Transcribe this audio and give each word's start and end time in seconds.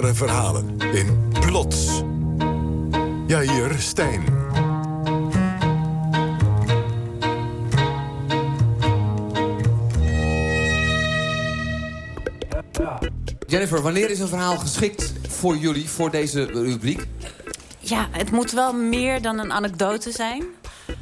ware 0.00 0.14
verhalen 0.14 0.78
in 0.78 1.32
Plots. 1.40 2.02
Ja, 3.26 3.40
hier 3.40 3.74
Stijn. 3.78 4.24
Jennifer, 13.46 13.82
wanneer 13.82 14.10
is 14.10 14.18
een 14.18 14.28
verhaal 14.28 14.58
geschikt 14.58 15.12
voor 15.28 15.56
jullie, 15.56 15.88
voor 15.88 16.10
deze 16.10 16.44
rubriek? 16.44 17.06
Ja, 17.78 18.08
het 18.10 18.30
moet 18.30 18.50
wel 18.50 18.72
meer 18.72 19.22
dan 19.22 19.38
een 19.38 19.52
anekdote 19.52 20.10
zijn. 20.10 20.44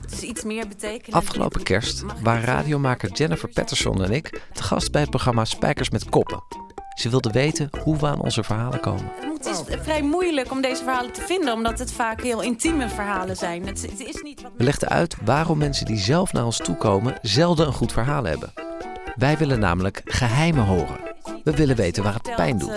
Het 0.01 0.13
is 0.13 0.21
iets 0.21 0.45
meer 0.45 0.69
betekenen. 0.69 1.19
Afgelopen 1.19 1.63
kerst 1.63 2.05
waren 2.23 2.45
radiomaker 2.45 3.13
Jennifer 3.13 3.49
Patterson 3.49 4.05
en 4.05 4.11
ik 4.13 4.43
te 4.53 4.63
gast 4.63 4.93
bij 4.93 5.01
het 5.01 5.11
programma 5.11 5.45
Spijkers 5.45 5.91
met 5.91 6.09
Koppen. 6.09 6.68
Ze 6.99 7.09
wilde 7.09 7.31
weten 7.31 7.71
hoe 7.83 7.97
we 7.97 8.07
aan 8.07 8.21
onze 8.21 8.43
verhalen 8.43 8.81
komen. 8.81 9.11
Het 9.37 9.47
is 9.47 9.63
vrij 9.83 10.03
moeilijk 10.03 10.51
om 10.51 10.61
deze 10.61 10.83
verhalen 10.83 11.13
te 11.13 11.21
vinden, 11.21 11.55
omdat 11.55 11.79
het 11.79 11.93
vaak 11.93 12.23
heel 12.23 12.43
intieme 12.43 12.89
verhalen 12.89 13.37
zijn. 13.37 13.67
Het, 13.67 13.83
het 13.83 14.01
is 14.01 14.23
niet 14.23 14.43
wat... 14.43 14.51
We 14.57 14.65
legden 14.65 14.89
uit 14.89 15.17
waarom 15.25 15.59
mensen 15.59 15.87
die 15.87 15.99
zelf 15.99 16.33
naar 16.33 16.45
ons 16.45 16.57
toe 16.57 16.77
komen 16.77 17.19
zelden 17.23 17.67
een 17.67 17.73
goed 17.73 17.93
verhaal 17.93 18.25
hebben. 18.25 18.53
Wij 19.15 19.39
willen 19.39 19.61
namelijk 19.61 20.03
geheimen 20.05 20.65
horen. 20.65 20.97
We 21.45 21.51
willen 21.51 21.77
weten 21.77 22.03
waar 22.03 22.15
het 22.15 22.35
pijn 22.37 22.59
doet. 22.59 22.71
Eh, 22.71 22.77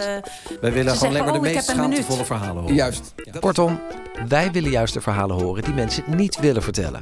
Wij 0.61 0.71
willen 0.71 0.93
gewoon 0.93 1.09
alleen 1.09 1.23
maar 1.23 1.33
de 1.33 1.39
oh, 1.39 1.53
meest 1.53 1.69
schaamtevolle 1.69 2.25
verhalen 2.25 2.61
horen. 2.61 2.75
Juist. 2.75 3.13
Kortom, 3.39 3.79
wij 4.27 4.51
willen 4.51 4.71
juist 4.71 4.93
de 4.93 5.01
verhalen 5.01 5.41
horen 5.41 5.63
die 5.63 5.73
mensen 5.73 6.03
niet 6.07 6.39
willen 6.39 6.63
vertellen. 6.63 7.01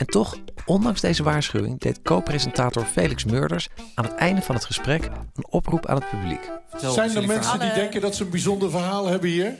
En 0.00 0.06
toch, 0.06 0.36
ondanks 0.66 1.00
deze 1.00 1.22
waarschuwing, 1.22 1.80
deed 1.80 2.02
co-presentator 2.02 2.84
Felix 2.84 3.24
Murders 3.24 3.68
aan 3.94 4.04
het 4.04 4.14
einde 4.14 4.42
van 4.42 4.54
het 4.54 4.64
gesprek 4.64 5.04
een 5.34 5.46
oproep 5.48 5.86
aan 5.86 5.94
het 5.96 6.08
publiek. 6.10 6.50
Zijn 6.76 7.16
er 7.16 7.26
mensen 7.26 7.60
die 7.60 7.72
denken 7.72 8.00
dat 8.00 8.14
ze 8.14 8.24
een 8.24 8.30
bijzonder 8.30 8.70
verhaal 8.70 9.06
hebben 9.06 9.30
hier? 9.30 9.54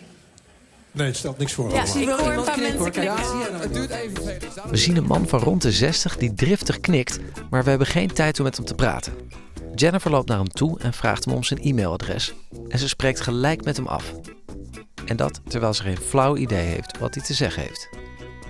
Nee, 0.92 1.06
het 1.06 1.16
stelt 1.16 1.38
niks 1.38 1.52
voor. 1.52 1.72
Ja, 1.72 1.82
ik 1.82 2.08
hoor 2.08 2.32
een 2.32 2.44
paar 2.44 2.58
mensen 2.58 2.84
Ja, 2.84 2.90
knikken. 2.90 3.24
zie 3.24 3.38
je, 3.38 3.48
het 3.60 3.74
duurt 3.74 3.90
even, 3.90 4.16
Felix. 4.16 4.44
We 4.70 4.76
zien 4.76 4.96
een 4.96 5.04
man 5.06 5.28
van 5.28 5.40
rond 5.40 5.62
de 5.62 5.72
60 5.72 6.16
die 6.16 6.34
driftig 6.34 6.80
knikt, 6.80 7.18
maar 7.50 7.62
we 7.64 7.68
hebben 7.70 7.86
geen 7.86 8.12
tijd 8.12 8.38
om 8.38 8.44
met 8.44 8.56
hem 8.56 8.64
te 8.66 8.74
praten. 8.74 9.12
Jennifer 9.74 10.10
loopt 10.10 10.28
naar 10.28 10.38
hem 10.38 10.48
toe 10.48 10.78
en 10.80 10.92
vraagt 10.92 11.24
hem 11.24 11.34
om 11.34 11.42
zijn 11.44 11.60
e-mailadres. 11.62 12.34
En 12.68 12.78
ze 12.78 12.88
spreekt 12.88 13.20
gelijk 13.20 13.64
met 13.64 13.76
hem 13.76 13.86
af. 13.86 14.14
En 15.04 15.16
dat 15.16 15.40
terwijl 15.48 15.74
ze 15.74 15.82
geen 15.82 15.96
flauw 15.98 16.36
idee 16.36 16.66
heeft 16.66 16.98
wat 16.98 17.14
hij 17.14 17.24
te 17.24 17.34
zeggen 17.34 17.62
heeft. 17.62 17.88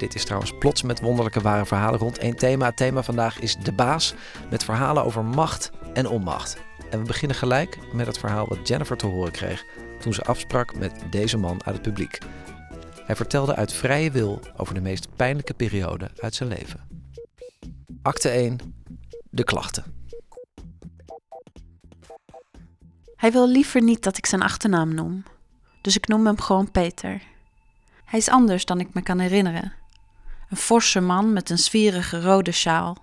Dit 0.01 0.15
is 0.15 0.25
trouwens 0.25 0.53
plots 0.59 0.83
met 0.83 1.01
wonderlijke 1.01 1.41
ware 1.41 1.67
verhalen 1.67 1.99
rond 1.99 2.19
één 2.19 2.37
thema. 2.37 2.67
Het 2.67 2.77
thema 2.77 3.03
vandaag 3.03 3.39
is 3.39 3.57
de 3.57 3.73
baas, 3.73 4.15
met 4.51 4.65
verhalen 4.65 5.05
over 5.05 5.25
macht 5.25 5.71
en 5.93 6.09
onmacht. 6.09 6.57
En 6.91 6.99
we 6.99 7.07
beginnen 7.07 7.37
gelijk 7.37 7.79
met 7.93 8.07
het 8.07 8.19
verhaal 8.19 8.47
wat 8.49 8.69
Jennifer 8.69 8.97
te 8.97 9.07
horen 9.07 9.33
kreeg 9.33 9.65
toen 10.01 10.15
ze 10.15 10.23
afsprak 10.23 10.77
met 10.77 10.93
deze 11.11 11.37
man 11.37 11.65
uit 11.65 11.75
het 11.75 11.83
publiek. 11.83 12.19
Hij 13.05 13.17
vertelde 13.17 13.55
uit 13.55 13.73
vrije 13.73 14.11
wil 14.11 14.41
over 14.57 14.75
de 14.75 14.81
meest 14.81 15.09
pijnlijke 15.17 15.55
periode 15.55 16.11
uit 16.17 16.35
zijn 16.35 16.49
leven. 16.49 16.89
Acte 18.03 18.29
1. 18.29 18.59
De 19.31 19.45
klachten. 19.45 19.85
Hij 23.17 23.33
wil 23.33 23.49
liever 23.49 23.83
niet 23.83 24.03
dat 24.03 24.17
ik 24.17 24.27
zijn 24.27 24.43
achternaam 24.43 24.95
noem. 24.95 25.23
Dus 25.81 25.97
ik 25.97 26.09
noem 26.09 26.27
hem 26.27 26.41
gewoon 26.41 26.71
Peter. 26.71 27.23
Hij 28.05 28.19
is 28.19 28.29
anders 28.29 28.65
dan 28.65 28.81
ik 28.81 28.95
me 28.95 29.03
kan 29.03 29.19
herinneren. 29.19 29.80
Een 30.51 30.57
forse 30.57 31.01
man 31.01 31.33
met 31.33 31.51
een 31.51 31.59
zwierige 31.59 32.21
rode 32.21 32.53
sjaal. 32.53 32.97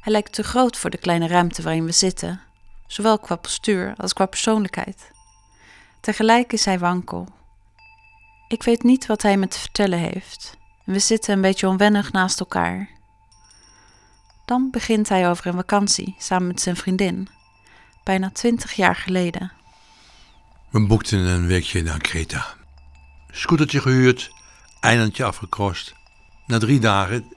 Hij 0.00 0.12
lijkt 0.12 0.32
te 0.32 0.42
groot 0.42 0.76
voor 0.76 0.90
de 0.90 0.98
kleine 0.98 1.26
ruimte 1.26 1.62
waarin 1.62 1.84
we 1.84 1.92
zitten, 1.92 2.40
zowel 2.86 3.18
qua 3.18 3.36
postuur 3.36 3.94
als 3.96 4.12
qua 4.12 4.26
persoonlijkheid. 4.26 5.10
Tegelijk 6.00 6.52
is 6.52 6.64
hij 6.64 6.78
wankel. 6.78 7.28
Ik 8.48 8.62
weet 8.62 8.82
niet 8.82 9.06
wat 9.06 9.22
hij 9.22 9.36
me 9.36 9.48
te 9.48 9.58
vertellen 9.58 9.98
heeft. 9.98 10.56
We 10.84 10.98
zitten 10.98 11.34
een 11.34 11.40
beetje 11.40 11.68
onwennig 11.68 12.12
naast 12.12 12.40
elkaar. 12.40 12.88
Dan 14.44 14.70
begint 14.70 15.08
hij 15.08 15.30
over 15.30 15.46
een 15.46 15.54
vakantie 15.54 16.14
samen 16.18 16.46
met 16.46 16.60
zijn 16.60 16.76
vriendin 16.76 17.28
bijna 18.04 18.30
twintig 18.30 18.72
jaar 18.72 18.96
geleden. 18.96 19.52
We 20.70 20.86
boekten 20.86 21.18
een 21.18 21.46
weekje 21.46 21.82
naar 21.82 21.98
Kreta. 21.98 22.54
Scootertje 23.30 23.80
gehuurd, 23.80 24.30
eilandje 24.80 25.24
afgekrost. 25.24 25.94
Na 26.50 26.58
drie 26.58 26.80
dagen 26.80 27.32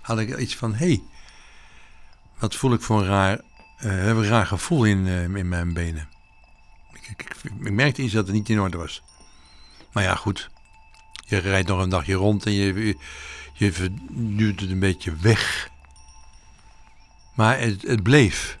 had 0.00 0.18
ik 0.18 0.38
iets 0.38 0.56
van, 0.56 0.74
hé, 0.74 0.86
hey, 0.86 1.02
wat 2.38 2.54
voel 2.54 2.72
ik 2.72 2.80
voor 2.80 3.00
een 3.00 3.06
raar, 3.06 3.40
heb 3.76 4.16
een 4.16 4.28
raar 4.28 4.46
gevoel 4.46 4.84
in, 4.84 5.06
eh, 5.06 5.22
in 5.22 5.48
mijn 5.48 5.72
benen. 5.72 6.08
Ik, 6.92 7.08
ik, 7.08 7.36
ik, 7.42 7.70
merkte 7.70 8.02
iets 8.02 8.12
dat 8.12 8.26
het 8.26 8.34
niet 8.34 8.48
in 8.48 8.60
orde 8.60 8.76
was. 8.76 9.02
Maar 9.92 10.02
ja, 10.02 10.14
goed. 10.14 10.50
Je 11.26 11.36
rijdt 11.36 11.68
nog 11.68 11.82
een 11.82 11.88
dagje 11.88 12.14
rond 12.14 12.46
en 12.46 12.52
je, 12.52 12.96
je, 13.52 13.66
het 13.66 14.60
een 14.70 14.78
beetje 14.78 15.16
weg. 15.16 15.68
Maar 17.34 17.58
het, 17.58 17.82
het 17.82 18.02
bleef. 18.02 18.58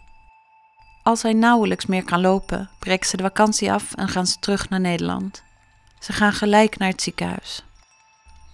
Als 1.02 1.22
hij 1.22 1.32
nauwelijks 1.32 1.86
meer 1.86 2.04
kan 2.04 2.20
lopen, 2.20 2.70
breken 2.78 3.08
ze 3.08 3.16
de 3.16 3.22
vakantie 3.22 3.72
af 3.72 3.94
en 3.94 4.08
gaan 4.08 4.26
ze 4.26 4.38
terug 4.38 4.68
naar 4.68 4.80
Nederland. 4.80 5.42
Ze 5.98 6.12
gaan 6.12 6.32
gelijk 6.32 6.78
naar 6.78 6.88
het 6.88 7.02
ziekenhuis. 7.02 7.64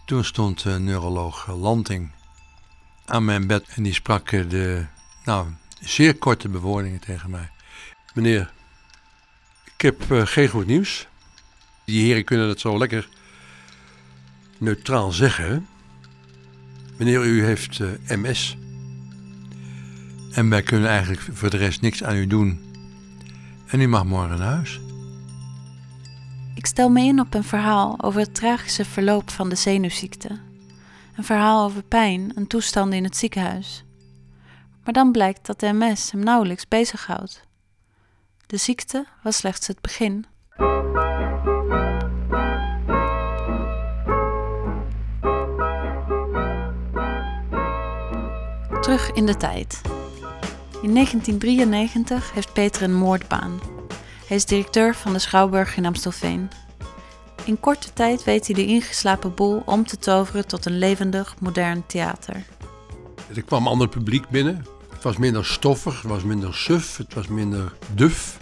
Toen 0.08 0.24
stond 0.24 0.64
uh, 0.64 0.76
neuroloog 0.76 1.46
Lanting 1.46 2.10
aan 3.04 3.24
mijn 3.24 3.46
bed 3.46 3.68
en 3.74 3.82
die 3.82 3.92
sprak 3.92 4.30
eh, 4.30 4.48
de 4.48 4.86
nou, 5.24 5.46
zeer 5.80 6.14
korte 6.14 6.48
bewoordingen 6.48 7.00
tegen 7.00 7.30
mij. 7.30 7.50
Meneer, 8.14 8.52
ik 9.64 9.80
heb 9.80 10.10
eh, 10.10 10.26
geen 10.26 10.48
goed 10.48 10.66
nieuws. 10.66 11.06
Die 11.84 12.04
heren 12.04 12.24
kunnen 12.24 12.46
dat 12.46 12.60
zo 12.60 12.78
lekker 12.78 13.08
neutraal 14.58 15.12
zeggen. 15.12 15.66
Meneer, 16.96 17.24
u 17.24 17.44
heeft 17.44 17.80
eh, 17.80 18.16
MS. 18.16 18.56
En 20.32 20.48
wij 20.48 20.62
kunnen 20.62 20.88
eigenlijk 20.88 21.20
voor 21.32 21.50
de 21.50 21.56
rest 21.56 21.80
niks 21.80 22.04
aan 22.04 22.16
u 22.16 22.26
doen. 22.26 22.74
En 23.66 23.80
u 23.80 23.86
mag 23.86 24.04
morgen 24.04 24.38
naar 24.38 24.54
huis. 24.54 24.80
Ik 26.58 26.66
stel 26.66 26.88
me 26.88 27.00
in 27.00 27.20
op 27.20 27.34
een 27.34 27.44
verhaal 27.44 28.02
over 28.02 28.20
het 28.20 28.34
tragische 28.34 28.84
verloop 28.84 29.30
van 29.30 29.48
de 29.48 29.54
zenuwziekte. 29.54 30.28
Een 31.16 31.24
verhaal 31.24 31.64
over 31.64 31.82
pijn 31.82 32.32
en 32.34 32.46
toestanden 32.46 32.98
in 32.98 33.04
het 33.04 33.16
ziekenhuis. 33.16 33.84
Maar 34.84 34.92
dan 34.92 35.12
blijkt 35.12 35.46
dat 35.46 35.60
de 35.60 35.72
MS 35.72 36.10
hem 36.10 36.20
nauwelijks 36.20 36.68
bezighoudt. 36.68 37.42
De 38.46 38.56
ziekte 38.56 39.06
was 39.22 39.36
slechts 39.36 39.66
het 39.66 39.80
begin. 39.80 40.24
Terug 48.80 49.12
in 49.12 49.26
de 49.26 49.36
tijd. 49.38 49.80
In 50.82 50.94
1993 50.94 52.32
heeft 52.32 52.52
Peter 52.52 52.82
een 52.82 52.94
moordbaan. 52.94 53.77
Hij 54.28 54.36
is 54.36 54.44
directeur 54.44 54.94
van 54.94 55.12
de 55.12 55.18
Schouwburg 55.18 55.76
in 55.76 55.86
Amstelveen. 55.86 56.50
In 57.44 57.60
korte 57.60 57.92
tijd 57.92 58.24
weet 58.24 58.46
hij 58.46 58.54
de 58.54 58.66
ingeslapen 58.66 59.34
boel 59.34 59.62
om 59.64 59.86
te 59.86 59.98
toveren 59.98 60.46
tot 60.46 60.64
een 60.66 60.78
levendig, 60.78 61.34
modern 61.40 61.86
theater. 61.86 62.44
Er 63.34 63.42
kwam 63.42 63.66
ander 63.66 63.88
publiek 63.88 64.28
binnen. 64.28 64.66
Het 64.92 65.02
was 65.02 65.16
minder 65.16 65.44
stoffig, 65.44 66.02
het 66.02 66.10
was 66.10 66.22
minder 66.22 66.54
suf, 66.54 66.96
het 66.96 67.14
was 67.14 67.26
minder 67.26 67.72
duf. 67.94 68.38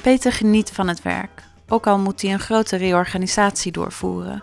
Peter 0.00 0.32
geniet 0.32 0.70
van 0.70 0.88
het 0.88 1.02
werk, 1.02 1.42
ook 1.68 1.86
al 1.86 1.98
moet 1.98 2.22
hij 2.22 2.32
een 2.32 2.40
grote 2.40 2.76
reorganisatie 2.76 3.72
doorvoeren. 3.72 4.42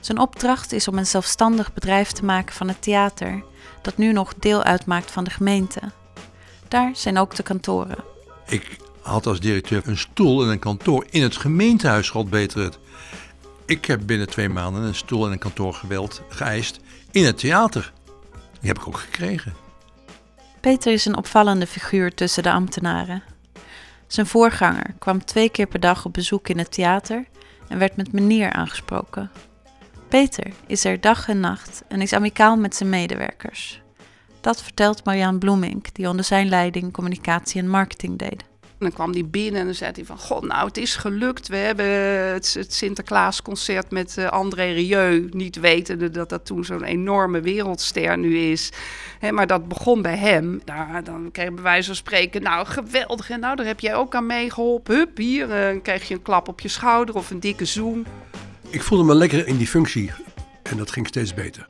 Zijn 0.00 0.18
opdracht 0.18 0.72
is 0.72 0.88
om 0.88 0.98
een 0.98 1.06
zelfstandig 1.06 1.72
bedrijf 1.72 2.12
te 2.12 2.24
maken 2.24 2.54
van 2.54 2.68
het 2.68 2.82
theater, 2.82 3.44
dat 3.82 3.96
nu 3.96 4.12
nog 4.12 4.34
deel 4.34 4.62
uitmaakt 4.62 5.10
van 5.10 5.24
de 5.24 5.30
gemeente. 5.30 5.80
Daar 6.68 6.90
zijn 6.94 7.18
ook 7.18 7.34
de 7.34 7.42
kantoren. 7.42 8.04
Ik 8.46 8.84
had 9.06 9.26
als 9.26 9.40
directeur 9.40 9.82
een 9.84 9.98
stoel 9.98 10.42
en 10.42 10.48
een 10.48 10.58
kantoor 10.58 11.06
in 11.10 11.22
het 11.22 11.36
gemeentehuis, 11.36 12.10
God 12.10 12.30
beter 12.30 12.62
het. 12.62 12.78
Ik 13.66 13.84
heb 13.84 14.00
binnen 14.06 14.28
twee 14.28 14.48
maanden 14.48 14.82
een 14.82 14.94
stoel 14.94 15.26
en 15.26 15.32
een 15.32 15.38
kantoorgeweld 15.38 16.22
geëist 16.28 16.80
in 17.10 17.24
het 17.24 17.38
theater. 17.38 17.92
Die 18.60 18.68
heb 18.68 18.78
ik 18.78 18.86
ook 18.86 18.98
gekregen. 18.98 19.54
Peter 20.60 20.92
is 20.92 21.04
een 21.04 21.16
opvallende 21.16 21.66
figuur 21.66 22.14
tussen 22.14 22.42
de 22.42 22.52
ambtenaren. 22.52 23.22
Zijn 24.06 24.26
voorganger 24.26 24.94
kwam 24.98 25.24
twee 25.24 25.48
keer 25.48 25.66
per 25.66 25.80
dag 25.80 26.04
op 26.04 26.12
bezoek 26.12 26.48
in 26.48 26.58
het 26.58 26.72
theater 26.72 27.24
en 27.68 27.78
werd 27.78 27.96
met 27.96 28.12
meneer 28.12 28.52
aangesproken. 28.52 29.30
Peter 30.08 30.52
is 30.66 30.84
er 30.84 31.00
dag 31.00 31.28
en 31.28 31.40
nacht 31.40 31.82
en 31.88 32.00
is 32.00 32.12
amicaal 32.12 32.56
met 32.56 32.76
zijn 32.76 32.88
medewerkers. 32.88 33.80
Dat 34.40 34.62
vertelt 34.62 35.04
Marianne 35.04 35.38
Bloemink, 35.38 35.94
die 35.94 36.08
onder 36.08 36.24
zijn 36.24 36.48
leiding 36.48 36.92
communicatie 36.92 37.60
en 37.60 37.68
marketing 37.68 38.18
deed. 38.18 38.44
En 38.78 38.86
dan 38.86 38.92
kwam 38.92 39.12
hij 39.12 39.26
binnen 39.26 39.60
en 39.60 39.66
dan 39.66 39.74
zei 39.74 39.90
hij 39.94 40.04
van... 40.04 40.18
God, 40.18 40.44
nou, 40.44 40.66
het 40.66 40.76
is 40.76 40.96
gelukt. 40.96 41.48
We 41.48 41.56
hebben 41.56 41.86
het, 42.32 42.54
het 42.54 42.74
Sinterklaasconcert 42.74 43.90
met 43.90 44.16
uh, 44.18 44.28
André 44.28 44.72
Rieu... 44.72 45.28
niet 45.30 45.60
wetende 45.60 46.10
dat 46.10 46.28
dat 46.28 46.46
toen 46.46 46.64
zo'n 46.64 46.82
enorme 46.82 47.40
wereldster 47.40 48.18
nu 48.18 48.38
is. 48.38 48.72
Hè, 49.18 49.32
maar 49.32 49.46
dat 49.46 49.68
begon 49.68 50.02
bij 50.02 50.16
hem. 50.16 50.60
Nou, 50.64 51.02
dan 51.02 51.30
kreeg 51.32 51.52
bij 51.52 51.62
wijze 51.62 51.86
van 51.86 51.96
spreken... 51.96 52.42
Nou, 52.42 52.66
geweldig. 52.66 53.30
En 53.30 53.40
nou, 53.40 53.56
daar 53.56 53.66
heb 53.66 53.80
jij 53.80 53.94
ook 53.94 54.14
aan 54.14 54.26
meegeholpen. 54.26 54.96
Hup, 54.96 55.16
hier 55.16 55.74
uh, 55.74 55.82
krijg 55.82 56.08
je 56.08 56.14
een 56.14 56.22
klap 56.22 56.48
op 56.48 56.60
je 56.60 56.68
schouder 56.68 57.14
of 57.14 57.30
een 57.30 57.40
dikke 57.40 57.64
zoen. 57.64 58.06
Ik 58.70 58.82
voelde 58.82 59.04
me 59.04 59.14
lekker 59.14 59.46
in 59.46 59.56
die 59.56 59.66
functie. 59.66 60.12
En 60.62 60.76
dat 60.76 60.90
ging 60.90 61.06
steeds 61.06 61.34
beter. 61.34 61.66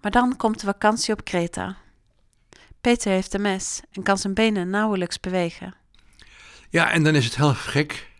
Maar 0.00 0.10
dan 0.10 0.36
komt 0.36 0.60
de 0.60 0.66
vakantie 0.66 1.12
op 1.12 1.24
Kreta. 1.24 1.76
Peter 2.80 3.12
heeft 3.12 3.34
een 3.34 3.42
mes 3.42 3.80
en 3.92 4.02
kan 4.02 4.18
zijn 4.18 4.34
benen 4.34 4.70
nauwelijks 4.70 5.20
bewegen. 5.20 5.74
Ja, 6.70 6.90
en 6.90 7.02
dan 7.02 7.14
is 7.14 7.24
het 7.24 7.36
heel 7.36 7.54
gek. 7.54 8.10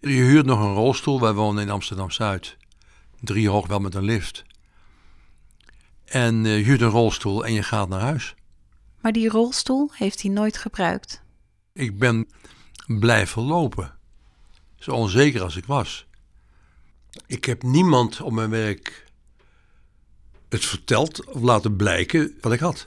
Je 0.00 0.08
huurt 0.08 0.46
nog 0.46 0.60
een 0.60 0.74
rolstoel. 0.74 1.20
Wij 1.20 1.32
wonen 1.32 1.62
in 1.62 1.70
Amsterdam-Zuid. 1.70 2.56
Drie 3.20 3.48
hoog 3.48 3.66
wel 3.66 3.78
met 3.78 3.94
een 3.94 4.04
lift. 4.04 4.44
En 6.04 6.44
uh, 6.44 6.58
je 6.58 6.64
huurt 6.64 6.80
een 6.80 6.88
rolstoel 6.88 7.44
en 7.44 7.52
je 7.52 7.62
gaat 7.62 7.88
naar 7.88 8.00
huis. 8.00 8.34
Maar 9.00 9.12
die 9.12 9.28
rolstoel 9.28 9.90
heeft 9.92 10.22
hij 10.22 10.30
nooit 10.30 10.56
gebruikt. 10.56 11.22
Ik 11.72 11.98
ben 11.98 12.28
blijven 12.86 13.42
lopen. 13.42 13.98
Zo 14.76 14.90
onzeker 14.90 15.42
als 15.42 15.56
ik 15.56 15.64
was. 15.64 16.06
Ik 17.26 17.44
heb 17.44 17.62
niemand 17.62 18.20
op 18.20 18.32
mijn 18.32 18.50
werk 18.50 19.06
het 20.48 20.64
verteld 20.64 21.24
of 21.26 21.42
laten 21.42 21.76
blijken 21.76 22.38
wat 22.40 22.52
ik 22.52 22.60
had. 22.60 22.86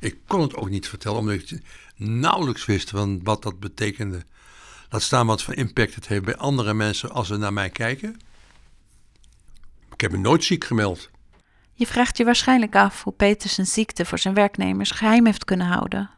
Ik 0.00 0.18
kon 0.26 0.40
het 0.40 0.54
ook 0.54 0.70
niet 0.70 0.88
vertellen, 0.88 1.18
omdat 1.18 1.34
ik 1.34 1.62
nauwelijks 1.96 2.64
wist 2.64 2.90
van 2.90 3.20
wat 3.22 3.42
dat 3.42 3.60
betekende. 3.60 4.24
Laat 4.90 5.02
staan 5.02 5.26
wat 5.26 5.42
voor 5.42 5.54
impact 5.54 5.94
het 5.94 6.08
heeft 6.08 6.24
bij 6.24 6.36
andere 6.36 6.74
mensen 6.74 7.10
als 7.10 7.26
ze 7.26 7.36
naar 7.36 7.52
mij 7.52 7.70
kijken. 7.70 8.20
Ik 9.92 10.00
heb 10.00 10.10
me 10.10 10.18
nooit 10.18 10.44
ziek 10.44 10.64
gemeld. 10.64 11.10
Je 11.72 11.86
vraagt 11.86 12.16
je 12.16 12.24
waarschijnlijk 12.24 12.76
af 12.76 13.02
hoe 13.02 13.12
Peter 13.12 13.48
zijn 13.48 13.66
ziekte 13.66 14.04
voor 14.04 14.18
zijn 14.18 14.34
werknemers 14.34 14.90
geheim 14.90 15.26
heeft 15.26 15.44
kunnen 15.44 15.66
houden. 15.66 16.10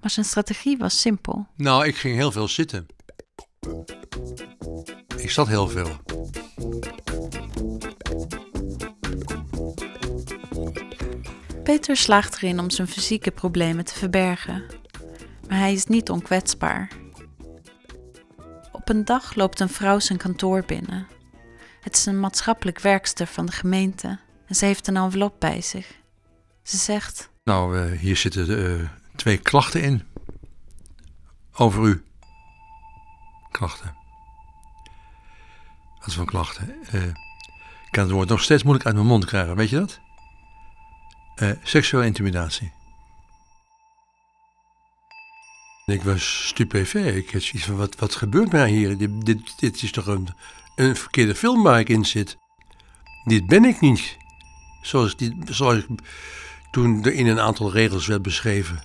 Maar 0.00 0.10
zijn 0.10 0.26
strategie 0.26 0.78
was 0.78 1.00
simpel. 1.00 1.46
Nou, 1.56 1.86
ik 1.86 1.96
ging 1.96 2.16
heel 2.16 2.32
veel 2.32 2.48
zitten. 2.48 2.86
Ik 5.16 5.30
zat 5.30 5.48
heel 5.48 5.68
veel. 5.68 6.00
Peter 11.66 11.96
slaagt 11.96 12.36
erin 12.36 12.60
om 12.60 12.70
zijn 12.70 12.88
fysieke 12.88 13.30
problemen 13.30 13.84
te 13.84 13.94
verbergen. 13.94 14.64
Maar 15.48 15.58
hij 15.58 15.72
is 15.72 15.86
niet 15.86 16.10
onkwetsbaar. 16.10 16.88
Op 18.72 18.88
een 18.88 19.04
dag 19.04 19.34
loopt 19.34 19.60
een 19.60 19.68
vrouw 19.68 19.98
zijn 19.98 20.18
kantoor 20.18 20.64
binnen. 20.66 21.06
Het 21.80 21.96
is 21.96 22.06
een 22.06 22.20
maatschappelijk 22.20 22.80
werkster 22.80 23.26
van 23.26 23.46
de 23.46 23.52
gemeente 23.52 24.18
en 24.46 24.54
ze 24.54 24.64
heeft 24.64 24.86
een 24.86 24.96
envelop 24.96 25.34
bij 25.38 25.60
zich. 25.60 25.86
Ze 26.62 26.76
zegt: 26.76 27.30
Nou, 27.44 27.78
uh, 27.78 27.98
hier 27.98 28.16
zitten 28.16 28.50
uh, 28.50 28.88
twee 29.16 29.38
klachten 29.38 29.82
in. 29.82 30.02
Over 31.52 31.84
u. 31.84 32.04
Klachten. 33.50 33.94
Wat 35.98 36.14
voor 36.14 36.24
klachten? 36.24 36.74
Uh, 36.94 37.02
ik 37.04 37.88
kan 37.90 38.02
het 38.02 38.12
woord 38.12 38.28
nog 38.28 38.42
steeds 38.42 38.62
moeilijk 38.62 38.86
uit 38.86 38.96
mijn 38.96 39.08
mond 39.08 39.24
krijgen, 39.24 39.56
weet 39.56 39.70
je 39.70 39.78
dat? 39.78 40.04
Uh, 41.42 41.50
seksuele 41.62 42.06
intimidatie. 42.06 42.72
Ik 45.86 46.02
was 46.02 46.46
stupefait. 46.46 47.14
Ik 47.14 47.30
had 47.30 47.42
zoiets 47.42 47.64
van, 47.64 47.76
wat, 47.76 47.96
wat 47.96 48.14
gebeurt 48.14 48.52
mij 48.52 48.70
hier? 48.70 48.98
Dit, 48.98 49.26
dit, 49.26 49.58
dit 49.58 49.82
is 49.82 49.92
toch 49.92 50.06
een, 50.06 50.28
een 50.76 50.96
verkeerde 50.96 51.34
film 51.34 51.62
waar 51.62 51.78
ik 51.78 51.88
in 51.88 52.04
zit? 52.04 52.38
Dit 53.24 53.46
ben 53.46 53.64
ik 53.64 53.80
niet. 53.80 54.16
Zoals, 54.82 55.16
dit, 55.16 55.34
zoals 55.44 55.76
ik 55.76 55.86
toen 56.70 57.04
er 57.04 57.12
in 57.12 57.26
een 57.26 57.40
aantal 57.40 57.72
regels 57.72 58.06
werd 58.06 58.22
beschreven. 58.22 58.84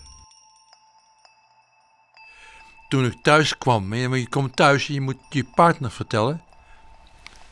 Toen 2.89 3.05
ik 3.05 3.21
thuis 3.21 3.57
kwam, 3.57 3.93
je 3.93 4.27
komt 4.29 4.55
thuis 4.55 4.87
en 4.87 4.93
je 4.93 5.01
moet 5.01 5.19
je 5.29 5.43
partner 5.43 5.91
vertellen, 5.91 6.43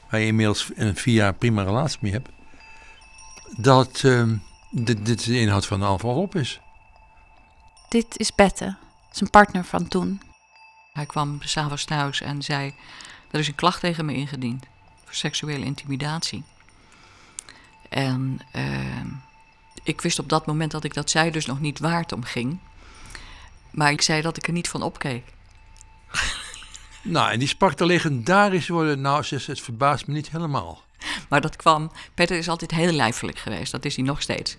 waar 0.09 0.19
je 0.19 0.25
inmiddels 0.25 0.69
een 0.75 0.95
vier 0.95 1.15
jaar 1.15 1.33
prima 1.33 1.63
relatie 1.63 1.99
mee 2.01 2.11
hebt, 2.11 2.29
dat... 3.57 4.03
Uh, 4.03 4.31
dit, 4.69 5.05
dit 5.05 5.25
de 5.25 5.39
inhoud 5.39 5.65
van 5.65 5.79
de 5.79 5.85
envelop 5.85 6.35
is. 6.35 6.59
Dit 7.89 8.17
is 8.17 8.35
Bette, 8.35 8.75
zijn 9.11 9.29
partner 9.29 9.63
van 9.65 9.87
toen. 9.87 10.21
Hij 10.93 11.05
kwam 11.05 11.37
s'avonds 11.41 11.85
thuis 11.85 12.21
en 12.21 12.41
zei: 12.41 12.73
Er 13.31 13.39
is 13.39 13.47
een 13.47 13.55
klacht 13.55 13.79
tegen 13.79 14.05
me 14.05 14.13
ingediend 14.13 14.65
voor 15.03 15.13
seksuele 15.13 15.65
intimidatie. 15.65 16.43
En 17.89 18.39
uh, 18.55 19.05
ik 19.83 20.01
wist 20.01 20.19
op 20.19 20.29
dat 20.29 20.45
moment 20.45 20.71
dat 20.71 20.83
ik 20.83 20.93
dat 20.93 21.09
zei, 21.09 21.31
dus 21.31 21.45
nog 21.45 21.59
niet 21.59 21.79
waar 21.79 22.01
het 22.01 22.11
om 22.11 22.23
ging. 22.23 22.59
Maar 23.71 23.91
ik 23.91 24.01
zei 24.01 24.21
dat 24.21 24.37
ik 24.37 24.47
er 24.47 24.53
niet 24.53 24.69
van 24.69 24.81
opkeek. 24.81 25.23
nou, 27.01 27.31
en 27.31 27.39
die 27.39 27.47
sprak 27.47 27.77
de 27.77 27.85
legendarische 27.85 28.73
woorden: 28.73 29.01
Nou, 29.01 29.25
het 29.27 29.61
verbaast 29.61 30.07
me 30.07 30.13
niet 30.13 30.31
helemaal. 30.31 30.81
Maar 31.29 31.41
dat 31.41 31.55
kwam. 31.55 31.91
Peter 32.13 32.37
is 32.37 32.49
altijd 32.49 32.71
heel 32.71 32.91
lijfelijk 32.91 33.37
geweest, 33.37 33.71
dat 33.71 33.85
is 33.85 33.95
hij 33.95 34.05
nog 34.05 34.21
steeds. 34.21 34.57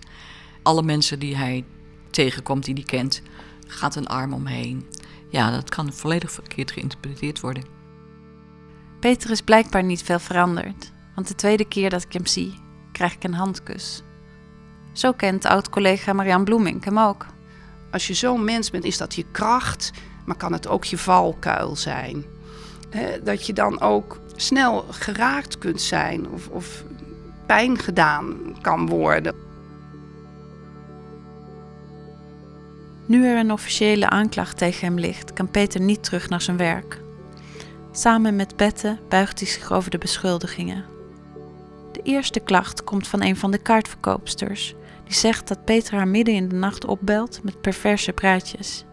Alle 0.63 0.83
mensen 0.83 1.19
die 1.19 1.37
hij 1.37 1.65
tegenkomt, 2.09 2.65
die 2.65 2.73
hij 2.73 2.83
kent, 2.83 3.21
gaat 3.67 3.95
een 3.95 4.07
arm 4.07 4.33
omheen. 4.33 4.85
Ja, 5.29 5.51
dat 5.51 5.69
kan 5.69 5.93
volledig 5.93 6.31
verkeerd 6.31 6.71
geïnterpreteerd 6.71 7.39
worden. 7.39 7.63
Peter 8.99 9.29
is 9.29 9.41
blijkbaar 9.41 9.83
niet 9.83 10.03
veel 10.03 10.19
veranderd, 10.19 10.91
want 11.15 11.27
de 11.27 11.35
tweede 11.35 11.65
keer 11.65 11.89
dat 11.89 12.03
ik 12.03 12.13
hem 12.13 12.25
zie, 12.25 12.59
krijg 12.91 13.13
ik 13.13 13.23
een 13.23 13.33
handkus. 13.33 14.03
Zo 14.93 15.11
kent 15.11 15.45
oud-collega 15.45 16.13
Marian 16.13 16.43
Bloemink 16.43 16.85
hem 16.85 16.99
ook. 16.99 17.25
Als 17.91 18.07
je 18.07 18.13
zo'n 18.13 18.43
mens 18.43 18.69
bent, 18.69 18.83
is 18.83 18.97
dat 18.97 19.15
je 19.15 19.25
kracht, 19.31 19.91
maar 20.25 20.35
kan 20.35 20.53
het 20.53 20.67
ook 20.67 20.83
je 20.83 20.97
valkuil 20.97 21.75
zijn. 21.75 22.25
dat 23.23 23.45
je 23.45 23.53
dan 23.53 23.79
ook 23.79 24.19
snel 24.41 24.85
geraakt 24.89 25.57
kunt 25.57 25.81
zijn 25.81 26.29
of, 26.29 26.47
of 26.47 26.83
pijn 27.45 27.77
gedaan 27.77 28.35
kan 28.61 28.87
worden. 28.87 29.35
Nu 33.05 33.25
er 33.25 33.37
een 33.37 33.51
officiële 33.51 34.09
aanklacht 34.09 34.57
tegen 34.57 34.87
hem 34.87 34.99
ligt, 34.99 35.33
kan 35.33 35.49
Peter 35.49 35.81
niet 35.81 36.03
terug 36.03 36.29
naar 36.29 36.41
zijn 36.41 36.57
werk. 36.57 36.99
Samen 37.91 38.35
met 38.35 38.55
Bette 38.55 38.97
buigt 39.09 39.39
hij 39.39 39.47
zich 39.47 39.71
over 39.71 39.91
de 39.91 39.97
beschuldigingen. 39.97 40.85
De 41.91 42.01
eerste 42.03 42.39
klacht 42.39 42.83
komt 42.83 43.07
van 43.07 43.23
een 43.23 43.37
van 43.37 43.51
de 43.51 43.57
kaartverkoopsters, 43.57 44.75
die 45.03 45.13
zegt 45.13 45.47
dat 45.47 45.65
Peter 45.65 45.93
haar 45.95 46.07
midden 46.07 46.33
in 46.33 46.49
de 46.49 46.55
nacht 46.55 46.85
opbelt 46.85 47.39
met 47.43 47.61
perverse 47.61 48.13
praatjes. 48.13 48.85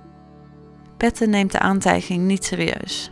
Bette 0.97 1.27
neemt 1.27 1.53
de 1.53 1.59
aantijging 1.59 2.25
niet 2.25 2.45
serieus 2.45 3.11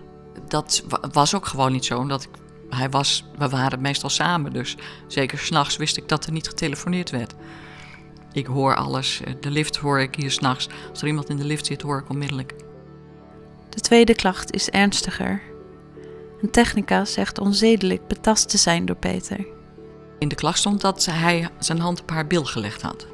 dat 0.49 0.85
was 1.13 1.35
ook 1.35 1.47
gewoon 1.47 1.73
niet 1.73 1.85
zo. 1.85 1.99
Omdat 1.99 2.23
ik, 2.23 2.31
hij 2.69 2.91
was, 2.91 3.25
we 3.39 3.49
waren 3.49 3.81
meestal 3.81 4.11
samen. 4.11 4.53
Dus 4.53 4.77
zeker 5.07 5.39
s'nachts 5.39 5.77
wist 5.77 5.97
ik 5.97 6.09
dat 6.09 6.27
er 6.27 6.33
niet 6.33 6.49
getelefoneerd 6.49 7.11
werd. 7.11 7.35
Ik 8.33 8.47
hoor 8.47 8.77
alles. 8.77 9.21
De 9.41 9.51
lift 9.51 9.77
hoor 9.77 10.01
ik 10.01 10.15
hier 10.15 10.31
s'nachts. 10.31 10.69
Als 10.91 11.01
er 11.01 11.07
iemand 11.07 11.29
in 11.29 11.37
de 11.37 11.45
lift 11.45 11.67
zit, 11.67 11.83
hoor 11.83 11.99
ik 11.99 12.09
onmiddellijk. 12.09 12.55
De 13.69 13.81
tweede 13.81 14.15
klacht 14.15 14.53
is 14.53 14.71
ernstiger. 14.71 15.43
Een 16.43 16.51
technica 16.51 17.05
zegt 17.05 17.39
onzedelijk 17.39 18.07
betast 18.07 18.49
te 18.49 18.57
zijn 18.57 18.85
door 18.85 18.97
Peter. 18.97 19.47
In 20.19 20.29
de 20.29 20.35
klacht 20.35 20.59
stond 20.59 20.81
dat 20.81 21.05
hij 21.05 21.49
zijn 21.59 21.79
hand 21.79 22.01
op 22.01 22.11
haar 22.11 22.27
bil 22.27 22.45
gelegd 22.45 22.83
had. 22.83 23.07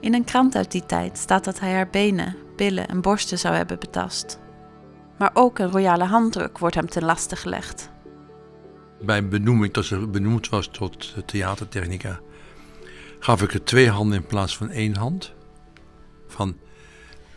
In 0.00 0.14
een 0.14 0.24
krant 0.24 0.56
uit 0.56 0.70
die 0.70 0.86
tijd 0.86 1.18
staat 1.18 1.44
dat 1.44 1.60
hij 1.60 1.72
haar 1.72 1.90
benen, 1.90 2.36
billen 2.56 2.88
en 2.88 3.00
borsten 3.00 3.38
zou 3.38 3.54
hebben 3.54 3.78
betast 3.78 4.38
maar 5.18 5.30
ook 5.34 5.58
een 5.58 5.70
royale 5.70 6.04
handdruk 6.04 6.58
wordt 6.58 6.74
hem 6.74 6.88
ten 6.88 7.04
laste 7.04 7.36
gelegd. 7.36 7.90
Bij 9.00 9.28
benoeming, 9.28 9.72
dat 9.72 9.84
ze 9.84 10.06
benoemd 10.06 10.48
was 10.48 10.68
tot 10.68 11.14
theatertechnica, 11.26 12.20
gaf 13.18 13.42
ik 13.42 13.54
er 13.54 13.64
twee 13.64 13.90
handen 13.90 14.18
in 14.18 14.26
plaats 14.26 14.56
van 14.56 14.70
één 14.70 14.96
hand. 14.96 15.32
Van, 16.28 16.56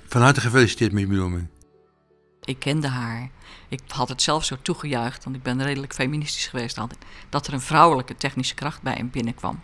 van 0.08 0.22
harte 0.22 0.42
gefeliciteerd 0.42 0.92
met 0.92 1.02
je 1.02 1.08
benoeming. 1.08 1.48
Ik 2.44 2.60
kende 2.60 2.88
haar. 2.88 3.30
Ik 3.68 3.82
had 3.88 4.10
het 4.10 4.22
zelf 4.22 4.46
zo 4.46 4.56
toegejuicht, 4.62 5.24
want 5.24 5.36
ik 5.36 5.44
ben 5.44 5.64
redelijk 5.64 5.94
feministisch 5.94 6.48
geweest 6.48 6.78
altijd, 6.78 7.00
dat 7.30 7.48
er 7.48 7.54
een 7.54 7.62
vrouwelijke 7.62 8.16
technische 8.16 8.56
kracht 8.56 8.82
bij 8.82 8.94
hem 8.94 9.10
binnenkwam. 9.10 9.60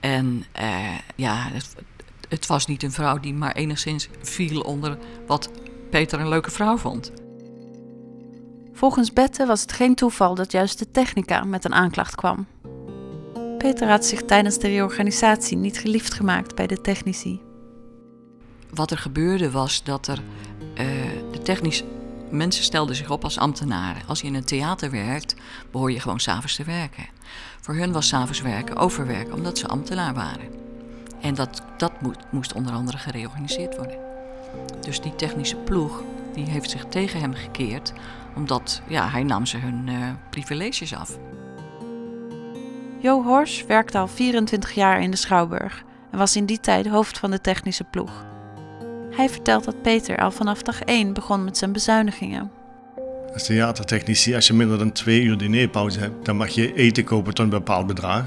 En 0.00 0.44
uh, 0.60 0.98
ja, 1.16 1.48
het, 1.50 1.74
het 2.28 2.46
was 2.46 2.66
niet 2.66 2.82
een 2.82 2.92
vrouw 2.92 3.20
die 3.20 3.34
maar 3.34 3.52
enigszins 3.52 4.08
viel 4.22 4.60
onder 4.60 4.98
wat 5.26 5.50
Peter 5.90 6.20
een 6.20 6.28
leuke 6.28 6.50
vrouw 6.50 6.76
vond. 6.76 7.12
Volgens 8.72 9.12
Bette 9.12 9.46
was 9.46 9.60
het 9.60 9.72
geen 9.72 9.94
toeval 9.94 10.34
dat 10.34 10.52
juist 10.52 10.78
de 10.78 10.90
technica 10.90 11.44
met 11.44 11.64
een 11.64 11.74
aanklacht 11.74 12.14
kwam. 12.14 12.46
Peter 13.58 13.88
had 13.88 14.04
zich 14.04 14.22
tijdens 14.22 14.58
de 14.58 14.68
reorganisatie 14.68 15.56
niet 15.56 15.78
geliefd 15.78 16.14
gemaakt 16.14 16.54
bij 16.54 16.66
de 16.66 16.80
technici. 16.80 17.40
wat 18.74 18.90
er 18.90 18.98
gebeurde 18.98 19.50
was 19.50 19.84
dat 19.84 20.06
er 20.06 20.18
uh, 20.18 20.84
de 21.32 21.42
technisch 21.42 21.84
mensen 22.30 22.64
stelden 22.64 22.96
zich 22.96 23.10
op 23.10 23.24
als 23.24 23.38
ambtenaren. 23.38 24.02
Als 24.06 24.20
je 24.20 24.26
in 24.26 24.34
een 24.34 24.44
theater 24.44 24.90
werkt, 24.90 25.34
behoor 25.70 25.92
je 25.92 26.00
gewoon 26.00 26.20
s'avonds 26.20 26.56
te 26.56 26.64
werken. 26.64 27.06
Voor 27.60 27.74
hun 27.74 27.92
was 27.92 28.08
s'avonds 28.08 28.40
werken 28.40 28.76
overwerken, 28.76 29.34
omdat 29.34 29.58
ze 29.58 29.66
ambtenaar 29.66 30.14
waren. 30.14 30.48
En 31.20 31.34
dat, 31.34 31.62
dat 31.76 31.92
moest 32.30 32.52
onder 32.52 32.72
andere 32.72 32.98
gereorganiseerd 32.98 33.76
worden. 33.76 34.07
Dus 34.80 35.00
die 35.00 35.14
technische 35.14 35.56
ploeg 35.56 36.02
die 36.34 36.44
heeft 36.44 36.70
zich 36.70 36.84
tegen 36.84 37.20
hem 37.20 37.34
gekeerd, 37.34 37.92
omdat 38.36 38.82
ja, 38.88 39.08
hij 39.08 39.22
nam 39.22 39.46
ze 39.46 39.56
hun 39.56 39.86
uh, 39.88 39.94
privileges 40.30 40.94
af. 40.94 41.18
Jo 42.98 43.22
Hors 43.22 43.64
werkte 43.66 43.98
al 43.98 44.08
24 44.08 44.72
jaar 44.72 45.02
in 45.02 45.10
de 45.10 45.16
Schouwburg 45.16 45.84
en 46.10 46.18
was 46.18 46.36
in 46.36 46.46
die 46.46 46.60
tijd 46.60 46.86
hoofd 46.86 47.18
van 47.18 47.30
de 47.30 47.40
technische 47.40 47.84
ploeg. 47.84 48.26
Hij 49.10 49.28
vertelt 49.28 49.64
dat 49.64 49.82
Peter 49.82 50.18
al 50.18 50.30
vanaf 50.30 50.62
dag 50.62 50.82
1 50.82 51.12
begon 51.12 51.44
met 51.44 51.58
zijn 51.58 51.72
bezuinigingen. 51.72 52.50
Als 53.32 53.46
theatertechnici, 53.46 54.34
als 54.34 54.46
je 54.46 54.52
minder 54.52 54.78
dan 54.78 54.92
twee 54.92 55.22
uur 55.22 55.38
dinerpauze 55.38 55.98
hebt, 55.98 56.24
dan 56.24 56.36
mag 56.36 56.48
je 56.48 56.74
eten 56.74 57.04
kopen 57.04 57.34
tot 57.34 57.44
een 57.44 57.50
bepaald 57.50 57.86
bedrag. 57.86 58.24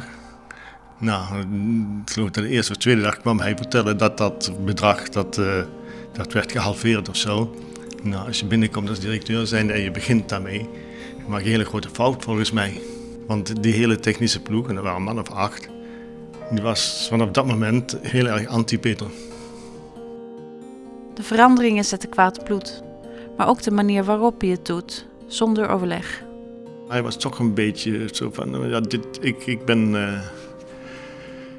Nou, 0.97 1.39
ik 1.39 2.11
geloof 2.11 2.29
dat 2.29 2.43
de 2.43 2.49
eerste 2.49 2.71
of 2.71 2.77
tweede 2.77 3.01
dag 3.01 3.17
kwam 3.17 3.39
hij 3.39 3.55
vertellen 3.55 3.97
dat 3.97 4.17
dat 4.17 4.51
bedrag 4.65 5.09
dat, 5.09 5.37
uh, 5.37 5.63
dat 6.11 6.33
werd 6.33 6.51
gehalveerd 6.51 7.09
of 7.09 7.15
zo. 7.15 7.55
Nou, 8.03 8.27
als 8.27 8.39
je 8.39 8.45
binnenkomt 8.45 8.89
als 8.89 8.99
directeur 8.99 9.47
zijn 9.47 9.71
en 9.71 9.81
je 9.81 9.91
begint 9.91 10.29
daarmee, 10.29 10.69
je 11.27 11.33
een 11.33 11.41
hele 11.41 11.65
grote 11.65 11.89
fout 11.91 12.23
volgens 12.23 12.51
mij. 12.51 12.81
Want 13.27 13.63
die 13.63 13.73
hele 13.73 13.99
technische 13.99 14.41
ploeg, 14.41 14.69
en 14.69 14.75
dat 14.75 14.83
waren 14.83 14.97
een 14.97 15.03
man 15.03 15.19
of 15.19 15.29
acht, 15.29 15.69
die 16.51 16.61
was 16.61 17.05
vanaf 17.09 17.31
dat 17.31 17.45
moment 17.45 17.97
heel 18.01 18.25
erg 18.25 18.47
anti-Peter. 18.47 19.07
De 21.13 21.23
veranderingen 21.23 21.85
zetten 21.85 22.09
kwaad 22.09 22.43
bloed, 22.43 22.83
maar 23.37 23.47
ook 23.47 23.61
de 23.61 23.71
manier 23.71 24.03
waarop 24.03 24.41
hij 24.41 24.49
het 24.49 24.65
doet, 24.65 25.05
zonder 25.27 25.69
overleg. 25.69 26.23
Hij 26.87 27.03
was 27.03 27.17
toch 27.17 27.39
een 27.39 27.53
beetje 27.53 28.09
zo 28.11 28.29
van, 28.33 28.69
ja, 28.69 28.79
dit, 28.79 29.05
ik, 29.21 29.45
ik, 29.45 29.65
ben, 29.65 29.93
uh, 29.93 30.19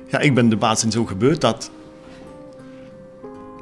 ja, 0.06 0.18
ik 0.18 0.34
ben 0.34 0.48
de 0.48 0.56
baas 0.56 0.82
en 0.82 0.90
zo 0.90 1.04
gebeurt 1.04 1.40
dat. 1.40 1.70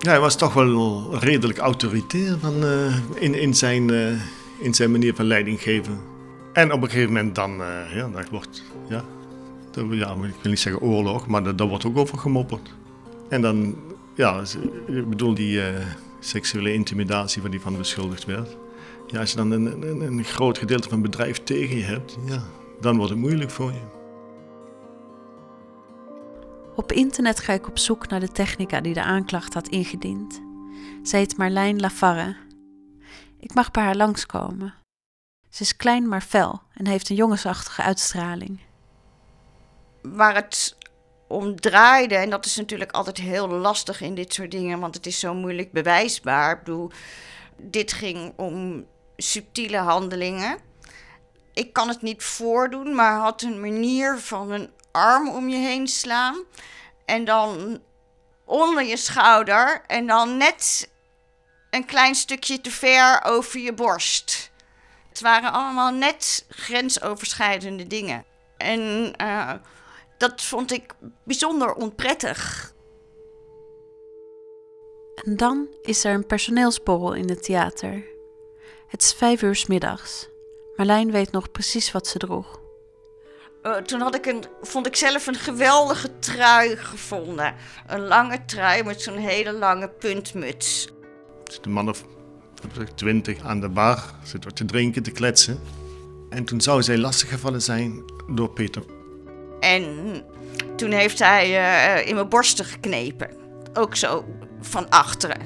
Ja, 0.03 0.11
hij 0.11 0.21
was 0.21 0.37
toch 0.37 0.55
wel 0.55 1.09
redelijk 1.19 1.59
autoritair 1.59 2.39
uh, 2.63 2.97
in, 3.15 3.35
in, 3.35 3.55
zijn, 3.55 3.89
uh, 3.89 4.21
in 4.59 4.75
zijn 4.75 4.91
manier 4.91 5.15
van 5.15 5.25
leiding 5.25 5.63
geven. 5.63 6.01
En 6.53 6.73
op 6.73 6.83
een 6.83 6.89
gegeven 6.89 7.13
moment 7.13 7.35
dan, 7.35 7.63
ja, 7.95 8.09
dat 8.09 8.29
wordt, 8.29 8.63
ja, 8.89 9.05
ja, 9.91 10.11
ik 10.11 10.35
wil 10.43 10.51
niet 10.51 10.61
zeggen 10.61 10.83
oorlog, 10.83 11.27
maar 11.27 11.57
daar 11.57 11.69
wordt 11.69 11.85
ook 11.85 11.97
over 11.97 12.19
gemopperd. 12.19 12.75
En 13.29 13.43
dan 13.43 13.77
ja, 14.15 14.43
ik 14.87 15.09
bedoel 15.09 15.35
die 15.35 15.61
seksuele 16.21 16.73
intimidatie 16.73 17.43
van 17.43 17.51
die 17.51 17.61
van 17.61 17.77
beschuldigd 17.77 18.25
werd. 18.25 18.57
Ja, 19.07 19.21
als 19.21 19.31
je 19.31 19.37
dan 19.37 19.51
een, 19.51 19.91
een, 19.91 20.01
een, 20.01 20.25
groot 20.25 20.59
gedeelte 20.59 20.89
van 20.89 21.03
het 21.03 21.11
bedrijf 21.11 21.43
tegen 21.43 21.77
je 21.77 21.85
hebt, 21.85 22.17
ja, 22.25 22.43
dan 22.81 22.97
wordt 22.97 23.11
het 23.11 23.21
moeilijk 23.21 23.51
voor 23.51 23.73
je. 23.73 24.00
Op 26.77 26.93
internet 26.93 27.41
ga 27.41 27.53
ik 27.53 27.69
op 27.69 27.79
zoek 27.79 28.09
naar 28.09 28.21
de 28.21 28.33
technica 28.33 28.81
die 28.81 28.95
de 28.95 29.03
aanklacht 29.03 29.55
had 29.55 29.69
ingediend. 29.69 30.41
Zij 31.03 31.19
heet 31.19 31.37
Marlijn 31.37 31.81
Lafarre. 31.81 32.37
Ik 33.41 33.55
mag 33.55 33.71
bij 33.71 33.83
haar 33.83 33.97
langskomen. 33.97 34.75
Ze 35.49 35.63
is 35.63 35.77
klein 35.77 36.09
maar 36.09 36.21
fel 36.21 36.63
en 36.75 36.87
heeft 36.87 37.09
een 37.09 37.17
jongensachtige 37.17 37.83
uitstraling. 37.83 38.61
Waar 40.03 40.35
het 40.35 40.77
om 41.31 41.61
draaide. 41.61 42.15
En 42.15 42.31
dat 42.31 42.47
is 42.47 42.57
natuurlijk 42.57 42.93
altijd 42.93 43.17
heel 43.17 43.49
lastig 43.49 44.01
in 44.01 44.15
dit 44.15 44.35
soort 44.35 44.51
dingen, 44.51 44.81
want 44.81 44.95
het 44.95 45.07
is 45.07 45.19
zo 45.19 45.35
moeilijk 45.35 45.73
bewijsbaar. 45.73 46.53
Ik 46.53 46.65
bedoel, 46.65 46.91
dit 47.57 47.93
ging 47.93 48.33
om 48.37 48.87
subtiele 49.17 49.77
handelingen. 49.77 50.59
Ik 51.55 51.73
kan 51.73 51.89
het 51.89 52.03
niet 52.03 52.23
voordoen, 52.23 52.95
maar 52.95 53.19
had 53.19 53.43
een 53.43 53.61
manier 53.61 54.19
van 54.19 54.51
een 54.51 54.71
arm 54.91 55.29
om 55.29 55.49
je 55.49 55.57
heen 55.57 55.89
slaan. 55.89 56.45
En 57.05 57.25
dan 57.25 57.81
onder 58.45 58.85
je 58.85 58.97
schouder. 58.97 59.83
En 59.87 60.07
dan 60.07 60.37
net 60.37 60.91
een 61.71 61.85
klein 61.85 62.15
stukje 62.15 62.61
te 62.61 62.71
ver 62.71 63.23
over 63.25 63.61
je 63.61 63.73
borst. 63.73 64.51
Het 65.09 65.21
waren 65.21 65.53
allemaal 65.53 65.91
net 65.91 66.47
grensoverschrijdende 66.49 67.87
dingen. 67.87 68.25
En 68.57 69.13
uh, 69.23 69.53
dat 70.19 70.43
vond 70.43 70.73
ik 70.73 70.95
bijzonder 71.25 71.75
onprettig. 71.75 72.73
En 75.25 75.37
dan 75.37 75.69
is 75.83 76.05
er 76.05 76.15
een 76.15 76.27
personeelsborrel 76.27 77.15
in 77.15 77.29
het 77.29 77.43
theater. 77.43 78.05
Het 78.89 79.03
is 79.03 79.13
vijf 79.13 79.43
uur 79.43 79.65
middags. 79.69 80.29
Marlijn 80.77 81.11
weet 81.11 81.33
nog 81.33 81.51
precies 81.51 81.93
wat 81.93 82.07
ze 82.07 82.19
droeg. 82.19 82.60
Uh, 83.63 83.77
toen 83.77 84.01
had 84.01 84.15
ik 84.15 84.27
een, 84.27 84.45
vond 84.63 84.87
ik 84.87 84.97
zelf 84.97 85.27
een 85.27 85.35
geweldige 85.35 86.19
trui 86.19 86.77
gevonden. 86.77 87.55
Een 87.87 88.07
lange 88.07 88.45
trui 88.45 88.83
met 88.83 89.03
zo'n 89.03 89.17
hele 89.17 89.53
lange 89.53 89.89
puntmuts. 89.89 90.89
De 91.63 91.69
man 91.69 91.89
of 91.89 92.05
twintig 92.95 93.45
aan 93.45 93.61
de 93.61 93.69
bar, 93.69 94.05
zit 94.25 94.45
wat 94.45 94.57
te 94.57 94.65
drinken, 94.65 95.03
te 95.03 95.11
kletsen. 95.11 95.61
En 96.31 96.45
toen 96.45 96.61
zou 96.61 96.83
zij 96.83 96.99
lastiggevallen 96.99 97.63
zijn 97.63 98.03
door 98.29 98.51
Peter 98.51 98.83
en 99.61 100.23
toen 100.77 100.91
heeft 100.91 101.19
hij 101.19 101.49
uh, 101.51 102.09
in 102.09 102.15
mijn 102.15 102.29
borsten 102.29 102.65
geknepen. 102.65 103.31
Ook 103.75 103.97
zo 103.97 104.25
van 104.61 104.89
achteren. 104.89 105.41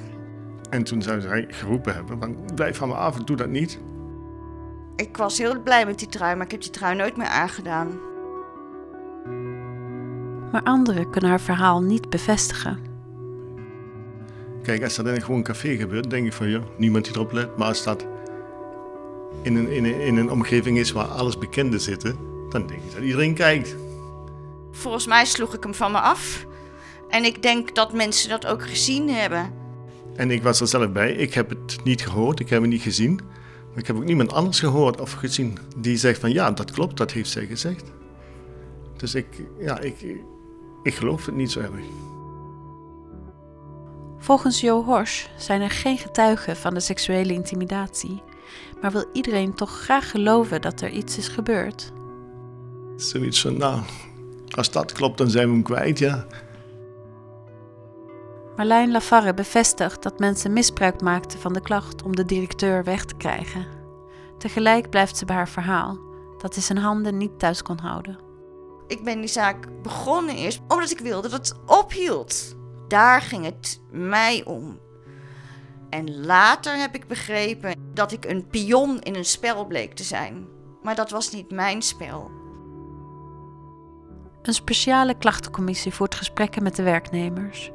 En 0.71 0.85
toen 0.85 1.03
zou 1.03 1.21
hij 1.21 1.47
geroepen 1.49 1.95
hebben, 1.95 2.19
van, 2.19 2.37
blijf 2.55 2.77
van 2.77 2.89
me 2.89 2.95
af, 2.95 3.17
doe 3.17 3.37
dat 3.37 3.49
niet. 3.49 3.79
Ik 4.97 5.17
was 5.17 5.39
heel 5.39 5.63
blij 5.63 5.87
met 5.87 5.99
die 5.99 6.09
trui, 6.09 6.37
maar 6.37 6.45
ik 6.45 6.51
heb 6.51 6.61
die 6.61 6.71
trui 6.71 6.97
nooit 6.97 7.17
meer 7.17 7.27
aangedaan. 7.27 8.01
Maar 10.53 10.63
anderen 10.63 11.11
kunnen 11.11 11.31
haar 11.31 11.41
verhaal 11.41 11.83
niet 11.83 12.11
bevestigen. 12.11 12.79
Kijk, 14.63 14.83
als 14.83 14.95
dat 14.95 15.07
in 15.07 15.15
een 15.15 15.23
gewoon 15.23 15.43
café 15.43 15.77
gebeurt, 15.77 16.11
denk 16.11 16.27
ik 16.27 16.33
van 16.33 16.49
ja, 16.49 16.61
niemand 16.79 17.05
die 17.05 17.15
erop 17.15 17.33
let. 17.33 17.57
Maar 17.57 17.67
als 17.67 17.85
dat 17.85 18.07
in 19.43 19.57
een, 19.57 19.69
in 19.69 19.85
een, 19.85 20.01
in 20.01 20.17
een 20.17 20.31
omgeving 20.31 20.79
is 20.79 20.93
waar 20.93 21.07
alles 21.07 21.39
bekenden 21.39 21.81
zitten, 21.81 22.17
dan 22.49 22.67
denk 22.67 22.83
ik 22.83 22.93
dat 22.93 23.03
iedereen 23.03 23.35
kijkt. 23.35 23.77
Volgens 24.71 25.07
mij 25.07 25.25
sloeg 25.25 25.55
ik 25.55 25.63
hem 25.63 25.75
van 25.75 25.93
me 25.93 25.99
af. 25.99 26.47
En 27.09 27.25
ik 27.25 27.43
denk 27.43 27.75
dat 27.75 27.93
mensen 27.93 28.29
dat 28.29 28.47
ook 28.47 28.69
gezien 28.69 29.11
hebben. 29.11 29.53
En 30.17 30.31
ik 30.31 30.43
was 30.43 30.61
er 30.61 30.67
zelf 30.67 30.93
bij. 30.93 31.13
Ik 31.13 31.35
heb 31.35 31.49
het 31.49 31.85
niet 31.85 32.03
gehoord, 32.03 32.41
ik 32.41 32.49
heb 32.49 32.61
het 32.61 32.71
niet 32.71 32.83
gezien. 32.83 33.21
Ik 33.77 33.87
heb 33.87 33.97
ook 33.97 34.05
niemand 34.05 34.33
anders 34.33 34.61
gehoord 34.61 35.01
of 35.01 35.13
gezien 35.13 35.59
die 35.77 35.97
zegt 35.97 36.21
van 36.21 36.33
ja, 36.33 36.51
dat 36.51 36.71
klopt, 36.71 36.97
dat 36.97 37.13
heeft 37.13 37.31
zij 37.31 37.47
gezegd. 37.47 37.85
Dus 38.97 39.15
ik, 39.15 39.27
ja, 39.59 39.81
ik, 39.81 40.17
ik 40.83 40.95
geloof 40.95 41.27
het 41.27 41.35
niet 41.35 41.51
zo 41.51 41.61
erg. 41.61 41.85
Volgens 44.19 44.61
Jo 44.61 44.85
Horsch 44.85 45.27
zijn 45.37 45.61
er 45.61 45.71
geen 45.71 45.99
getuigen 45.99 46.57
van 46.57 46.75
de 46.75 46.81
seksuele 46.81 47.33
intimidatie, 47.33 48.23
maar 48.81 48.93
wil 48.93 49.05
iedereen 49.13 49.55
toch 49.55 49.81
graag 49.81 50.11
geloven 50.11 50.61
dat 50.61 50.81
er 50.81 50.91
iets 50.91 51.19
is 51.19 51.29
gebeurd. 51.29 51.93
Zoiets 52.97 53.41
van, 53.41 53.57
nou, 53.57 53.81
als 54.51 54.71
dat 54.71 54.93
klopt, 54.93 55.19
dan 55.19 55.31
zijn 55.31 55.47
we 55.47 55.53
hem 55.53 55.63
kwijt, 55.63 55.99
ja. 55.99 56.27
Marlijn 58.57 58.91
Lafarre 58.91 59.35
bevestigt 59.35 60.03
dat 60.03 60.19
mensen 60.19 60.53
misbruik 60.53 61.01
maakten 61.01 61.39
van 61.39 61.53
de 61.53 61.61
klacht 61.61 62.03
om 62.03 62.17
de 62.17 62.25
directeur 62.25 62.85
weg 62.85 63.05
te 63.05 63.15
krijgen. 63.15 63.67
Tegelijk 64.39 64.91
blijft 64.91 65.17
ze 65.17 65.25
bij 65.25 65.37
haar 65.37 65.49
verhaal 65.49 65.99
dat 66.39 66.55
hij 66.55 66.63
zijn 66.63 66.79
handen 66.79 67.17
niet 67.17 67.39
thuis 67.39 67.63
kon 67.63 67.79
houden. 67.79 68.19
Ik 68.87 69.05
ben 69.05 69.21
die 69.21 69.29
zaak 69.29 69.83
begonnen 69.83 70.37
eerst 70.37 70.61
omdat 70.69 70.91
ik 70.91 70.99
wilde 70.99 71.29
dat 71.29 71.49
het 71.49 71.59
ophield. 71.67 72.57
Daar 72.89 73.21
ging 73.21 73.45
het 73.45 73.81
mij 73.91 74.45
om. 74.45 74.79
En 75.91 76.25
later 76.25 76.77
heb 76.77 76.95
ik 76.95 77.07
begrepen 77.07 77.75
dat 77.95 78.13
ik 78.13 78.25
een 78.25 78.47
pion 78.47 79.01
in 79.01 79.15
een 79.15 79.25
spel 79.25 79.67
bleek 79.67 79.95
te 79.95 80.03
zijn. 80.03 80.47
Maar 80.83 80.95
dat 80.95 81.11
was 81.11 81.31
niet 81.31 81.51
mijn 81.51 81.83
spel. 81.83 82.31
Een 84.43 84.55
speciale 84.55 85.15
klachtencommissie 85.19 85.95
voert 85.95 86.15
gesprekken 86.15 86.63
met 86.63 86.77
de 86.77 86.83
werknemers. 86.83 87.71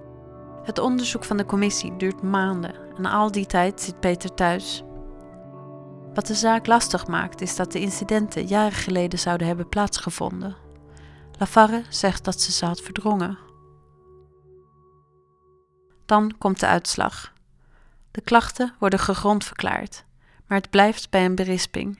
Het 0.63 0.79
onderzoek 0.79 1.23
van 1.23 1.37
de 1.37 1.45
commissie 1.45 1.97
duurt 1.97 2.21
maanden 2.21 2.75
en 2.97 3.05
al 3.05 3.31
die 3.31 3.45
tijd 3.45 3.81
zit 3.81 3.99
Peter 3.99 4.33
thuis. 4.33 4.83
Wat 6.13 6.27
de 6.27 6.33
zaak 6.33 6.67
lastig 6.67 7.07
maakt 7.07 7.41
is 7.41 7.55
dat 7.55 7.71
de 7.71 7.79
incidenten 7.79 8.45
jaren 8.45 8.77
geleden 8.77 9.19
zouden 9.19 9.47
hebben 9.47 9.69
plaatsgevonden. 9.69 10.55
Lafarre 11.37 11.83
zegt 11.89 12.23
dat 12.25 12.41
ze 12.41 12.51
ze 12.51 12.65
had 12.65 12.81
verdrongen. 12.81 13.37
Dan 16.05 16.35
komt 16.37 16.59
de 16.59 16.67
uitslag. 16.67 17.33
De 18.11 18.21
klachten 18.21 18.73
worden 18.79 18.99
gegrond 18.99 19.43
verklaard, 19.43 20.05
maar 20.47 20.57
het 20.57 20.69
blijft 20.69 21.09
bij 21.09 21.25
een 21.25 21.35
berisping. 21.35 21.99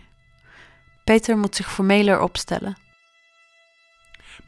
Peter 1.03 1.37
moet 1.37 1.55
zich 1.55 1.71
formeler 1.71 2.21
opstellen 2.21 2.75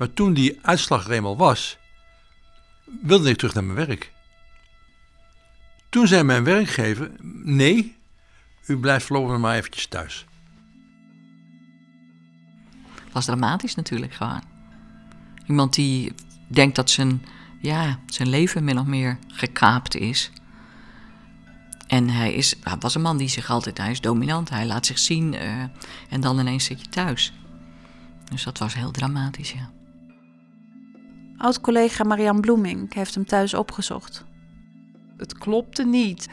maar 0.01 0.13
toen 0.13 0.33
die 0.33 0.59
uitslag 0.61 1.05
er 1.05 1.11
eenmaal 1.11 1.37
was, 1.37 1.77
wilde 3.01 3.29
ik 3.29 3.37
terug 3.37 3.53
naar 3.53 3.63
mijn 3.63 3.87
werk. 3.87 4.11
Toen 5.89 6.07
zei 6.07 6.23
mijn 6.23 6.43
werkgever: 6.43 7.11
nee, 7.43 7.95
u 8.65 8.77
blijft 8.77 9.05
voorlopig 9.05 9.37
maar 9.37 9.55
eventjes 9.55 9.87
thuis. 9.87 10.25
was 13.11 13.25
dramatisch 13.25 13.75
natuurlijk 13.75 14.13
gewoon. 14.13 14.43
Iemand 15.47 15.73
die 15.73 16.13
denkt 16.47 16.75
dat 16.75 16.89
zijn, 16.89 17.25
ja, 17.59 17.99
zijn 18.05 18.29
leven 18.29 18.63
min 18.63 18.79
of 18.79 18.85
meer 18.85 19.17
gekaapt 19.27 19.95
is. 19.95 20.31
En 21.87 22.09
hij, 22.09 22.33
is, 22.33 22.55
was 22.79 22.95
een 22.95 23.01
man 23.01 23.17
die 23.17 23.27
zich 23.27 23.49
altijd, 23.49 23.77
hij 23.77 23.91
is 23.91 24.01
dominant, 24.01 24.49
hij 24.49 24.65
laat 24.65 24.85
zich 24.85 24.99
zien 24.99 25.33
eh, 25.33 25.63
en 26.09 26.21
dan 26.21 26.39
ineens 26.39 26.65
zit 26.65 26.81
je 26.81 26.89
thuis. 26.89 27.33
Dus 28.29 28.43
dat 28.43 28.57
was 28.57 28.73
heel 28.73 28.91
dramatisch, 28.91 29.51
ja. 29.51 29.71
Oud-collega 31.41 32.03
Marianne 32.03 32.41
Bloeming 32.41 32.93
heeft 32.93 33.15
hem 33.15 33.25
thuis 33.25 33.53
opgezocht. 33.53 34.25
Het 35.17 35.37
klopte 35.37 35.85
niet. 35.85 36.29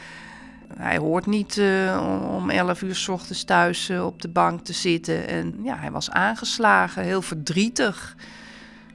Hij 0.77 0.99
hoort 0.99 1.27
niet 1.27 1.57
uh, 1.57 2.31
om 2.37 2.51
11 2.51 2.83
uur 2.83 2.95
s 2.95 3.09
ochtends 3.09 3.45
thuis 3.45 3.91
uh, 3.91 4.05
op 4.05 4.23
de 4.23 4.29
bank 4.29 4.65
te 4.65 4.73
zitten. 4.73 5.29
En 5.29 5.55
ja, 5.63 5.77
hij 5.77 5.91
was 5.91 6.11
aangeslagen, 6.11 7.03
heel 7.03 7.23
verdrietig. 7.23 8.17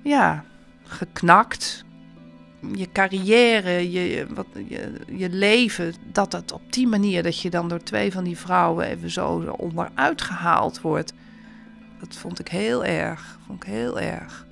Ja, 0.02 0.44
geknakt. 0.84 1.86
Je 2.74 2.92
carrière, 2.92 3.92
je, 3.92 4.26
wat, 4.34 4.48
je, 4.68 4.92
je 5.12 5.30
leven, 5.30 5.94
dat 6.12 6.32
het 6.32 6.52
op 6.52 6.74
die 6.74 6.88
manier 6.88 7.24
dat 7.24 7.40
je 7.40 7.50
dan 7.50 7.70
door 7.70 7.84
twee 7.84 8.12
van 8.12 8.24
die 8.24 8.38
vrouwen 8.38 8.86
even 8.86 9.10
zo 9.10 9.56
onderuit 9.58 10.22
gehaald 10.22 10.82
wordt. 10.82 11.14
Dat 12.00 12.16
vond 12.16 12.40
ik 12.40 12.48
heel 12.48 12.86
erg. 12.86 13.38
Vond 13.46 13.64
ik 13.64 13.70
heel 13.70 14.00
erg. 14.00 14.43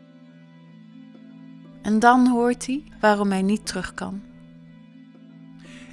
En 1.81 2.00
dan 2.00 2.27
hoort 2.27 2.65
hij 2.65 2.83
waarom 3.00 3.31
hij 3.31 3.41
niet 3.41 3.65
terug 3.65 3.93
kan. 3.93 4.21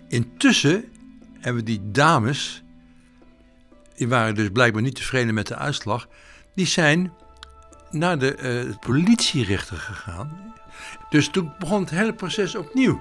Intussen 0.09 0.85
hebben 1.40 1.64
die 1.64 1.90
dames, 1.90 2.62
die 3.95 4.09
waren 4.09 4.35
dus 4.35 4.49
blijkbaar 4.52 4.83
niet 4.83 4.95
tevreden 4.95 5.35
met 5.35 5.47
de 5.47 5.57
uitslag, 5.57 6.09
die 6.54 6.66
zijn 6.66 7.12
naar 7.90 8.18
de 8.18 8.64
uh, 8.66 8.76
politierechter 8.78 9.76
gegaan. 9.76 10.54
Dus 11.11 11.28
toen 11.28 11.52
begon 11.59 11.80
het 11.80 11.90
hele 11.90 12.14
proces 12.14 12.54
opnieuw. 12.54 13.00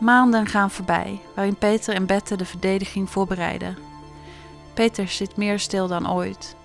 Maanden 0.00 0.46
gaan 0.46 0.70
voorbij, 0.70 1.20
waarin 1.34 1.56
Peter 1.56 1.94
en 1.94 2.06
Bette 2.06 2.36
de 2.36 2.44
verdediging 2.44 3.10
voorbereiden. 3.10 3.76
Peter 4.74 5.08
zit 5.08 5.36
meer 5.36 5.58
stil 5.58 5.88
dan 5.88 6.10
ooit, 6.10 6.56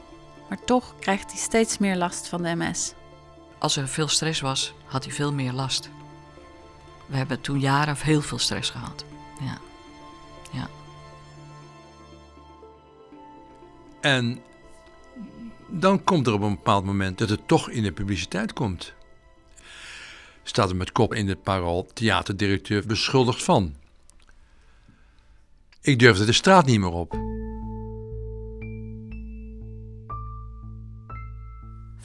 maar 0.50 0.64
toch 0.66 0.96
krijgt 1.00 1.32
hij 1.32 1.40
steeds 1.40 1.78
meer 1.78 1.96
last 1.96 2.28
van 2.28 2.42
de 2.42 2.56
MS. 2.56 2.94
Als 3.58 3.76
er 3.76 3.88
veel 3.88 4.08
stress 4.08 4.42
was, 4.42 4.74
had 4.86 5.04
hij 5.04 5.14
veel 5.14 5.34
meer 5.34 5.52
last. 5.52 5.90
We 7.06 7.18
hebben 7.18 7.42
toen 7.42 7.60
jaren 7.60 7.98
heel 7.98 8.22
veel 8.22 8.40
stress 8.40 8.70
gehad. 8.70 9.06
Ja. 9.40 9.58
ja. 10.52 10.68
En 14.02 14.42
dan 15.68 16.04
komt 16.04 16.28
er 16.28 16.34
op 16.34 16.42
een 16.42 16.56
bepaald 16.56 16.86
moment 16.86 17.18
dat 17.18 17.30
het 17.30 17.48
toch 17.48 17.70
in 17.70 17.84
de 17.84 17.92
publiciteit 17.92 18.54
komt. 18.54 18.94
Staat 20.44 20.70
er 20.70 20.76
met 20.76 20.92
kop 20.92 21.14
in 21.14 21.28
het 21.28 21.44
parool 21.44 21.88
theaterdirecteur 21.94 22.86
beschuldigd 22.86 23.44
van. 23.44 23.76
Ik 25.82 26.00
durfde 26.00 26.26
de 26.26 26.32
straat 26.32 26.66
niet 26.66 26.80
meer 26.80 26.92
op. 26.92 27.16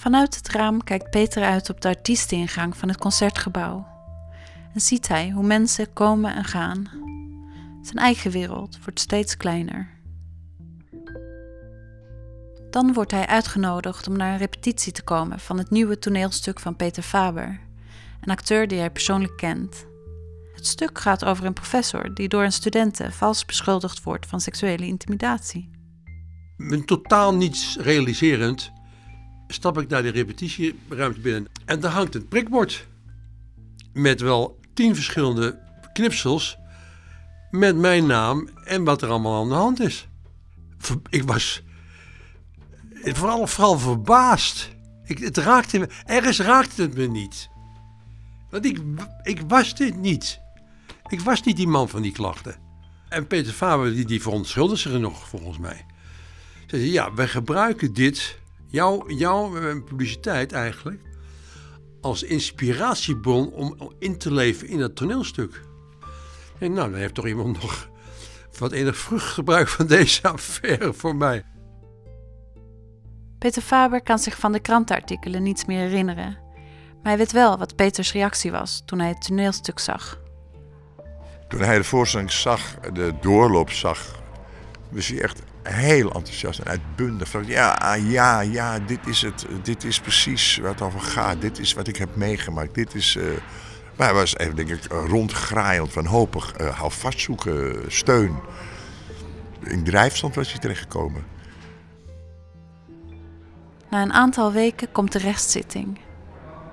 Vanuit 0.03 0.37
het 0.37 0.49
raam 0.49 0.85
kijkt 0.85 1.11
Peter 1.11 1.43
uit 1.43 1.71
op 1.71 1.81
de 1.81 1.89
artiesteningang 1.89 2.77
van 2.77 2.89
het 2.89 2.99
concertgebouw 2.99 3.87
en 4.75 4.81
ziet 4.81 5.09
hij 5.09 5.31
hoe 5.31 5.47
mensen 5.47 5.93
komen 5.93 6.35
en 6.35 6.45
gaan. 6.45 6.89
Zijn 7.83 7.97
eigen 7.97 8.31
wereld 8.31 8.79
wordt 8.85 9.01
steeds 9.01 9.37
kleiner. 9.37 9.89
Dan 12.71 12.93
wordt 12.93 13.11
hij 13.11 13.27
uitgenodigd 13.27 14.09
om 14.09 14.17
naar 14.17 14.33
een 14.33 14.39
repetitie 14.39 14.93
te 14.93 15.03
komen 15.03 15.41
van 15.41 15.59
het 15.59 15.71
nieuwe 15.71 15.99
toneelstuk 15.99 16.61
van 16.61 16.77
Peter 16.77 17.03
Faber, 17.03 17.61
een 18.21 18.33
acteur 18.33 18.69
die 18.69 18.79
hij 18.79 18.91
persoonlijk 18.91 19.37
kent. 19.37 19.87
Het 20.55 20.67
stuk 20.67 20.99
gaat 20.99 21.25
over 21.25 21.45
een 21.45 21.53
professor 21.53 22.15
die 22.15 22.29
door 22.29 22.43
een 22.43 22.53
studenten 22.53 23.13
vals 23.13 23.45
beschuldigd 23.45 24.03
wordt 24.03 24.27
van 24.27 24.41
seksuele 24.41 24.87
intimidatie. 24.87 25.71
Met 26.57 26.87
totaal 26.87 27.35
niets 27.35 27.77
realiserend 27.81 28.73
stap 29.53 29.79
ik 29.79 29.89
naar 29.89 30.03
de 30.03 30.09
repetitieruimte 30.09 31.21
binnen 31.21 31.51
en 31.65 31.81
daar 31.81 31.91
hangt 31.91 32.15
een 32.15 32.29
prikbord 32.29 32.87
met 33.93 34.21
wel 34.21 34.61
tien 34.75 34.95
verschillende 34.95 35.59
knipsels 35.93 36.57
met 37.51 37.77
mijn 37.77 38.07
naam 38.07 38.49
en 38.65 38.85
wat 38.85 39.03
er 39.03 39.09
allemaal 39.09 39.43
aan 39.43 39.49
de 39.49 39.55
hand 39.55 39.81
is. 39.81 40.09
Ik 41.09 41.23
was 41.23 41.63
vooral, 43.03 43.47
vooral 43.47 43.79
verbaasd. 43.79 44.71
Ik, 45.05 45.19
het 45.19 45.37
raakte 45.37 45.79
me, 45.79 45.89
ergens 46.05 46.41
raakte 46.41 46.83
het 46.83 46.95
me 46.95 47.07
niet. 47.07 47.49
Want 48.51 48.65
ik, 48.65 48.81
ik 49.23 49.41
was 49.49 49.75
dit 49.75 49.97
niet. 49.97 50.41
Ik 51.09 51.21
was 51.21 51.43
niet 51.43 51.57
die 51.57 51.69
man 51.69 51.89
van 51.89 52.03
die 52.03 52.13
klachten. 52.13 52.57
En 53.09 53.27
Peter 53.27 53.53
Faber, 53.53 53.95
die, 53.95 54.05
die 54.05 54.23
verontschuldigde 54.23 54.91
zich 54.91 55.01
nog 55.01 55.29
volgens 55.29 55.59
mij. 55.59 55.87
Zei, 56.67 56.91
ja, 56.91 57.15
wij 57.15 57.29
gebruiken 57.29 57.93
dit, 57.93 58.39
jouw, 58.73 59.11
jouw 59.11 59.57
eh, 59.57 59.85
publiciteit 59.85 60.53
eigenlijk, 60.53 61.01
als 62.01 62.23
inspiratiebron 62.23 63.53
om 63.53 63.93
in 63.99 64.19
te 64.19 64.33
leven 64.33 64.69
in 64.69 64.79
dat 64.79 64.97
toneelstuk. 64.97 65.61
En 66.59 66.73
nou, 66.73 66.91
dan 66.91 67.01
heeft 67.01 67.15
toch 67.15 67.27
iemand 67.27 67.63
nog 67.63 67.89
wat 68.59 68.73
enig 68.73 68.97
vrucht 68.97 69.33
gebruikt 69.33 69.71
van 69.71 69.87
deze 69.87 70.29
affaire 70.29 70.93
voor 70.93 71.17
mij. 71.17 71.45
Peter 73.39 73.63
Faber 73.63 74.03
kan 74.03 74.19
zich 74.19 74.39
van 74.39 74.53
de 74.53 74.61
krantenartikelen 74.61 75.43
niets 75.43 75.65
meer 75.65 75.79
herinneren. 75.79 76.39
Maar 77.03 77.13
hij 77.13 77.17
weet 77.17 77.33
wel 77.33 77.59
wat 77.59 77.77
Peters 77.77 78.13
reactie 78.13 78.51
was 78.51 78.83
toen 78.85 78.99
hij 78.99 79.09
het 79.09 79.27
toneelstuk 79.27 79.79
zag. 79.79 80.21
Toen 81.49 81.61
hij 81.61 81.77
de 81.77 81.85
voorstelling 81.85 82.33
zag, 82.33 82.75
de 82.81 83.15
doorloop 83.21 83.71
zag, 83.71 84.23
was 84.91 85.07
hij 85.07 85.23
echt 85.23 85.43
heel 85.63 86.13
enthousiast 86.13 86.59
en 86.59 86.67
uitbundig. 86.67 87.47
Ja, 87.47 87.73
ah, 87.73 88.11
ja, 88.11 88.41
ja, 88.41 88.79
dit 88.79 89.07
is 89.07 89.23
het. 89.23 89.47
Dit 89.63 89.85
is 89.85 90.01
precies 90.01 90.57
waar 90.57 90.71
het 90.71 90.81
over 90.81 91.01
gaat. 91.01 91.41
Dit 91.41 91.59
is 91.59 91.75
wat 91.75 91.89
ik 91.89 91.97
heb 91.97 92.17
meegemaakt. 92.17 92.75
Dit 92.75 92.95
is... 92.95 93.17
Uh... 93.17 93.25
Maar 93.97 94.07
hij 94.07 94.17
was 94.17 94.37
even, 94.37 94.57
denk 94.57 94.69
ik, 94.69 94.85
rondgraaiend, 94.93 95.93
wanhopig. 95.93 96.61
Uh, 96.61 96.79
hou 96.79 96.93
vast 96.93 97.21
zoeken, 97.21 97.85
steun. 97.87 98.37
In 99.61 99.85
drijfstand 99.85 100.35
was 100.35 100.51
hij 100.51 100.61
terechtgekomen. 100.61 101.25
Na 103.91 104.03
een 104.03 104.13
aantal 104.13 104.53
weken 104.53 104.93
komt 104.93 105.13
de 105.13 105.19
rechtszitting. 105.19 105.99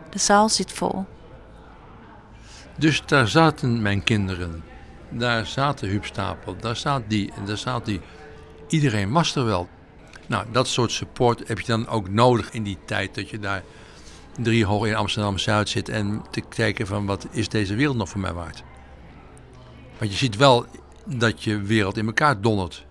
De 0.09 0.19
zaal 0.19 0.49
zit 0.49 0.71
vol. 0.71 1.05
Dus 2.77 3.03
daar 3.05 3.27
zaten 3.27 3.81
mijn 3.81 4.03
kinderen. 4.03 4.63
Daar 5.09 5.45
zaten 5.45 5.87
Huub 5.87 6.05
Stapel, 6.05 6.55
daar 6.57 6.75
zat 6.75 7.01
die 7.07 7.31
en 7.35 7.45
daar 7.45 7.57
zat 7.57 7.85
die 7.85 8.01
iedereen 8.69 9.11
was 9.11 9.35
er 9.35 9.45
wel. 9.45 9.69
Nou, 10.27 10.45
dat 10.51 10.67
soort 10.67 10.91
support 10.91 11.47
heb 11.47 11.59
je 11.59 11.65
dan 11.65 11.87
ook 11.87 12.09
nodig 12.09 12.51
in 12.51 12.63
die 12.63 12.77
tijd 12.85 13.15
dat 13.15 13.29
je 13.29 13.39
daar 13.39 13.63
drie 14.41 14.65
hoog 14.65 14.85
in 14.85 14.95
Amsterdam-Zuid 14.95 15.69
zit 15.69 15.89
en 15.89 16.21
te 16.31 16.41
kijken 16.41 16.87
van 16.87 17.05
wat 17.05 17.27
is 17.31 17.49
deze 17.49 17.75
wereld 17.75 17.97
nog 17.97 18.09
voor 18.09 18.19
mij 18.19 18.33
waard. 18.33 18.63
Want 19.97 20.11
je 20.11 20.17
ziet 20.17 20.35
wel 20.35 20.65
dat 21.05 21.43
je 21.43 21.61
wereld 21.61 21.97
in 21.97 22.05
elkaar 22.05 22.41
dondert. 22.41 22.85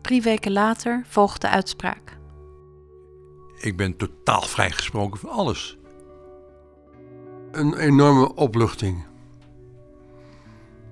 Drie 0.00 0.22
weken 0.22 0.52
later 0.52 1.02
volgt 1.06 1.40
de 1.40 1.48
uitspraak. 1.48 2.16
Ik 3.56 3.76
ben 3.76 3.96
totaal 3.96 4.42
vrijgesproken 4.42 5.20
van 5.20 5.30
alles. 5.30 5.76
Een 7.52 7.78
enorme 7.78 8.34
opluchting. 8.34 9.04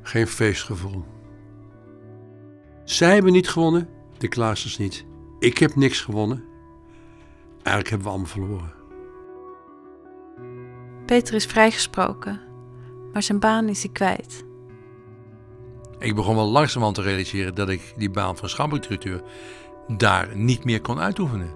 Geen 0.02 0.26
feestgevoel. 0.26 1.04
Zij 2.84 3.14
hebben 3.14 3.32
niet 3.32 3.48
gewonnen, 3.48 3.88
de 4.18 4.28
Klaasers 4.28 4.78
niet. 4.78 5.04
Ik 5.38 5.58
heb 5.58 5.74
niks 5.74 6.00
gewonnen. 6.00 6.44
Eigenlijk 7.52 7.88
hebben 7.88 8.06
we 8.06 8.12
allemaal 8.12 8.28
verloren. 8.28 8.72
Peter 11.06 11.34
is 11.34 11.46
vrijgesproken, 11.46 12.40
maar 13.12 13.22
zijn 13.22 13.38
baan 13.38 13.68
is 13.68 13.82
hij 13.82 13.92
kwijt. 13.92 14.44
Ik 15.98 16.14
begon 16.14 16.36
wel 16.36 16.50
langzamerhand 16.50 16.94
te 16.94 17.02
realiseren 17.02 17.54
dat 17.54 17.68
ik 17.68 17.94
die 17.96 18.10
baan 18.10 18.36
van 18.36 18.48
schampdirecteur 18.48 19.22
daar 19.96 20.36
niet 20.36 20.64
meer 20.64 20.80
kon 20.80 20.98
uitoefenen. 20.98 21.54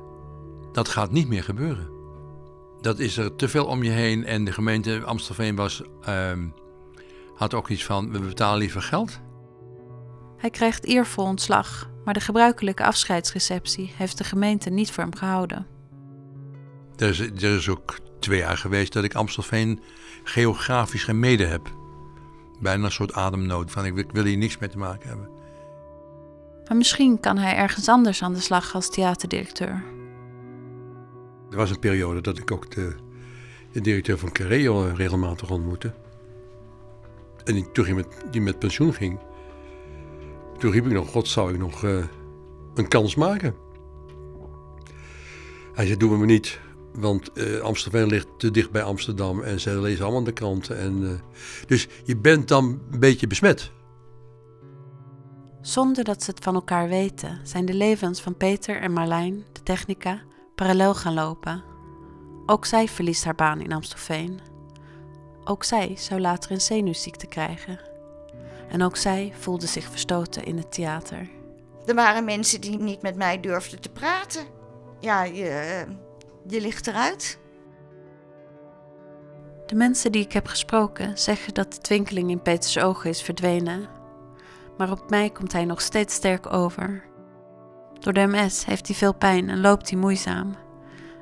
Dat 0.73 0.89
gaat 0.89 1.11
niet 1.11 1.29
meer 1.29 1.43
gebeuren. 1.43 1.91
Dat 2.81 2.99
is 2.99 3.17
er 3.17 3.37
te 3.37 3.49
veel 3.49 3.67
om 3.67 3.83
je 3.83 3.91
heen 3.91 4.25
en 4.25 4.45
de 4.45 4.53
gemeente 4.53 5.03
Amstelveen 5.05 5.57
was, 5.57 5.83
ehm, 6.03 6.49
had 7.35 7.55
ook 7.55 7.69
iets 7.69 7.85
van, 7.85 8.13
we 8.13 8.19
betalen 8.19 8.59
liever 8.59 8.83
geld 8.83 9.21
hij 10.47 10.55
krijgt 10.55 10.85
eervol 10.85 11.25
ontslag, 11.25 11.91
maar 12.05 12.15
de 12.15 12.21
gebruikelijke 12.21 12.85
afscheidsreceptie 12.85 13.93
heeft 13.97 14.19
de 14.19 14.25
gemeente 14.25 14.71
niet 14.71 14.91
voor 14.91 15.03
hem 15.03 15.15
gehouden. 15.15 15.67
Er 16.97 17.09
is, 17.09 17.19
er 17.21 17.57
is 17.57 17.69
ook 17.69 17.99
twee 18.19 18.39
jaar 18.39 18.57
geweest 18.57 18.93
dat 18.93 19.05
ik 19.05 19.15
Amstelveen 19.15 19.81
geografisch 20.25 21.05
gemeden 21.05 21.49
heb. 21.49 21.75
Bijna 22.61 22.85
een 22.85 22.93
soort 22.93 23.13
ademnood 23.13 23.71
van 23.71 23.85
ik 23.85 24.11
wil 24.13 24.25
hier 24.25 24.37
niks 24.37 24.59
mee 24.59 24.69
te 24.69 24.79
maken 24.79 25.09
hebben. 25.09 25.29
Maar 26.69 26.77
misschien 26.77 27.21
kan 27.21 27.39
hij 27.39 27.57
ergens 27.57 27.89
anders 27.89 28.23
aan 28.23 28.35
de 28.35 28.41
slag 28.41 28.75
als 28.75 28.91
theaterdirecteur. 28.91 29.85
Er 31.51 31.57
was 31.57 31.71
een 31.71 31.79
periode 31.79 32.21
dat 32.21 32.39
ik 32.39 32.51
ook 32.51 32.71
de, 32.71 32.97
de 33.73 33.81
directeur 33.81 34.19
van 34.19 34.33
Carreo 34.33 34.93
regelmatig 34.95 35.51
ontmoette. 35.51 35.95
En 37.45 37.55
die, 37.55 37.73
toen 37.73 37.85
hij 37.85 37.95
met, 37.95 38.07
die 38.31 38.41
met 38.41 38.59
pensioen 38.59 38.95
ging, 38.95 39.19
toen 40.59 40.71
riep 40.71 40.87
ik 40.87 40.93
nog, 40.93 41.11
god 41.11 41.29
zou 41.29 41.53
ik 41.53 41.59
nog 41.59 41.83
uh, 41.83 42.05
een 42.75 42.89
kans 42.89 43.15
maken. 43.15 43.55
Hij 45.73 45.87
zei, 45.87 45.99
doen 45.99 46.11
we 46.11 46.17
maar 46.17 46.27
niet, 46.27 46.61
want 46.95 47.31
uh, 47.35 47.61
Amsterdam 47.61 48.09
ligt 48.09 48.29
te 48.39 48.51
dicht 48.51 48.71
bij 48.71 48.83
Amsterdam 48.83 49.43
en 49.43 49.61
ze 49.61 49.81
lezen 49.81 50.05
allemaal 50.05 50.25
de 50.25 50.33
kranten. 50.33 50.79
En, 50.79 51.03
uh, 51.03 51.11
dus 51.67 51.89
je 52.05 52.17
bent 52.17 52.49
dan 52.49 52.81
een 52.91 53.01
beetje 53.01 53.27
besmet. 53.27 53.73
Zonder 55.61 56.05
dat 56.05 56.23
ze 56.23 56.31
het 56.31 56.45
van 56.45 56.55
elkaar 56.55 56.89
weten, 56.89 57.41
zijn 57.43 57.65
de 57.65 57.75
levens 57.75 58.21
van 58.21 58.37
Peter 58.37 58.81
en 58.81 58.93
Marlijn, 58.93 59.45
de 59.53 59.63
technica, 59.63 60.23
parallel 60.55 60.95
gaan 60.95 61.15
lopen. 61.15 61.65
Ook 62.47 62.65
zij 62.65 62.89
verliest 62.89 63.25
haar 63.25 63.35
baan 63.35 63.61
in 63.61 63.73
Amstelveen. 63.73 64.41
Ook 65.45 65.65
zij 65.65 65.97
zou 65.97 66.21
later 66.21 66.51
een 66.51 66.61
zenuwziekte 66.61 67.27
krijgen. 67.27 67.81
En 68.69 68.83
ook 68.83 68.97
zij 68.97 69.33
voelde 69.39 69.67
zich 69.67 69.91
verstoten 69.91 70.45
in 70.45 70.57
het 70.57 70.73
theater. 70.73 71.29
Er 71.87 71.95
waren 71.95 72.25
mensen 72.25 72.61
die 72.61 72.79
niet 72.79 73.03
met 73.03 73.17
mij 73.17 73.41
durfden 73.41 73.81
te 73.81 73.89
praten. 73.89 74.45
Ja, 75.01 75.25
je, 75.25 75.85
je 76.47 76.61
ligt 76.61 76.87
eruit. 76.87 77.39
De 79.67 79.75
mensen 79.75 80.13
die 80.13 80.25
ik 80.25 80.33
heb 80.33 80.47
gesproken 80.47 81.19
zeggen 81.19 81.55
dat 81.55 81.73
de 81.73 81.79
twinkeling 81.79 82.31
in 82.31 82.43
Peters 82.43 82.79
ogen 82.79 83.11
is 83.11 83.23
verdwenen. 83.23 83.89
Maar 84.77 84.91
op 84.91 85.11
mij 85.11 85.31
komt 85.31 85.53
hij 85.53 85.65
nog 85.65 85.81
steeds 85.81 86.15
sterk 86.15 86.53
over. 86.53 87.05
Door 88.01 88.13
de 88.13 88.27
MS 88.27 88.65
heeft 88.65 88.87
hij 88.87 88.97
veel 88.97 89.15
pijn 89.15 89.51
en 89.51 89.61
loopt 89.61 89.91
hij 89.91 89.99
moeizaam. 89.99 90.55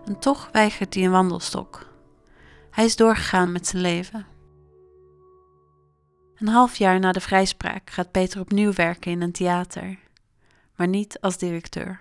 En 0.05 0.19
toch 0.19 0.49
weigert 0.53 0.95
hij 0.95 1.05
een 1.05 1.11
wandelstok. 1.11 1.87
Hij 2.71 2.85
is 2.85 2.97
doorgegaan 2.97 3.53
met 3.53 3.67
zijn 3.67 3.83
leven. 3.83 4.27
Een 6.45 6.51
half 6.51 6.77
jaar 6.77 7.01
na 7.01 7.13
de 7.13 7.21
vrijspraak 7.21 7.91
gaat 7.91 8.11
Peter 8.11 8.41
opnieuw 8.41 8.73
werken 8.73 9.11
in 9.11 9.23
een 9.23 9.33
theater, 9.33 9.99
maar 10.77 10.89
niet 10.89 11.21
als 11.21 11.39
directeur. 11.39 12.01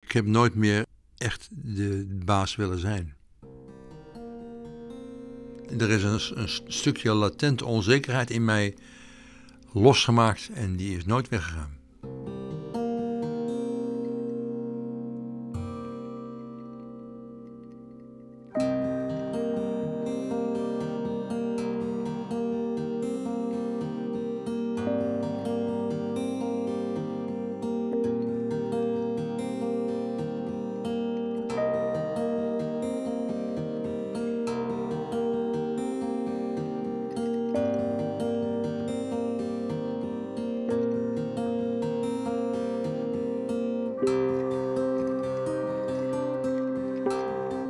Ik 0.00 0.12
heb 0.12 0.26
nooit 0.26 0.54
meer 0.54 0.86
echt 1.16 1.48
de 1.50 2.18
baas 2.24 2.56
willen 2.56 2.78
zijn. 2.78 3.14
Er 5.78 5.90
is 5.90 6.02
een, 6.02 6.48
stukje 6.66 7.14
latente 7.14 7.64
onzekerheid 7.64 8.30
in 8.30 8.44
mij 8.44 8.76
losgemaakt 9.72 10.48
en 10.54 10.76
die 10.76 10.96
is 10.96 11.04
nooit 11.04 11.28
weggegaan. 11.28 11.75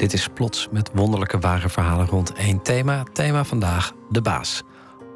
Dit 0.06 0.14
is 0.14 0.28
Plots 0.28 0.68
met 0.70 0.90
wonderlijke 0.94 1.38
ware 1.38 1.68
verhalen 1.68 2.06
rond 2.06 2.32
één 2.32 2.62
thema. 2.62 3.02
Thema 3.02 3.44
vandaag, 3.44 3.92
de 4.10 4.22
baas. 4.22 4.62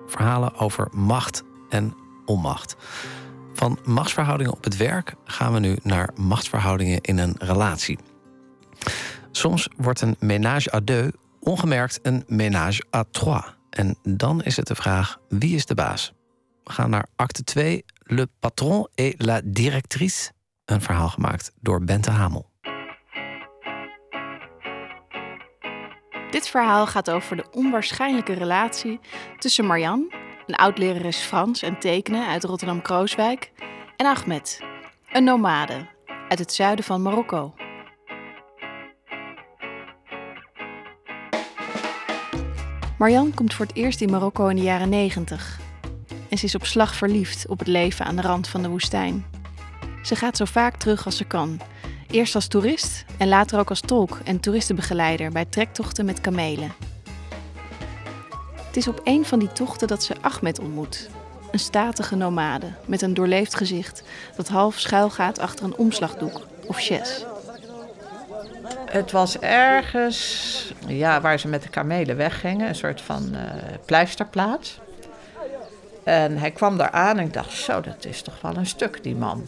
Verhalen 0.06 0.54
over 0.54 0.88
macht 0.92 1.42
en 1.68 1.94
onmacht. 2.24 2.76
Van 3.54 3.78
machtsverhoudingen 3.84 4.52
op 4.52 4.64
het 4.64 4.76
werk 4.76 5.14
gaan 5.24 5.52
we 5.52 5.58
nu 5.58 5.76
naar 5.82 6.10
machtsverhoudingen 6.16 7.00
in 7.00 7.18
een 7.18 7.34
relatie. 7.38 7.98
Soms 9.30 9.68
wordt 9.76 10.00
een 10.00 10.16
ménage 10.18 10.74
à 10.74 10.80
deux 10.84 11.12
ongemerkt 11.40 11.98
een 12.02 12.24
ménage 12.26 12.84
à 12.96 13.04
trois. 13.10 13.44
En 13.70 13.96
dan 14.02 14.42
is 14.42 14.56
het 14.56 14.66
de 14.66 14.74
vraag, 14.74 15.18
wie 15.28 15.54
is 15.54 15.66
de 15.66 15.74
baas? 15.74 16.12
We 16.64 16.72
gaan 16.72 16.90
naar 16.90 17.06
acte 17.16 17.44
2, 17.44 17.84
Le 17.98 18.28
patron 18.40 18.86
et 18.94 19.14
la 19.16 19.40
directrice. 19.44 20.30
Een 20.64 20.80
verhaal 20.80 21.08
gemaakt 21.08 21.52
door 21.60 21.84
Bente 21.84 22.10
Hamel. 22.10 22.49
Dit 26.30 26.48
verhaal 26.48 26.86
gaat 26.86 27.10
over 27.10 27.36
de 27.36 27.44
onwaarschijnlijke 27.50 28.32
relatie 28.32 29.00
tussen 29.38 29.66
Marjan, 29.66 30.12
een 30.46 30.54
oud-lerares 30.54 31.16
Frans 31.16 31.62
en 31.62 31.78
tekenen 31.78 32.26
uit 32.26 32.44
Rotterdam-Krooswijk, 32.44 33.52
en 33.96 34.06
Ahmed, 34.06 34.60
een 35.12 35.24
nomade 35.24 35.86
uit 36.28 36.38
het 36.38 36.52
zuiden 36.52 36.84
van 36.84 37.02
Marokko. 37.02 37.54
Marjan 42.98 43.34
komt 43.34 43.54
voor 43.54 43.66
het 43.66 43.76
eerst 43.76 44.00
in 44.00 44.10
Marokko 44.10 44.48
in 44.48 44.56
de 44.56 44.62
jaren 44.62 44.88
90 44.88 45.60
en 46.28 46.38
ze 46.38 46.44
is 46.44 46.54
op 46.54 46.66
slag 46.66 46.94
verliefd 46.94 47.46
op 47.48 47.58
het 47.58 47.68
leven 47.68 48.04
aan 48.04 48.16
de 48.16 48.22
rand 48.22 48.48
van 48.48 48.62
de 48.62 48.68
woestijn. 48.68 49.24
Ze 50.02 50.16
gaat 50.16 50.36
zo 50.36 50.44
vaak 50.44 50.76
terug 50.76 51.04
als 51.04 51.16
ze 51.16 51.24
kan 51.24 51.60
Eerst 52.10 52.34
als 52.34 52.46
toerist 52.46 53.04
en 53.18 53.28
later 53.28 53.58
ook 53.58 53.68
als 53.68 53.80
tolk 53.80 54.18
en 54.24 54.40
toeristenbegeleider 54.40 55.32
bij 55.32 55.44
trektochten 55.44 56.04
met 56.04 56.20
kamelen. 56.20 56.72
Het 58.66 58.76
is 58.76 58.88
op 58.88 59.00
een 59.04 59.24
van 59.24 59.38
die 59.38 59.52
tochten 59.52 59.88
dat 59.88 60.02
ze 60.02 60.14
Ahmed 60.20 60.60
ontmoet. 60.60 61.10
Een 61.50 61.58
statige 61.58 62.16
nomade 62.16 62.66
met 62.86 63.02
een 63.02 63.14
doorleefd 63.14 63.54
gezicht 63.54 64.02
dat 64.36 64.48
half 64.48 64.78
schuil 64.78 65.10
gaat 65.10 65.38
achter 65.38 65.64
een 65.64 65.76
omslagdoek 65.76 66.46
of 66.66 66.78
chess. 66.78 67.24
Het 68.90 69.10
was 69.10 69.38
ergens 69.38 70.72
ja, 70.86 71.20
waar 71.20 71.38
ze 71.38 71.48
met 71.48 71.62
de 71.62 71.68
kamelen 71.68 72.16
weggingen, 72.16 72.68
een 72.68 72.74
soort 72.74 73.00
van 73.00 73.28
uh, 73.32 73.40
pleisterplaats. 73.84 74.80
En 76.04 76.38
hij 76.38 76.50
kwam 76.50 76.76
daar 76.76 76.90
aan 76.90 77.18
en 77.18 77.24
ik 77.24 77.32
dacht, 77.32 77.52
zo, 77.52 77.80
dat 77.80 78.04
is 78.04 78.22
toch 78.22 78.40
wel 78.40 78.56
een 78.56 78.66
stuk, 78.66 79.02
die 79.02 79.16
man. 79.16 79.46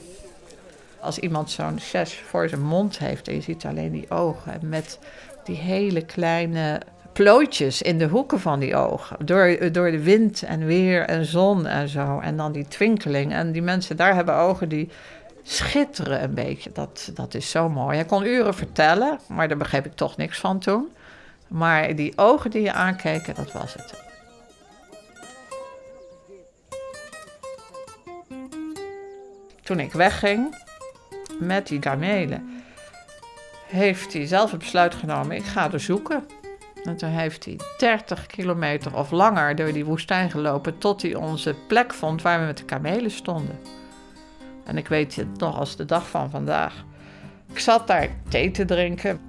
Als 1.03 1.19
iemand 1.19 1.51
zo'n 1.51 1.79
zes 1.79 2.15
voor 2.15 2.49
zijn 2.49 2.63
mond 2.63 2.99
heeft 2.99 3.29
en 3.29 3.35
je 3.35 3.41
ziet 3.41 3.65
alleen 3.65 3.93
die 3.93 4.11
ogen 4.11 4.59
met 4.63 4.99
die 5.45 5.57
hele 5.57 6.05
kleine 6.05 6.81
plooitjes 7.13 7.83
in 7.83 7.99
de 7.99 8.09
hoeken 8.09 8.41
van 8.41 8.61
die 8.61 8.77
ogen. 8.77 9.27
Door, 9.27 9.73
door 9.73 9.91
de 9.91 10.03
wind 10.03 10.43
en 10.43 10.67
weer 10.67 11.05
en 11.05 11.25
zon 11.25 11.67
en 11.67 11.89
zo. 11.89 12.19
En 12.19 12.37
dan 12.37 12.53
die 12.53 12.69
twinkeling. 12.69 13.33
En 13.33 13.53
die 13.53 13.63
mensen 13.63 13.97
daar 13.97 14.15
hebben 14.15 14.35
ogen 14.35 14.69
die 14.69 14.89
schitteren 15.43 16.23
een 16.23 16.35
beetje. 16.35 16.71
Dat, 16.73 17.11
dat 17.15 17.35
is 17.35 17.51
zo 17.51 17.69
mooi. 17.69 17.97
Hij 17.97 18.07
kon 18.07 18.25
uren 18.25 18.55
vertellen, 18.55 19.19
maar 19.29 19.49
daar 19.49 19.57
begreep 19.57 19.87
ik 19.87 19.95
toch 19.95 20.17
niks 20.17 20.39
van 20.39 20.59
toen. 20.59 20.93
Maar 21.49 21.95
die 21.95 22.13
ogen 22.17 22.51
die 22.51 22.63
je 22.63 22.73
aankeken, 22.73 23.35
dat 23.35 23.53
was 23.53 23.75
het. 23.75 24.01
Toen 29.63 29.81
ik 29.81 29.93
wegging, 29.93 30.62
met 31.47 31.67
die 31.67 31.79
kamelen, 31.79 32.63
heeft 33.67 34.13
hij 34.13 34.27
zelf 34.27 34.51
het 34.51 34.61
besluit 34.61 34.95
genomen: 34.95 35.37
ik 35.37 35.45
ga 35.45 35.73
er 35.73 35.81
zoeken. 35.81 36.25
En 36.85 36.97
toen 36.97 37.09
heeft 37.09 37.45
hij 37.45 37.59
30 37.79 38.27
kilometer 38.27 38.97
of 38.97 39.11
langer 39.11 39.57
door 39.57 39.73
die 39.73 39.85
woestijn 39.85 40.31
gelopen 40.31 40.79
tot 40.79 41.03
hij 41.03 41.15
onze 41.15 41.55
plek 41.69 41.95
vond 41.95 42.23
waar 42.23 42.41
we 42.41 42.47
met 42.47 42.59
de 42.59 42.65
kamelen 42.65 43.11
stonden. 43.11 43.59
En 44.65 44.77
ik 44.77 44.89
weet 44.89 45.17
het 45.17 45.39
nog 45.39 45.59
als 45.59 45.77
de 45.77 45.85
dag 45.85 46.09
van 46.09 46.31
vandaag. 46.31 46.85
Ik 47.51 47.59
zat 47.59 47.87
daar 47.87 48.09
thee 48.29 48.51
te 48.51 48.65
drinken 48.65 49.21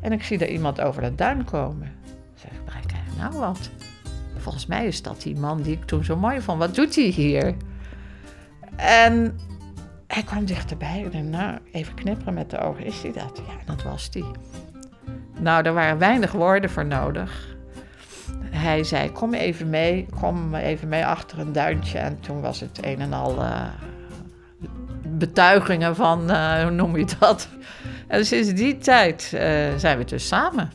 en 0.00 0.12
ik 0.12 0.22
zie 0.22 0.38
daar 0.38 0.48
iemand 0.48 0.80
over 0.80 1.02
de 1.02 1.14
duin 1.14 1.44
komen. 1.44 1.92
Ik 2.34 2.40
zeg, 2.40 2.50
kijk 2.86 3.02
nou 3.18 3.34
wat? 3.34 3.70
Volgens 4.36 4.66
mij 4.66 4.86
is 4.86 5.02
dat 5.02 5.22
die 5.22 5.36
man 5.36 5.62
die 5.62 5.72
ik 5.72 5.84
toen 5.84 6.04
zo 6.04 6.16
mooi 6.16 6.40
vond. 6.40 6.58
Wat 6.58 6.74
doet 6.74 6.94
hij 6.94 7.04
hier? 7.04 7.54
En 8.76 9.38
hij 10.12 10.22
kwam 10.22 10.44
dichterbij 10.44 11.08
en 11.12 11.30
nou, 11.30 11.58
even 11.70 11.94
knipperen 11.94 12.34
met 12.34 12.50
de 12.50 12.58
ogen, 12.58 12.84
is 12.84 13.02
hij 13.02 13.12
dat? 13.12 13.42
Ja, 13.46 13.74
dat 13.74 13.82
was 13.82 14.10
die. 14.10 14.24
Nou, 15.40 15.62
daar 15.62 15.72
waren 15.72 15.98
weinig 15.98 16.32
woorden 16.32 16.70
voor 16.70 16.86
nodig. 16.86 17.56
Hij 18.50 18.84
zei, 18.84 19.12
kom 19.12 19.34
even 19.34 19.70
mee, 19.70 20.06
kom 20.20 20.54
even 20.54 20.88
mee 20.88 21.06
achter 21.06 21.38
een 21.38 21.52
duintje. 21.52 21.98
En 21.98 22.20
toen 22.20 22.40
was 22.40 22.60
het 22.60 22.78
een 22.84 23.00
en 23.00 23.12
al 23.12 23.42
eh, 23.42 23.68
betuigingen 25.06 25.96
van, 25.96 26.30
eh, 26.30 26.62
hoe 26.62 26.70
noem 26.70 26.96
je 26.96 27.06
dat? 27.18 27.48
En 28.06 28.26
sinds 28.26 28.52
die 28.54 28.78
tijd 28.78 29.32
eh, 29.32 29.74
zijn 29.76 29.98
we 29.98 30.04
dus 30.04 30.26
samen. 30.26 30.72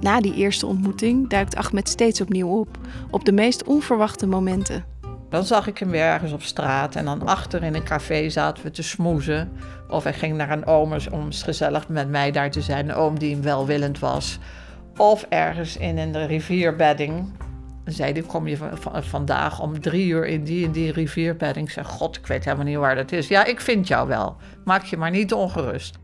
Na 0.00 0.20
die 0.20 0.34
eerste 0.34 0.66
ontmoeting 0.66 1.28
duikt 1.28 1.56
Ahmed 1.56 1.88
steeds 1.88 2.20
opnieuw 2.20 2.48
op, 2.48 2.78
op 3.10 3.24
de 3.24 3.32
meest 3.32 3.64
onverwachte 3.64 4.26
momenten. 4.26 4.98
Dan 5.30 5.44
zag 5.44 5.66
ik 5.66 5.78
hem 5.78 5.90
weer 5.90 6.04
ergens 6.04 6.32
op 6.32 6.42
straat 6.42 6.96
en 6.96 7.04
dan 7.04 7.26
achter 7.26 7.62
in 7.62 7.74
een 7.74 7.84
café 7.84 8.30
zaten 8.30 8.64
we 8.64 8.70
te 8.70 8.82
smoezen. 8.82 9.52
Of 9.88 10.04
hij 10.04 10.14
ging 10.14 10.36
naar 10.36 10.50
een 10.50 10.66
oom 10.66 10.92
om 11.12 11.32
gezellig 11.32 11.88
met 11.88 12.08
mij 12.08 12.30
daar 12.30 12.50
te 12.50 12.60
zijn, 12.60 12.88
een 12.88 12.94
oom 12.94 13.18
die 13.18 13.34
hem 13.34 13.42
welwillend 13.42 13.98
was. 13.98 14.38
Of 14.96 15.26
ergens 15.28 15.76
in 15.76 15.98
een 15.98 16.26
rivierbedding. 16.26 17.32
Zei 17.84 18.12
die, 18.12 18.22
kom 18.22 18.48
je 18.48 18.58
vandaag 19.00 19.60
om 19.60 19.80
drie 19.80 20.08
uur 20.08 20.26
in 20.26 20.44
die 20.44 20.66
en 20.66 20.72
die 20.72 20.92
rivierbedding? 20.92 21.66
Ik 21.66 21.72
zeg, 21.72 21.86
god, 21.86 22.16
ik 22.16 22.26
weet 22.26 22.44
helemaal 22.44 22.66
niet 22.66 22.76
waar 22.76 22.94
dat 22.94 23.12
is. 23.12 23.28
Ja, 23.28 23.44
ik 23.44 23.60
vind 23.60 23.88
jou 23.88 24.08
wel. 24.08 24.36
Maak 24.64 24.84
je 24.84 24.96
maar 24.96 25.10
niet 25.10 25.32
ongerust. 25.32 25.98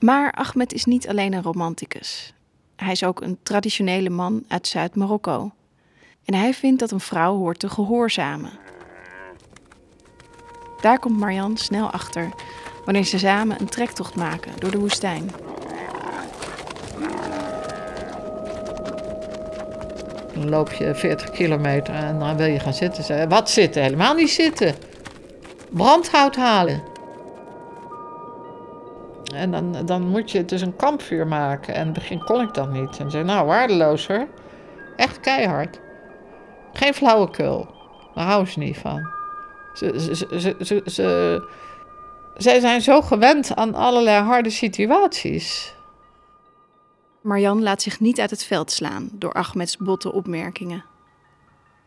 Maar 0.00 0.32
Ahmed 0.32 0.72
is 0.72 0.84
niet 0.84 1.08
alleen 1.08 1.32
een 1.32 1.42
romanticus. 1.42 2.34
Hij 2.76 2.92
is 2.92 3.04
ook 3.04 3.20
een 3.20 3.38
traditionele 3.42 4.10
man 4.10 4.44
uit 4.48 4.66
Zuid-Marokko. 4.66 5.52
En 6.28 6.34
hij 6.34 6.54
vindt 6.54 6.80
dat 6.80 6.90
een 6.90 7.00
vrouw 7.00 7.36
hoort 7.36 7.58
te 7.58 7.68
gehoorzamen. 7.68 8.50
Daar 10.80 10.98
komt 10.98 11.18
Marian 11.18 11.56
snel 11.56 11.90
achter 11.90 12.28
wanneer 12.84 13.04
ze 13.04 13.18
samen 13.18 13.60
een 13.60 13.68
trektocht 13.68 14.14
maken 14.14 14.52
door 14.58 14.70
de 14.70 14.78
woestijn. 14.78 15.30
Dan 20.34 20.48
loop 20.48 20.72
je 20.72 20.94
40 20.94 21.30
kilometer 21.30 21.94
en 21.94 22.18
dan 22.18 22.36
wil 22.36 22.46
je 22.46 22.60
gaan 22.60 22.74
zitten. 22.74 23.28
Wat 23.28 23.50
zitten? 23.50 23.82
Helemaal 23.82 24.14
niet 24.14 24.30
zitten. 24.30 24.74
Brandhout 25.70 26.36
halen. 26.36 26.82
En 29.34 29.50
dan, 29.50 29.76
dan 29.86 30.08
moet 30.08 30.30
je 30.30 30.44
dus 30.44 30.60
een 30.60 30.76
kampvuur 30.76 31.26
maken. 31.26 31.74
En 31.74 31.80
in 31.80 31.86
het 31.86 31.94
begin 31.94 32.24
kon 32.24 32.40
ik 32.40 32.54
dat 32.54 32.72
niet. 32.72 32.98
En 32.98 33.10
zei, 33.10 33.24
nou, 33.24 33.46
waardeloos 33.46 34.06
hoor. 34.06 34.26
Echt 34.96 35.20
keihard. 35.20 35.80
Geen 36.78 36.94
flauwekul. 36.94 37.66
Daar 38.14 38.24
houden 38.24 38.52
ze 38.52 38.58
niet 38.58 38.78
van. 38.78 39.08
Ze, 39.74 40.00
ze, 40.00 40.14
ze, 40.14 40.56
ze, 40.60 40.82
ze, 40.86 41.48
zij 42.36 42.60
zijn 42.60 42.80
zo 42.80 43.02
gewend 43.02 43.54
aan 43.54 43.74
allerlei 43.74 44.22
harde 44.22 44.50
situaties. 44.50 45.74
Marjan 47.20 47.62
laat 47.62 47.82
zich 47.82 48.00
niet 48.00 48.20
uit 48.20 48.30
het 48.30 48.44
veld 48.44 48.70
slaan 48.70 49.10
door 49.12 49.32
Ahmeds 49.32 49.76
botte 49.76 50.12
opmerkingen. 50.12 50.84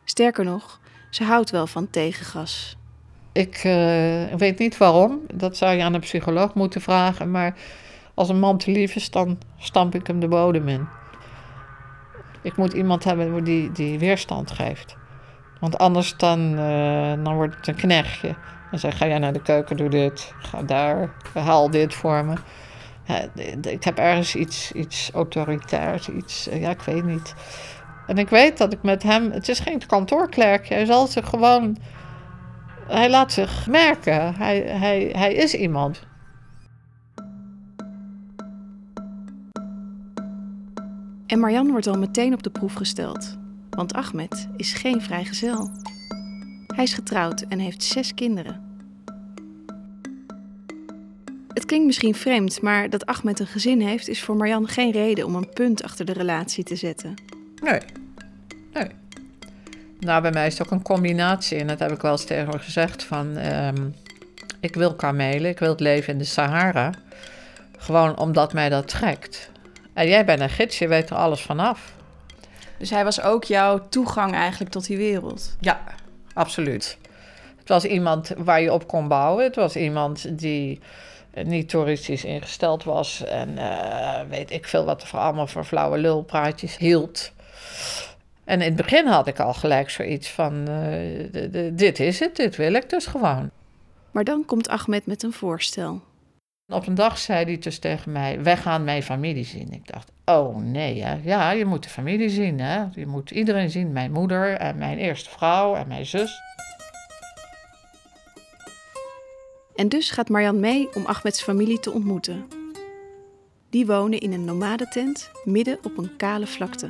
Sterker 0.04 0.44
nog, 0.44 0.80
ze 1.10 1.24
houdt 1.24 1.50
wel 1.50 1.68
van 1.68 1.90
tegengas. 1.90 2.78
Ik 3.32 3.64
uh, 3.64 4.34
weet 4.34 4.60
niet 4.60 4.78
waarom, 4.78 5.20
dat 5.34 5.58
zou 5.58 5.76
je 5.76 5.84
aan 5.84 5.94
een 5.94 6.00
psycholoog 6.00 6.54
moeten 6.54 6.82
vragen, 6.82 7.32
maar 7.32 7.58
als 8.14 8.30
een 8.30 8.40
man 8.40 8.58
te 8.58 8.72
lief 8.72 8.96
is, 8.96 9.10
dan 9.10 9.38
stamp 9.58 9.96
ik 9.96 10.08
hem 10.08 10.20
de 10.20 10.28
bodem 10.28 10.68
in. 10.68 10.88
Ik 12.42 12.58
moet 12.58 12.74
iemand 12.74 13.04
hebben 13.04 13.44
die, 13.44 13.72
die 13.72 14.00
weerstand 14.00 14.52
geeft. 14.52 14.96
Want 15.60 15.78
anders 15.78 16.18
dan, 16.18 16.60
uh, 16.60 17.24
dan 17.24 17.36
wordt 17.36 17.56
het 17.56 17.68
een 17.68 17.76
knechtje. 17.76 18.36
Dan 18.70 18.80
zeg 18.80 18.98
ga 18.98 19.08
jij 19.08 19.20
naar 19.20 19.34
de 19.34 19.42
keuken, 19.42 19.78
doe 19.78 19.90
dit. 19.90 20.34
Ga 20.40 20.64
daar, 20.64 21.10
haal 21.34 21.70
dit 21.70 21.94
voor 21.94 22.26
me. 22.26 22.34
ik 23.62 23.84
heb 23.84 23.98
ergens 23.98 24.36
iets, 24.36 24.72
iets 24.72 25.12
autoritairs, 25.14 26.10
iets, 26.10 26.50
ja, 26.52 26.70
ik 26.70 26.82
weet 26.82 27.06
niet. 27.06 27.34
En 28.08 28.18
ik 28.18 28.30
weet 28.30 28.58
dat 28.58 28.74
ik 28.74 28.84
met 28.84 29.04
hem, 29.04 29.32
het 29.32 29.50
is 29.50 29.60
geen 29.60 29.86
kantoorklerk, 29.88 30.70
hij 30.70 30.86
zal 30.86 31.08
zich 31.08 31.30
gewoon, 31.30 31.78
hij 32.88 33.10
laat 33.10 33.32
zich 33.32 33.68
merken. 33.68 34.36
Hij, 34.36 34.60
hij, 34.60 35.10
hij 35.14 35.34
is 35.34 35.54
iemand. 35.54 36.08
En 41.32 41.40
Marjan 41.40 41.72
wordt 41.72 41.88
al 41.88 41.98
meteen 41.98 42.34
op 42.34 42.44
de 42.44 42.50
proef 42.50 42.74
gesteld. 42.74 43.38
Want 43.70 43.94
Ahmed 43.94 44.48
is 44.56 44.74
geen 44.74 45.02
vrijgezel. 45.02 45.70
Hij 46.68 46.84
is 46.84 46.94
getrouwd 46.94 47.42
en 47.42 47.60
heeft 47.60 47.84
zes 47.84 48.14
kinderen. 48.14 48.62
Het 51.48 51.66
klinkt 51.66 51.86
misschien 51.86 52.16
vreemd, 52.16 52.62
maar 52.62 52.90
dat 52.90 53.06
Ahmed 53.06 53.40
een 53.40 53.48
gezin 53.48 53.82
heeft, 53.82 54.08
is 54.08 54.24
voor 54.24 54.36
Marjan 54.36 54.68
geen 54.68 54.92
reden 54.92 55.26
om 55.26 55.36
een 55.36 55.50
punt 55.50 55.84
achter 55.84 56.06
de 56.06 56.14
relatie 56.14 56.64
te 56.64 56.76
zetten. 56.76 57.14
Nee. 57.64 57.80
Nee. 58.74 58.88
Nou, 60.00 60.22
bij 60.22 60.32
mij 60.32 60.48
is 60.48 60.58
het 60.58 60.68
ook 60.68 60.72
een 60.72 60.84
combinatie. 60.84 61.58
En 61.58 61.68
dat 61.68 61.80
heb 61.80 61.92
ik 61.92 62.02
wel 62.02 62.12
eens 62.12 62.26
tegen 62.26 62.46
haar 62.46 62.60
gezegd: 62.60 63.04
van 63.04 63.38
ehm, 63.38 63.90
ik 64.60 64.76
wil 64.76 64.96
kamelen, 64.96 65.52
ik 65.52 65.60
wil 65.60 65.70
het 65.70 65.80
leven 65.80 66.14
in 66.14 66.20
de 66.20 66.26
Sahara. 66.26 66.94
Gewoon 67.78 68.18
omdat 68.18 68.54
mij 68.54 68.70
dat 68.70 68.88
trekt. 68.88 69.51
En 69.94 70.08
jij 70.08 70.26
bent 70.26 70.40
een 70.40 70.50
gids, 70.50 70.80
je 70.80 70.88
weet 70.88 71.10
er 71.10 71.16
alles 71.16 71.42
vanaf. 71.42 71.94
Dus 72.78 72.90
hij 72.90 73.04
was 73.04 73.22
ook 73.22 73.44
jouw 73.44 73.88
toegang 73.90 74.34
eigenlijk 74.34 74.72
tot 74.72 74.86
die 74.86 74.98
wereld? 74.98 75.56
Ja, 75.60 75.82
absoluut. 76.34 76.98
Het 77.58 77.70
was 77.70 77.86
iemand 77.86 78.32
waar 78.38 78.62
je 78.62 78.74
op 78.74 78.88
kon 78.88 79.08
bouwen. 79.08 79.44
Het 79.44 79.56
was 79.56 79.76
iemand 79.76 80.40
die 80.40 80.80
niet 81.34 81.70
toeristisch 81.70 82.24
ingesteld 82.24 82.84
was. 82.84 83.24
En 83.24 83.50
uh, 83.50 84.20
weet 84.30 84.52
ik 84.52 84.68
veel 84.68 84.86
wat 84.86 85.02
er 85.02 85.08
voor 85.08 85.20
allemaal 85.20 85.48
voor 85.48 85.64
flauwe 85.64 85.98
lulpraatjes 85.98 86.78
hield. 86.78 87.32
En 88.44 88.62
in 88.62 88.68
het 88.68 88.76
begin 88.76 89.08
had 89.08 89.28
ik 89.28 89.40
al 89.40 89.54
gelijk 89.54 89.90
zoiets 89.90 90.30
van: 90.30 90.70
uh, 90.70 91.74
dit 91.74 92.00
is 92.00 92.20
het, 92.20 92.36
dit 92.36 92.56
wil 92.56 92.74
ik 92.74 92.90
dus 92.90 93.06
gewoon. 93.06 93.50
Maar 94.12 94.24
dan 94.24 94.46
komt 94.46 94.70
Ahmed 94.70 95.06
met 95.06 95.24
een 95.24 95.34
voorstel. 95.34 96.02
Op 96.72 96.88
een 96.88 96.96
dag 96.96 97.18
zei 97.18 97.46
hij 97.46 97.58
dus 97.58 97.80
tegen 97.80 98.12
mij: 98.12 98.44
Wij 98.44 98.58
gaan 98.58 98.84
mijn 98.84 99.04
familie 99.04 99.46
zien. 99.46 99.72
Ik 99.72 99.88
dacht: 99.94 100.12
Oh 100.26 100.56
nee, 100.58 101.04
hè? 101.04 101.20
ja, 101.24 101.52
je 101.52 101.66
moet 101.66 101.84
de 101.84 101.90
familie 101.90 102.30
zien. 102.30 102.60
Hè? 102.60 102.84
Je 102.92 103.08
moet 103.08 103.32
iedereen 103.32 103.70
zien: 103.70 103.92
mijn 103.92 104.12
moeder 104.12 104.54
en 104.58 104.78
mijn 104.78 104.98
eerste 104.98 105.30
vrouw 105.30 105.76
en 105.76 105.88
mijn 105.88 106.06
zus. 106.06 106.40
En 109.76 109.90
dus 109.90 110.12
gaat 110.12 110.30
Marjan 110.30 110.60
mee 110.60 110.96
om 110.96 111.06
Ahmeds 111.06 111.44
familie 111.44 111.80
te 111.80 111.92
ontmoeten. 111.92 112.48
Die 113.70 113.86
wonen 113.86 114.20
in 114.20 114.34
een 114.34 114.46
nomadentent 114.46 115.32
midden 115.44 115.80
op 115.84 115.98
een 115.98 116.16
kale 116.18 116.48
vlakte. 116.48 116.90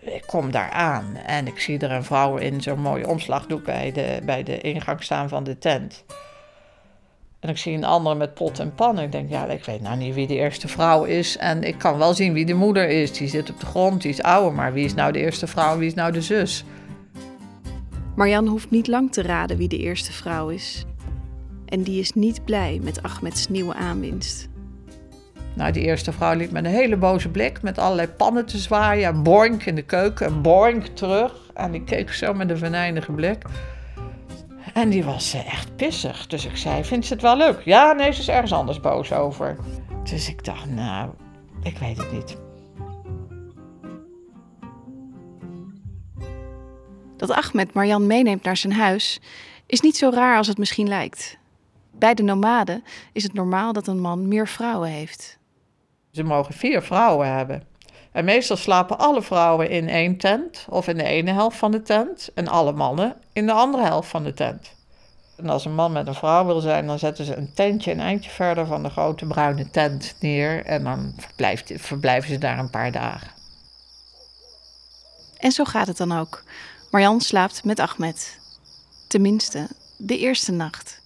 Ik 0.00 0.24
kom 0.26 0.50
daar 0.50 0.70
aan 0.70 1.16
en 1.16 1.46
ik 1.46 1.58
zie 1.58 1.78
er 1.78 1.90
een 1.90 2.04
vrouw 2.04 2.36
in 2.36 2.60
zo'n 2.60 2.80
mooie 2.80 3.08
omslagdoek 3.08 3.64
bij 3.64 3.92
de, 3.92 4.20
bij 4.24 4.42
de 4.42 4.60
ingang 4.60 5.02
staan 5.02 5.28
van 5.28 5.44
de 5.44 5.58
tent. 5.58 6.04
En 7.42 7.48
ik 7.48 7.56
zie 7.56 7.74
een 7.74 7.84
andere 7.84 8.14
met 8.14 8.34
pot 8.34 8.58
en 8.58 8.74
pan. 8.74 8.98
Ik 8.98 9.12
denk, 9.12 9.30
ja, 9.30 9.46
ik 9.46 9.64
weet 9.64 9.80
nou 9.80 9.96
niet 9.96 10.14
wie 10.14 10.26
de 10.26 10.34
eerste 10.34 10.68
vrouw 10.68 11.04
is. 11.04 11.36
En 11.36 11.62
ik 11.62 11.78
kan 11.78 11.98
wel 11.98 12.14
zien 12.14 12.32
wie 12.32 12.46
de 12.46 12.54
moeder 12.54 12.88
is. 12.88 13.12
Die 13.12 13.28
zit 13.28 13.50
op 13.50 13.60
de 13.60 13.66
grond, 13.66 14.02
die 14.02 14.10
is 14.10 14.22
ouder. 14.22 14.52
Maar 14.52 14.72
wie 14.72 14.84
is 14.84 14.94
nou 14.94 15.12
de 15.12 15.18
eerste 15.18 15.46
vrouw 15.46 15.72
en 15.72 15.78
wie 15.78 15.88
is 15.88 15.94
nou 15.94 16.12
de 16.12 16.22
zus? 16.22 16.64
Marjan 18.16 18.46
hoeft 18.46 18.70
niet 18.70 18.86
lang 18.86 19.12
te 19.12 19.22
raden 19.22 19.56
wie 19.56 19.68
de 19.68 19.78
eerste 19.78 20.12
vrouw 20.12 20.48
is. 20.48 20.84
En 21.66 21.82
die 21.82 22.00
is 22.00 22.12
niet 22.12 22.44
blij 22.44 22.80
met 22.82 23.02
Ahmeds 23.02 23.48
nieuwe 23.48 23.74
aanwinst. 23.74 24.48
Nou, 25.54 25.72
die 25.72 25.82
eerste 25.82 26.12
vrouw 26.12 26.34
liep 26.34 26.50
met 26.50 26.64
een 26.64 26.70
hele 26.70 26.96
boze 26.96 27.28
blik, 27.28 27.62
met 27.62 27.78
allerlei 27.78 28.08
pannen 28.08 28.46
te 28.46 28.58
zwaaien. 28.58 29.08
En 29.08 29.22
boink 29.22 29.64
in 29.64 29.74
de 29.74 29.82
keuken, 29.82 30.26
en 30.26 30.42
boink 30.42 30.86
terug. 30.86 31.50
En 31.54 31.70
die 31.70 31.84
keek 31.84 32.12
zo 32.12 32.32
met 32.32 32.50
een 32.50 32.58
venijnige 32.58 33.12
blik. 33.12 33.42
En 34.72 34.88
die 34.88 35.04
was 35.04 35.34
eh, 35.34 35.52
echt 35.52 35.76
pissig. 35.76 36.26
Dus 36.26 36.44
ik 36.44 36.56
zei, 36.56 36.84
vindt 36.84 37.06
ze 37.06 37.12
het 37.12 37.22
wel 37.22 37.36
leuk? 37.36 37.60
Ja, 37.64 37.92
nee, 37.92 38.12
ze 38.12 38.20
is 38.20 38.28
ergens 38.28 38.52
anders 38.52 38.80
boos 38.80 39.12
over. 39.12 39.56
Dus 40.02 40.28
ik 40.28 40.44
dacht, 40.44 40.70
nou, 40.70 41.10
ik 41.62 41.78
weet 41.78 41.96
het 41.96 42.12
niet. 42.12 42.36
Dat 47.16 47.30
Ahmed 47.30 47.72
Marjan 47.74 48.06
meeneemt 48.06 48.42
naar 48.42 48.56
zijn 48.56 48.72
huis 48.72 49.20
is 49.66 49.80
niet 49.80 49.96
zo 49.96 50.10
raar 50.10 50.36
als 50.36 50.46
het 50.46 50.58
misschien 50.58 50.88
lijkt. 50.88 51.38
Bij 51.90 52.14
de 52.14 52.22
nomaden 52.22 52.84
is 53.12 53.22
het 53.22 53.32
normaal 53.32 53.72
dat 53.72 53.86
een 53.86 54.00
man 54.00 54.28
meer 54.28 54.48
vrouwen 54.48 54.88
heeft. 54.88 55.38
Ze 56.10 56.22
mogen 56.22 56.54
vier 56.54 56.82
vrouwen 56.82 57.34
hebben. 57.34 57.66
En 58.12 58.24
meestal 58.24 58.56
slapen 58.56 58.98
alle 58.98 59.22
vrouwen 59.22 59.70
in 59.70 59.88
één 59.88 60.16
tent 60.16 60.66
of 60.68 60.88
in 60.88 60.96
de 60.96 61.04
ene 61.04 61.32
helft 61.32 61.56
van 61.56 61.70
de 61.70 61.82
tent 61.82 62.30
en 62.34 62.48
alle 62.48 62.72
mannen 62.72 63.16
in 63.32 63.46
de 63.46 63.52
andere 63.52 63.82
helft 63.82 64.08
van 64.08 64.24
de 64.24 64.34
tent. 64.34 64.72
En 65.36 65.48
als 65.48 65.64
een 65.64 65.74
man 65.74 65.92
met 65.92 66.06
een 66.06 66.14
vrouw 66.14 66.44
wil 66.46 66.60
zijn, 66.60 66.86
dan 66.86 66.98
zetten 66.98 67.24
ze 67.24 67.36
een 67.36 67.54
tentje 67.54 67.90
een 67.90 68.00
eindje 68.00 68.30
verder 68.30 68.66
van 68.66 68.82
de 68.82 68.90
grote 68.90 69.26
bruine 69.26 69.70
tent 69.70 70.14
neer 70.20 70.64
en 70.64 70.84
dan 70.84 71.14
verblijft, 71.16 71.72
verblijven 71.76 72.30
ze 72.30 72.38
daar 72.38 72.58
een 72.58 72.70
paar 72.70 72.92
dagen. 72.92 73.30
En 75.38 75.52
zo 75.52 75.64
gaat 75.64 75.86
het 75.86 75.96
dan 75.96 76.12
ook. 76.12 76.44
Marjan 76.90 77.20
slaapt 77.20 77.64
met 77.64 77.78
Ahmed. 77.80 78.38
Tenminste, 79.08 79.68
de 79.96 80.18
eerste 80.18 80.52
nacht. 80.52 81.00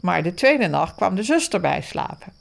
Maar 0.00 0.22
de 0.22 0.34
tweede 0.34 0.66
nacht 0.66 0.94
kwam 0.94 1.14
de 1.14 1.22
zuster 1.22 1.60
bij 1.60 1.82
slapen. 1.82 2.32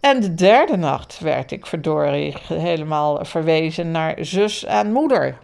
En 0.00 0.20
de 0.20 0.34
derde 0.34 0.76
nacht 0.76 1.18
werd 1.18 1.50
ik 1.50 1.66
verdorie 1.66 2.36
helemaal 2.46 3.24
verwezen 3.24 3.90
naar 3.90 4.16
zus 4.18 4.64
en 4.64 4.92
moeder. 4.92 5.38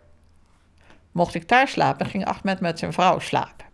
Mocht 1.13 1.35
ik 1.35 1.49
daar 1.49 1.69
slapen, 1.69 2.07
ging 2.07 2.25
Ahmed 2.25 2.61
met 2.61 2.79
zijn 2.79 2.93
vrouw 2.93 3.19
slapen. 3.19 3.67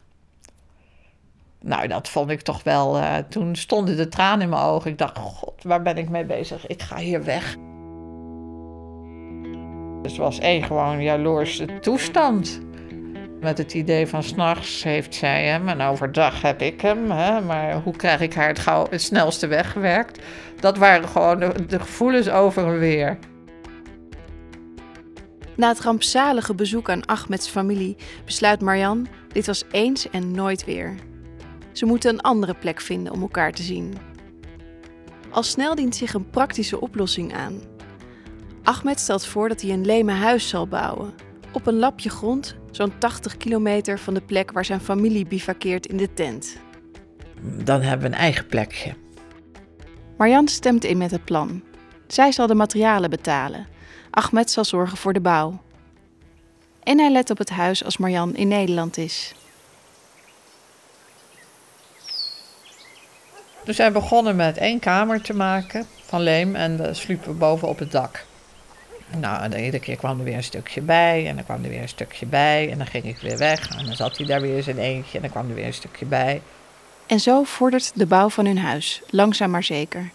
Nou, 1.61 1.89
dat 1.89 2.09
vond 2.09 2.31
ik 2.31 2.41
toch 2.41 2.63
wel. 2.63 2.99
Eh, 2.99 3.17
toen 3.29 3.57
stonden 3.57 3.97
de 3.97 4.09
tranen 4.09 4.41
in 4.41 4.49
mijn 4.49 4.63
ogen. 4.63 4.91
Ik 4.91 4.99
dacht: 4.99 5.19
God, 5.19 5.63
waar 5.63 5.83
ben 5.83 5.99
ik 5.99 6.09
mee 6.09 6.25
bezig? 6.25 6.67
Ik 6.67 6.83
ga 6.83 6.97
hier 6.97 7.25
weg. 7.25 7.57
Het 10.03 10.17
was 10.17 10.39
één 10.39 10.63
gewoon 10.63 11.03
jaloerse 11.03 11.79
toestand. 11.81 12.61
Met 13.43 13.59
het 13.59 13.75
idee 13.75 14.07
van 14.07 14.23
s'nachts 14.23 14.83
heeft 14.83 15.15
zij 15.15 15.45
hem 15.45 15.69
en 15.69 15.81
overdag 15.81 16.43
heb 16.43 16.61
ik 16.61 16.81
hem. 16.81 17.11
Hè? 17.11 17.41
Maar 17.41 17.81
hoe 17.83 17.97
krijg 17.97 18.21
ik 18.21 18.35
haar 18.35 18.49
het, 18.49 18.59
gauw, 18.59 18.87
het 18.91 19.03
snelste 19.03 19.47
weggewerkt? 19.47 20.23
Dat 20.61 20.77
waren 20.77 21.09
gewoon 21.09 21.39
de, 21.39 21.81
gevoelens 21.81 22.29
over 22.29 22.67
en 22.67 22.79
weer. 22.79 23.19
Na 25.57 25.69
het 25.69 25.81
rampzalige 25.81 26.55
bezoek 26.55 26.91
aan 26.91 27.05
Ahmeds 27.05 27.49
familie 27.49 27.97
besluit 28.25 28.61
Marjan: 28.61 29.07
dit 29.29 29.47
was 29.47 29.65
eens 29.71 30.11
en 30.11 30.31
nooit 30.31 30.65
weer. 30.65 30.95
Ze 31.73 31.87
moeten 31.87 32.13
een 32.13 32.21
andere 32.21 32.55
plek 32.55 32.81
vinden 32.81 33.13
om 33.13 33.21
elkaar 33.21 33.53
te 33.53 33.63
zien. 33.63 33.95
Al 35.31 35.43
snel 35.43 35.75
dient 35.75 35.97
zich 35.97 36.15
een 36.15 36.31
praktische 36.31 36.81
oplossing 36.81 37.35
aan. 37.35 37.61
Ahmed 38.63 39.01
stelt 39.01 39.27
voor 39.27 39.49
dat 39.49 39.61
hij 39.61 39.71
een 39.71 39.87
leme 39.87 40.13
huis 40.13 40.49
zal 40.49 40.67
bouwen. 40.67 41.15
Op 41.53 41.67
een 41.67 41.79
lapje 41.79 42.11
grond, 42.11 42.61
zo'n 42.73 42.99
80 42.99 43.37
kilometer 43.37 43.99
van 43.99 44.15
de 44.15 44.21
plek 44.21 44.53
waar 44.53 44.65
zijn 44.65 44.81
familie 44.81 45.27
bivakkeert 45.27 45.87
in 45.87 45.97
de 45.97 46.15
tent. 46.15 46.57
Dan 47.41 47.81
hebben 47.81 48.11
we 48.11 48.15
een 48.15 48.21
eigen 48.21 48.47
plekje. 48.47 48.95
Marjan 50.17 50.49
stemt 50.49 50.85
in 50.85 50.99
met 50.99 51.11
het 51.11 51.25
plan. 51.25 51.63
Zij 52.07 52.33
zal 52.33 52.47
de 52.47 52.55
materialen 52.55 53.11
betalen. 53.11 53.67
Ahmed 54.11 54.51
zal 54.51 54.65
zorgen 54.65 54.99
voor 54.99 55.13
de 55.13 55.21
bouw. 55.21 55.63
En 56.83 56.99
hij 56.99 57.11
let 57.11 57.31
op 57.31 57.39
het 57.39 57.51
huis 57.51 57.85
als 57.85 57.97
Marjan 57.97 58.35
in 58.35 58.49
Nederland 58.49 58.97
is. 58.97 59.35
Dus 63.65 63.79
hij 63.79 63.93
begonnen 63.93 64.37
met 64.37 64.57
één 64.57 64.79
kamer 64.79 65.23
te 65.23 65.35
maken 65.35 65.87
van 66.05 66.21
leem 66.21 66.55
en 66.55 66.77
de 66.77 66.95
sliepen 66.95 67.39
boven 67.39 67.69
op 67.69 67.79
het 67.79 67.93
dak. 67.93 68.25
Nou, 69.19 69.43
en 69.43 69.65
iedere 69.65 69.83
keer 69.83 69.97
kwam 69.97 70.19
er 70.19 70.25
weer 70.25 70.37
een 70.37 70.45
stukje 70.45 70.81
bij 70.81 71.29
en 71.29 71.35
dan 71.35 71.45
kwam 71.45 71.65
er 71.65 71.69
weer 71.69 71.83
een 71.83 71.89
stukje 71.89 72.27
bij 72.27 72.71
en 72.71 72.79
dan 72.79 72.87
ging 72.87 73.05
ik 73.05 73.19
weer 73.19 73.39
weg 73.39 73.79
en 73.79 73.87
dan 73.87 73.95
zat 73.95 74.17
hij 74.17 74.27
daar 74.27 74.41
weer 74.41 74.57
eens 74.57 74.69
in 74.69 74.79
eentje 74.79 75.17
en 75.17 75.23
dan 75.23 75.31
kwam 75.31 75.49
er 75.49 75.55
weer 75.55 75.67
een 75.67 75.75
stukje 75.75 76.07
bij. 76.07 76.43
En 77.07 77.21
zo 77.21 77.43
vordert 77.43 77.93
de 77.95 78.07
bouw 78.07 78.29
van 78.29 78.47
hun 78.47 78.59
huis, 78.59 79.03
langzaam 79.11 79.51
maar 79.51 79.63
zeker. 79.63 80.11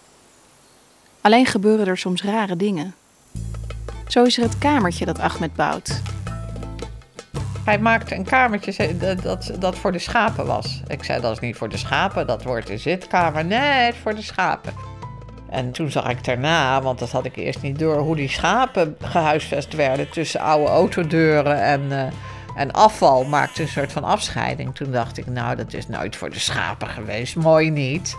Alleen 1.20 1.46
gebeuren 1.46 1.86
er 1.86 1.98
soms 1.98 2.22
rare 2.22 2.56
dingen. 2.56 2.94
Zo 4.08 4.24
is 4.24 4.36
er 4.36 4.42
het 4.42 4.58
kamertje 4.58 5.04
dat 5.04 5.18
Ahmed 5.18 5.54
bouwt. 5.54 6.00
Hij 7.64 7.78
maakte 7.78 8.14
een 8.14 8.24
kamertje 8.24 8.96
dat, 9.22 9.52
dat, 9.58 9.76
voor 9.78 9.92
de 9.92 9.98
schapen 9.98 10.46
was. 10.46 10.82
Ik 10.86 11.04
zei, 11.04 11.20
dat 11.20 11.32
is 11.32 11.38
niet 11.38 11.56
voor 11.56 11.68
de 11.68 11.76
schapen, 11.76 12.26
dat 12.26 12.42
wordt 12.42 12.66
de 12.66 12.78
zitkamer. 12.78 13.44
Nee, 13.44 13.58
het 13.58 13.94
is 13.94 14.00
voor 14.00 14.14
de 14.14 14.22
schapen. 14.22 14.87
En 15.50 15.72
toen 15.72 15.90
zag 15.90 16.08
ik 16.08 16.24
daarna, 16.24 16.82
want 16.82 16.98
dat 16.98 17.10
had 17.10 17.24
ik 17.24 17.36
eerst 17.36 17.62
niet 17.62 17.78
door, 17.78 17.98
hoe 17.98 18.16
die 18.16 18.28
schapen 18.28 18.96
gehuisvest 19.02 19.74
werden 19.74 20.10
tussen 20.10 20.40
oude 20.40 20.70
autodeuren 20.70 21.62
en, 21.62 21.82
uh, 21.82 22.02
en 22.56 22.72
afval. 22.72 23.24
Maakte 23.24 23.62
een 23.62 23.68
soort 23.68 23.92
van 23.92 24.04
afscheiding. 24.04 24.74
Toen 24.74 24.92
dacht 24.92 25.18
ik, 25.18 25.26
nou, 25.26 25.56
dat 25.56 25.72
is 25.72 25.88
nooit 25.88 26.16
voor 26.16 26.30
de 26.30 26.38
schapen 26.38 26.88
geweest. 26.88 27.36
Mooi 27.36 27.70
niet. 27.70 28.16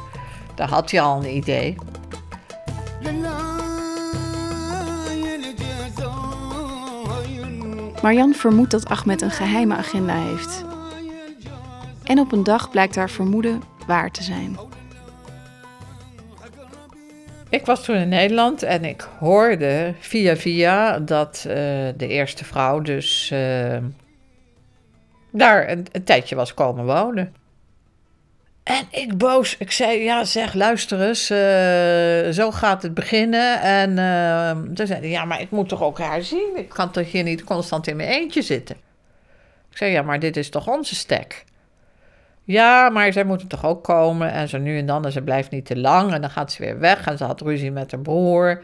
Daar 0.55 0.69
had 0.69 0.91
hij 0.91 1.01
al 1.01 1.17
een 1.17 1.35
idee. 1.35 1.75
Marjan 8.01 8.33
vermoedt 8.33 8.71
dat 8.71 8.89
Ahmed 8.89 9.21
een 9.21 9.31
geheime 9.31 9.75
agenda 9.75 10.13
heeft. 10.13 10.63
En 12.03 12.19
op 12.19 12.31
een 12.31 12.43
dag 12.43 12.69
blijkt 12.69 12.95
haar 12.95 13.09
vermoeden 13.09 13.61
waar 13.87 14.11
te 14.11 14.23
zijn. 14.23 14.57
Ik 17.49 17.65
was 17.65 17.83
toen 17.83 17.95
in 17.95 18.09
Nederland 18.09 18.63
en 18.63 18.85
ik 18.85 19.07
hoorde 19.19 19.93
via 19.99 20.35
via 20.35 20.99
dat 20.99 21.43
uh, 21.47 21.53
de 21.97 22.07
eerste 22.07 22.45
vrouw 22.45 22.79
dus 22.79 23.29
uh, 23.33 23.77
daar 25.31 25.69
een, 25.69 25.88
tijdje 26.03 26.35
was 26.35 26.53
komen 26.53 26.85
wonen. 26.85 27.33
En 28.63 28.88
ik 28.91 29.17
boos, 29.17 29.57
ik 29.57 29.71
zei, 29.71 30.03
ja 30.03 30.23
zeg, 30.23 30.53
luister 30.53 31.01
eens, 31.01 31.31
uh, 31.31 32.33
zo 32.33 32.51
gaat 32.51 32.81
het 32.81 32.93
beginnen. 32.93 33.62
En 33.62 33.95
toen 34.73 34.88
zei 34.88 35.07
ja, 35.07 35.25
maar 35.25 35.41
ik 35.41 35.51
moet 35.51 35.69
toch 35.69 35.83
ook 35.83 35.99
haar 35.99 36.21
zien? 36.21 36.51
Ik 36.55 36.69
kan 36.69 36.91
toch 36.91 37.12
hier 37.12 37.23
niet 37.23 37.43
constant 37.43 37.88
in 37.88 37.95
mijn 37.95 38.09
eentje 38.09 38.41
zitten? 38.41 38.75
Ik 39.71 39.77
zei, 39.77 39.91
ja, 39.91 40.01
maar 40.01 40.19
dit 40.19 40.38
is 40.38 40.49
toch 40.49 40.67
onze 40.67 40.95
stek? 40.95 41.45
Ja, 42.49 42.89
maar 42.89 43.13
zij 43.13 43.23
moeten 43.23 43.47
toch 43.47 43.65
ook 43.65 43.83
komen. 43.83 44.31
En 44.31 44.49
zo 44.49 44.57
nu 44.57 44.77
en 44.77 44.85
dan, 44.85 45.05
en 45.05 45.12
ze 45.12 45.21
blijft 45.21 45.51
niet 45.51 45.65
te 45.65 45.77
lang. 45.77 46.13
En 46.13 46.21
dan 46.21 46.29
gaat 46.29 46.51
ze 46.51 46.63
weer 46.63 46.79
weg. 46.79 47.07
En 47.07 47.17
ze 47.17 47.23
had 47.23 47.41
ruzie 47.41 47.71
met 47.71 47.91
haar 47.91 48.01
broer. 48.01 48.62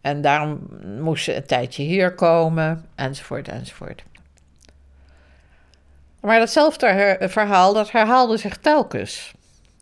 En 0.00 0.20
daarom 0.20 0.68
moest 1.00 1.24
ze 1.24 1.36
een 1.36 1.46
tijdje 1.46 1.82
hier 1.82 2.14
komen. 2.14 2.84
Enzovoort, 2.94 3.48
enzovoort. 3.48 4.04
Maar 6.20 6.38
datzelfde 6.38 7.18
verhaal, 7.20 7.72
dat 7.72 7.90
herhaalde 7.90 8.36
zich 8.36 8.56
telkens. 8.56 9.34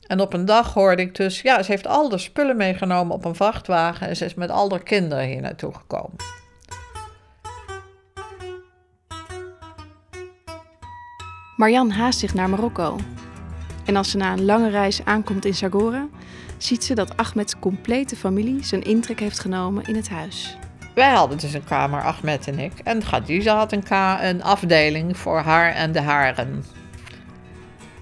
En 0.06 0.20
op 0.20 0.32
een 0.32 0.44
dag 0.44 0.74
hoorde 0.74 1.02
ik 1.02 1.14
dus, 1.14 1.42
ja, 1.42 1.62
ze 1.62 1.70
heeft 1.70 1.86
al 1.86 2.08
de 2.08 2.18
spullen 2.18 2.56
meegenomen 2.56 3.14
op 3.14 3.24
een 3.24 3.34
vrachtwagen. 3.34 4.08
En 4.08 4.16
ze 4.16 4.24
is 4.24 4.34
met 4.34 4.50
al 4.50 4.70
haar 4.70 4.82
kinderen 4.82 5.24
hier 5.24 5.40
naartoe 5.40 5.74
gekomen. 5.74 6.16
Marjan 11.56 11.90
haast 11.90 12.18
zich 12.18 12.34
naar 12.34 12.48
Marokko. 12.48 12.96
En 13.84 13.96
als 13.96 14.10
ze 14.10 14.16
na 14.16 14.32
een 14.32 14.44
lange 14.44 14.70
reis 14.70 15.04
aankomt 15.04 15.44
in 15.44 15.54
Sagora, 15.54 16.08
ziet 16.58 16.84
ze 16.84 16.94
dat 16.94 17.16
Ahmeds 17.16 17.58
complete 17.58 18.16
familie 18.16 18.64
zijn 18.64 18.82
intrek 18.82 19.20
heeft 19.20 19.40
genomen 19.40 19.84
in 19.84 19.96
het 19.96 20.08
huis. 20.08 20.56
Wij 20.94 21.10
hadden 21.10 21.38
dus 21.38 21.52
een 21.52 21.64
kamer, 21.64 22.02
Ahmed 22.02 22.46
en 22.48 22.58
ik. 22.58 22.72
En 22.84 23.02
Khadija 23.02 23.56
had 23.56 23.72
een, 23.72 23.84
een 24.20 24.42
afdeling 24.42 25.16
voor 25.16 25.40
haar 25.40 25.72
en 25.72 25.92
de 25.92 26.00
haren. 26.00 26.64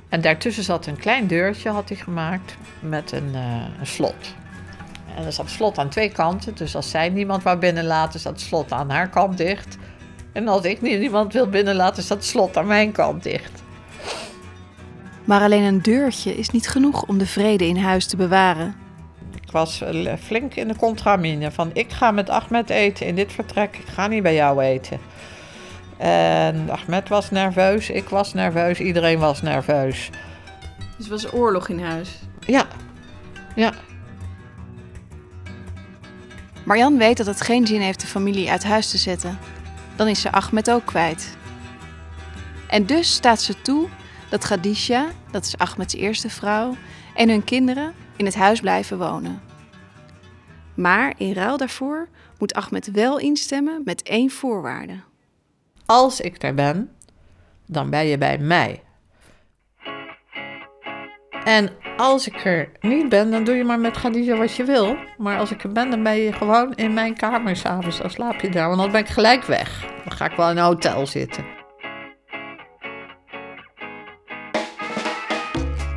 En 0.09 0.21
daartussen 0.21 0.65
zat 0.65 0.87
een 0.87 0.97
klein 0.97 1.27
deurtje, 1.27 1.71
had 1.71 1.89
hij 1.89 1.99
gemaakt, 1.99 2.57
met 2.81 3.13
een, 3.13 3.31
uh, 3.35 3.65
een 3.79 3.87
slot. 3.87 4.35
En 5.17 5.25
er 5.25 5.33
zat 5.33 5.51
slot 5.51 5.79
aan 5.79 5.89
twee 5.89 6.11
kanten, 6.11 6.55
dus 6.55 6.77
als 6.77 6.91
zij 6.91 7.09
niemand 7.09 7.43
wou 7.43 7.59
binnenlaten, 7.59 8.21
zat 8.21 8.33
het 8.33 8.41
slot 8.41 8.73
aan 8.73 8.91
haar 8.91 9.09
kant 9.09 9.37
dicht. 9.37 9.77
En 10.33 10.49
als 10.49 10.65
ik 10.65 10.81
niemand 10.81 11.33
wil 11.33 11.49
binnenlaten, 11.49 12.03
zat 12.03 12.17
het 12.17 12.27
slot 12.27 12.57
aan 12.57 12.67
mijn 12.67 12.93
kant 12.93 13.23
dicht. 13.23 13.63
Maar 15.29 15.41
alleen 15.41 15.63
een 15.63 15.83
deurtje 15.83 16.37
is 16.37 16.51
niet 16.51 16.69
genoeg 16.69 17.03
om 17.03 17.19
de 17.19 17.27
vrede 17.27 17.67
in 17.67 17.77
huis 17.77 18.07
te 18.07 18.17
bewaren. 18.17 18.75
Ik 19.43 19.51
was 19.51 19.83
flink 20.21 20.55
in 20.55 20.69
de 20.69 20.77
contramine 20.77 21.51
van 21.51 21.71
ik 21.73 21.93
ga 21.93 22.11
met 22.11 22.31
Ahmed 22.31 22.71
eten 22.71 23.07
in 23.07 23.15
dit 23.15 23.33
vertrek, 23.33 23.77
ik 23.77 23.87
ga 23.87 24.07
niet 24.07 24.23
bij 24.23 24.35
jou 24.35 24.63
eten. 24.63 24.99
En 25.97 26.71
Ahmed 26.71 27.09
was 27.09 27.31
nerveus, 27.31 27.91
ik 27.91 28.09
was 28.09 28.35
nerveus, 28.35 28.81
iedereen 28.81 29.19
was 29.19 29.43
nerveus. 29.43 30.11
Dus 30.97 31.09
het 31.09 31.09
was 31.09 31.33
oorlog 31.33 31.69
in 31.69 31.81
huis? 31.81 32.19
Ja, 32.47 32.67
ja. 33.55 33.73
Marjan 36.65 36.99
weet 36.99 37.17
dat 37.17 37.27
het 37.27 37.41
geen 37.41 37.67
zin 37.67 37.81
heeft 37.81 38.01
de 38.01 38.07
familie 38.07 38.51
uit 38.51 38.65
huis 38.65 38.91
te 38.91 38.99
zetten. 38.99 39.39
Dan 39.97 40.09
is 40.09 40.21
ze 40.21 40.33
Ahmed 40.33 40.71
ook 40.71 40.85
kwijt. 40.85 41.37
En 42.69 42.87
dus 42.87 43.13
staat 43.13 43.41
ze 43.41 43.63
toe 43.63 43.89
dat 44.31 44.45
Khadija, 44.45 45.07
dat 45.31 45.45
is 45.45 45.59
Ahmeds 45.59 45.95
eerste 45.95 46.31
vrouw, 46.31 46.75
en 47.15 47.29
hun 47.29 47.45
kinderen 47.45 47.95
in 48.17 48.25
het 48.25 48.35
huis 48.35 48.61
blijven 48.61 48.99
wonen. 48.99 49.41
Maar 50.75 51.15
in 51.17 51.33
ruil 51.33 51.57
daarvoor 51.57 52.09
moet 52.39 52.55
Ahmed 52.55 52.91
wel 52.91 53.19
instemmen 53.19 53.83
met 53.85 54.03
één 54.03 54.31
voorwaarde. 54.31 55.01
Als 55.87 56.21
ik 56.21 56.43
er 56.43 56.55
ben, 56.55 56.91
dan 57.67 57.91
ben 57.91 58.07
je 58.07 58.19
bij 58.19 58.39
mij. 58.39 58.83
En 61.45 61.71
als 61.97 62.27
ik 62.27 62.45
er 62.45 62.73
niet 62.81 63.09
ben, 63.09 63.31
dan 63.31 63.45
doe 63.45 63.55
je 63.55 63.65
maar 63.65 63.81
met 63.81 63.97
Khadija 63.97 64.37
wat 64.37 64.57
je 64.57 64.65
wil. 64.65 64.97
Maar 65.17 65.39
als 65.39 65.51
ik 65.51 65.63
er 65.63 65.73
ben, 65.73 65.91
dan 65.91 66.03
ben 66.03 66.17
je 66.17 66.33
gewoon 66.33 66.75
in 66.75 66.95
mijn 66.95 67.17
kamer 67.17 67.57
s'avonds. 67.57 67.99
Dan 67.99 68.11
slaap 68.11 68.41
je 68.41 68.51
daar, 68.51 68.69
want 68.69 68.81
dan 68.81 68.91
ben 68.91 69.01
ik 69.01 69.09
gelijk 69.09 69.45
weg. 69.45 69.87
Dan 70.05 70.13
ga 70.13 70.31
ik 70.31 70.37
wel 70.37 70.51
in 70.51 70.57
een 70.57 70.65
hotel 70.65 71.07
zitten. 71.07 71.58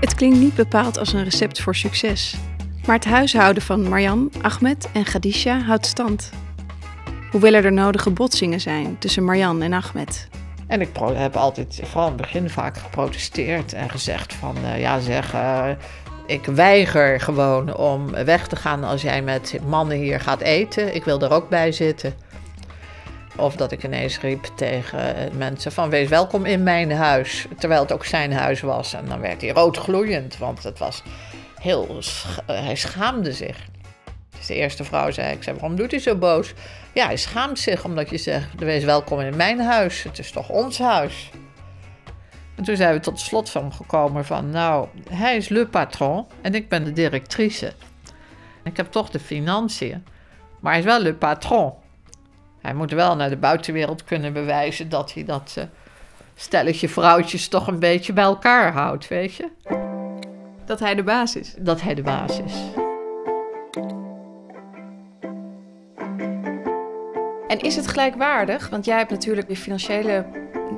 Het 0.02 0.16
klinkt 0.16 0.40
niet 0.40 0.56
bepaald 0.56 0.98
als 0.98 1.14
een 1.14 1.24
recept 1.24 1.62
voor 1.62 1.76
succes. 1.76 2.36
Maar 2.86 2.96
het 2.96 3.06
huishouden 3.06 3.64
van 3.64 3.90
Marjan, 3.90 4.32
Ahmed 4.42 4.90
en 4.94 5.04
Khadija 5.04 5.60
houdt 5.60 5.86
stand. 5.86 6.30
Hoewel 7.32 7.54
er 7.54 7.62
de 7.62 7.70
nodige 7.70 8.10
botsingen 8.10 8.62
zijn 8.62 8.98
tussen 9.00 9.24
Marjan 9.24 9.62
en 9.62 9.74
Ahmed. 9.74 10.28
En 10.68 10.82
ik 10.82 10.90
heb 11.14 11.36
altijd, 11.36 11.80
vooral 11.84 12.08
het 12.08 12.16
begin, 12.16 12.50
vaak 12.50 12.78
geprotesteerd 12.78 13.74
en 13.74 13.90
gezegd 13.90 14.34
van... 14.34 14.56
Uh, 14.64 14.80
ja 14.80 15.00
zeg, 15.00 15.34
uh, 15.34 15.70
ik 16.26 16.46
weiger 16.46 17.20
gewoon 17.20 17.76
om 17.76 18.12
weg 18.12 18.48
te 18.48 18.56
gaan 18.56 18.84
als 18.84 19.02
jij 19.02 19.22
met 19.22 19.60
mannen 19.68 19.98
hier 19.98 20.20
gaat 20.20 20.42
eten. 20.42 20.96
Ik 20.96 21.04
wil 21.04 21.22
er 21.22 21.32
ook 21.32 21.50
bij 21.50 21.72
zitten. 21.72 22.14
Of 23.36 23.56
dat 23.56 23.72
ik 23.72 23.84
ineens 23.84 24.20
riep 24.20 24.46
tegen 24.56 25.38
mensen 25.38 25.72
van 25.72 25.90
wees 25.90 26.10
welkom 26.10 26.46
in 26.46 26.64
mijn 26.64 26.92
huis. 26.92 27.48
Terwijl 27.58 27.82
het 27.82 27.92
ook 27.92 28.06
zijn 28.06 28.34
huis 28.34 28.62
was. 28.62 28.94
En 28.94 29.06
dan 29.06 29.20
werd 29.20 29.42
hij 29.42 29.50
roodgloeiend, 29.50 30.38
want 30.38 30.64
het 30.64 30.80
was 30.80 31.04
heel... 31.60 32.00
Hij 32.46 32.76
schaamde 32.76 33.34
zich. 33.34 33.58
de 34.48 34.56
eerste 34.56 34.84
vrouw 34.84 35.12
zei 35.12 35.34
ik, 35.34 35.44
zei, 35.44 35.58
waarom 35.58 35.78
doet 35.78 35.92
hij 35.92 36.00
zo 36.00 36.16
boos? 36.16 36.54
Ja, 36.94 37.06
hij 37.06 37.18
schaamt 37.18 37.60
zich 37.60 37.84
omdat 37.84 38.10
je 38.10 38.18
zegt, 38.18 38.48
wees 38.58 38.84
welkom 38.84 39.20
in 39.20 39.36
mijn 39.36 39.60
huis. 39.60 40.04
Het 40.04 40.20
is 40.20 40.32
toch 40.32 40.50
ons 40.50 40.80
huis? 40.80 41.30
En 42.56 42.64
toen 42.64 42.76
zijn 42.76 42.94
we 42.94 43.00
tot 43.00 43.20
slot 43.20 43.50
van 43.50 43.74
gekomen 43.74 44.26
van, 44.26 44.50
nou, 44.50 44.88
hij 45.10 45.36
is 45.36 45.50
le 45.50 45.68
patron 45.68 46.26
en 46.42 46.56
ik 46.56 46.70
ben 46.70 46.84
de 46.84 46.94
directrice. 46.94 47.74
Ik 48.64 48.78
heb 48.78 48.92
toch 48.92 49.10
de 49.10 49.20
financiën, 49.20 50.06
maar 50.60 50.72
hij 50.72 50.82
is 50.82 50.88
wel 50.88 51.00
le 51.00 51.14
patron. 51.14 51.74
Hij 52.62 52.74
moet 52.74 52.92
wel 52.92 53.16
naar 53.16 53.30
de 53.30 53.38
buitenwereld 53.38 54.04
kunnen 54.04 54.34
bewijzen 54.34 54.90
dat 54.90 55.14
hij 55.14 55.24
dat 55.24 55.56
uh, 55.58 55.64
stelletje 56.36 56.90
vrouwtjes 56.90 57.48
toch 57.48 57.68
een 57.68 57.80
beetje 57.80 58.14
bij 58.14 58.24
elkaar 58.24 58.74
houdt, 58.74 59.08
weet 59.08 59.36
je? 59.36 59.50
Dat 60.66 60.80
hij 60.80 60.96
de 60.96 61.04
baas 61.04 61.36
is. 61.36 61.56
Dat 61.60 61.82
hij 61.82 61.96
de 61.96 62.02
baas 62.02 62.40
is. 62.40 62.54
En 67.48 67.60
is 67.60 67.76
het 67.76 67.88
gelijkwaardig? 67.88 68.70
Want 68.70 68.86
jij 68.86 68.98
hebt 68.98 69.12
natuurlijk 69.12 69.48
de 69.48 69.56
financiële 69.56 70.26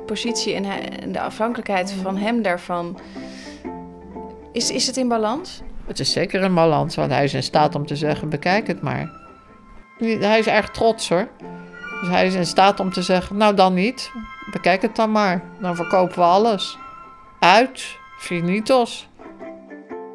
positie 0.06 0.54
en 0.54 1.12
de 1.12 1.20
afhankelijkheid 1.20 1.92
van 1.92 2.16
hem 2.16 2.42
daarvan. 2.42 2.98
Is, 4.52 4.70
is 4.70 4.86
het 4.86 4.96
in 4.96 5.08
balans? 5.08 5.62
Het 5.86 6.00
is 6.00 6.12
zeker 6.12 6.42
in 6.42 6.54
balans, 6.54 6.96
want 6.96 7.10
hij 7.10 7.24
is 7.24 7.34
in 7.34 7.42
staat 7.42 7.74
om 7.74 7.86
te 7.86 7.96
zeggen: 7.96 8.28
bekijk 8.28 8.66
het 8.66 8.82
maar. 8.82 9.10
Hij 9.98 10.38
is 10.38 10.46
erg 10.46 10.70
trots 10.70 11.08
hoor. 11.08 11.28
Dus 12.04 12.12
hij 12.12 12.26
is 12.26 12.34
in 12.34 12.46
staat 12.46 12.80
om 12.80 12.92
te 12.92 13.02
zeggen: 13.02 13.36
nou 13.36 13.54
dan 13.54 13.74
niet, 13.74 14.10
bekijk 14.50 14.82
het 14.82 14.96
dan 14.96 15.12
maar. 15.12 15.42
Dan 15.60 15.76
verkopen 15.76 16.16
we 16.16 16.22
alles. 16.22 16.78
Uit, 17.40 17.96
finitos. 18.18 19.08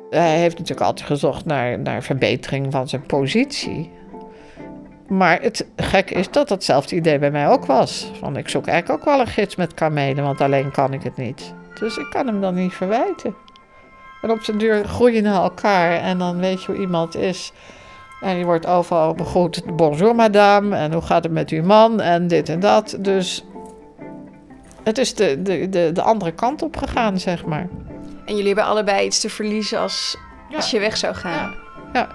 Hij 0.10 0.38
heeft 0.38 0.58
natuurlijk 0.58 0.88
altijd 0.88 1.08
gezocht 1.08 1.46
naar, 1.46 1.80
naar 1.80 2.04
verbetering 2.04 2.72
van 2.72 2.88
zijn 2.88 3.06
positie. 3.06 3.92
Maar 5.08 5.42
het 5.42 5.68
gek 5.76 6.12
is 6.12 6.32
dat 6.32 6.48
datzelfde 6.48 6.96
idee 6.96 7.20
bij 7.20 7.32
mij 7.32 7.48
ook 7.50 7.66
was. 7.66 8.12
Van 8.20 8.38
ik 8.38 8.50
zoek 8.50 8.68
eigenlijk 8.68 9.00
ook 9.00 9.06
wel 9.06 9.20
een 9.20 9.28
gids 9.28 9.56
met 9.56 9.74
kamelen, 9.74 10.24
want 10.24 10.42
alleen 10.42 10.72
kan 10.72 10.94
ik 10.94 11.04
het 11.04 11.18
niet. 11.18 11.54
Dus 11.80 11.98
ik 11.98 12.08
kan 12.10 12.28
hem 12.28 12.42
dan 12.42 12.54
niet 12.54 12.74
verwijten. 12.74 13.36
En 14.22 14.32
op 14.32 14.42
zijn 14.42 14.58
duur 14.58 14.86
groeien 14.86 15.24
naar 15.24 15.42
elkaar 15.42 15.92
en 15.92 16.18
dan 16.18 16.40
weet 16.40 16.62
je 16.64 16.72
hoe 16.72 16.82
iemand 16.82 17.16
is. 17.16 17.54
En 18.22 18.38
je 18.38 18.46
wordt 18.46 18.66
overal 18.66 19.14
begroet, 19.14 19.76
bonjour 19.76 20.16
madame, 20.16 20.76
en 20.76 20.94
hoe 20.94 21.02
gaat 21.02 21.24
het 21.24 21.32
met 21.32 21.50
uw 21.50 21.64
man, 21.64 22.02
en 22.02 22.28
dit 22.28 22.50
en 22.50 22.60
dat. 22.60 22.98
Dus 23.00 23.46
het 24.84 24.98
is 24.98 25.16
de, 25.16 25.42
de, 25.42 25.70
de, 25.70 25.92
de 25.92 26.02
andere 26.02 26.32
kant 26.32 26.62
op 26.62 26.78
gegaan, 26.78 27.20
zeg 27.20 27.46
maar. 27.46 27.68
En 28.26 28.36
jullie 28.36 28.46
hebben 28.46 28.64
allebei 28.64 29.06
iets 29.06 29.20
te 29.20 29.30
verliezen 29.30 29.80
als, 29.80 30.18
als 30.56 30.72
je 30.72 30.80
weg 30.80 30.98
zou 30.98 31.16
gaan. 31.16 31.56
Ja. 31.94 32.00
ja. 32.00 32.10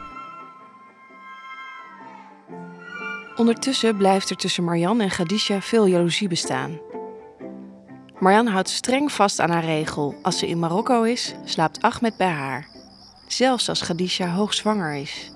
Ondertussen 3.37 3.97
blijft 3.97 4.31
er 4.31 4.37
tussen 4.37 4.65
Marianne 4.65 5.03
en 5.03 5.09
Khadija 5.09 5.61
veel 5.61 5.87
jaloezie 5.87 6.29
bestaan. 6.29 6.79
Marianne 8.19 8.51
houdt 8.51 8.69
streng 8.69 9.13
vast 9.13 9.41
aan 9.41 9.51
haar 9.51 9.65
regel. 9.65 10.15
Als 10.23 10.39
ze 10.39 10.49
in 10.49 10.59
Marokko 10.59 11.03
is, 11.03 11.35
slaapt 11.45 11.83
Ahmed 11.83 12.17
bij 12.17 12.29
haar. 12.29 12.69
Zelfs 13.27 13.69
als 13.69 13.81
Khadija 13.81 14.29
hoogzwanger 14.29 14.95
is. 14.95 15.34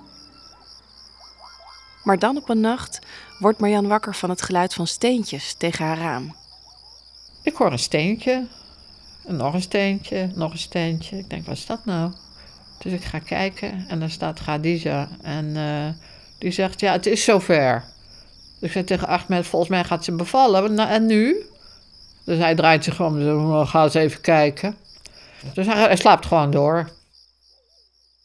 Maar 2.09 2.19
dan 2.19 2.37
op 2.37 2.49
een 2.49 2.61
nacht 2.61 2.99
wordt 3.39 3.59
Marianne 3.59 3.89
wakker 3.89 4.15
van 4.15 4.31
het 4.31 4.43
geluid 4.43 4.75
van 4.75 4.87
steentjes 4.87 5.55
tegen 5.55 5.85
haar 5.85 5.99
raam. 5.99 6.35
Ik 7.43 7.55
hoor 7.57 7.73
een 7.73 7.79
steentje. 7.79 8.47
En 9.27 9.37
nog 9.37 9.55
een 9.55 9.63
steentje, 9.63 10.31
nog 10.35 10.53
een 10.53 10.59
steentje. 10.59 11.19
Ik 11.19 11.31
denk, 11.31 11.47
wat 11.47 11.57
is 11.57 11.67
dat 11.67 11.85
nou? 11.85 12.13
Dus 12.79 12.93
ik 12.93 13.05
ga 13.05 13.19
kijken 13.19 13.85
en 13.89 14.01
daar 14.01 14.11
staat 14.11 14.41
Khadija. 14.41 15.09
En 15.23 15.45
uh, 15.45 15.89
die 16.39 16.51
zegt, 16.51 16.81
ja, 16.81 16.93
het 16.93 17.07
is 17.07 17.25
zover. 17.25 17.85
Dus 18.61 18.69
ik 18.69 18.73
zeg 18.73 18.85
tegen 18.85 19.09
Ahmed, 19.09 19.47
volgens 19.47 19.71
mij 19.71 19.85
gaat 19.85 20.05
ze 20.05 20.13
bevallen. 20.13 20.75
Nou, 20.75 20.89
en 20.89 21.07
nu? 21.07 21.47
Dus 22.25 22.39
hij 22.39 22.55
draait 22.55 22.85
zich 22.85 23.01
om. 23.01 23.19
Dus 23.19 23.69
ga 23.69 23.85
eens 23.85 23.95
even 23.95 24.21
kijken. 24.21 24.77
Dus 25.55 25.67
hij, 25.67 25.77
hij 25.77 25.97
slaapt 25.97 26.27
gewoon 26.27 26.51
door. 26.51 26.91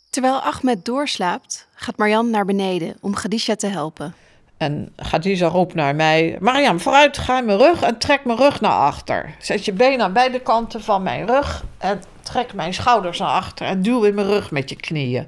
Terwijl 0.10 0.42
Ahmed 0.42 0.86
doorslaapt, 0.86 1.68
gaat 1.84 1.98
Marjan 1.98 2.30
naar 2.30 2.46
beneden 2.46 2.96
om 3.02 3.14
Khadija 3.14 3.56
te 3.56 3.68
helpen. 3.68 4.16
En 4.58 4.94
Khadija 4.96 5.48
roept 5.48 5.74
naar 5.74 5.96
mij: 5.96 6.38
Mariam, 6.40 6.80
vooruit, 6.80 7.18
ga 7.18 7.40
in 7.40 7.46
mijn 7.46 7.58
rug 7.58 7.82
en 7.82 7.98
trek 7.98 8.26
mijn 8.26 8.38
rug 8.38 8.62
naar 8.62 8.72
achter. 8.72 9.36
Zet 9.40 9.66
je 9.66 9.74
benen 9.74 10.06
aan 10.06 10.14
beide 10.14 10.40
kanten 10.40 10.82
van 10.82 11.04
mijn 11.04 11.28
rug 11.28 11.64
en 11.78 12.02
trek 12.22 12.54
mijn 12.54 12.74
schouders 12.74 13.20
naar 13.20 13.30
achter 13.30 13.68
en 13.68 13.82
duw 13.82 14.04
in 14.04 14.16
mijn 14.16 14.28
rug 14.28 14.52
met 14.52 14.70
je 14.70 14.76
knieën. 14.76 15.28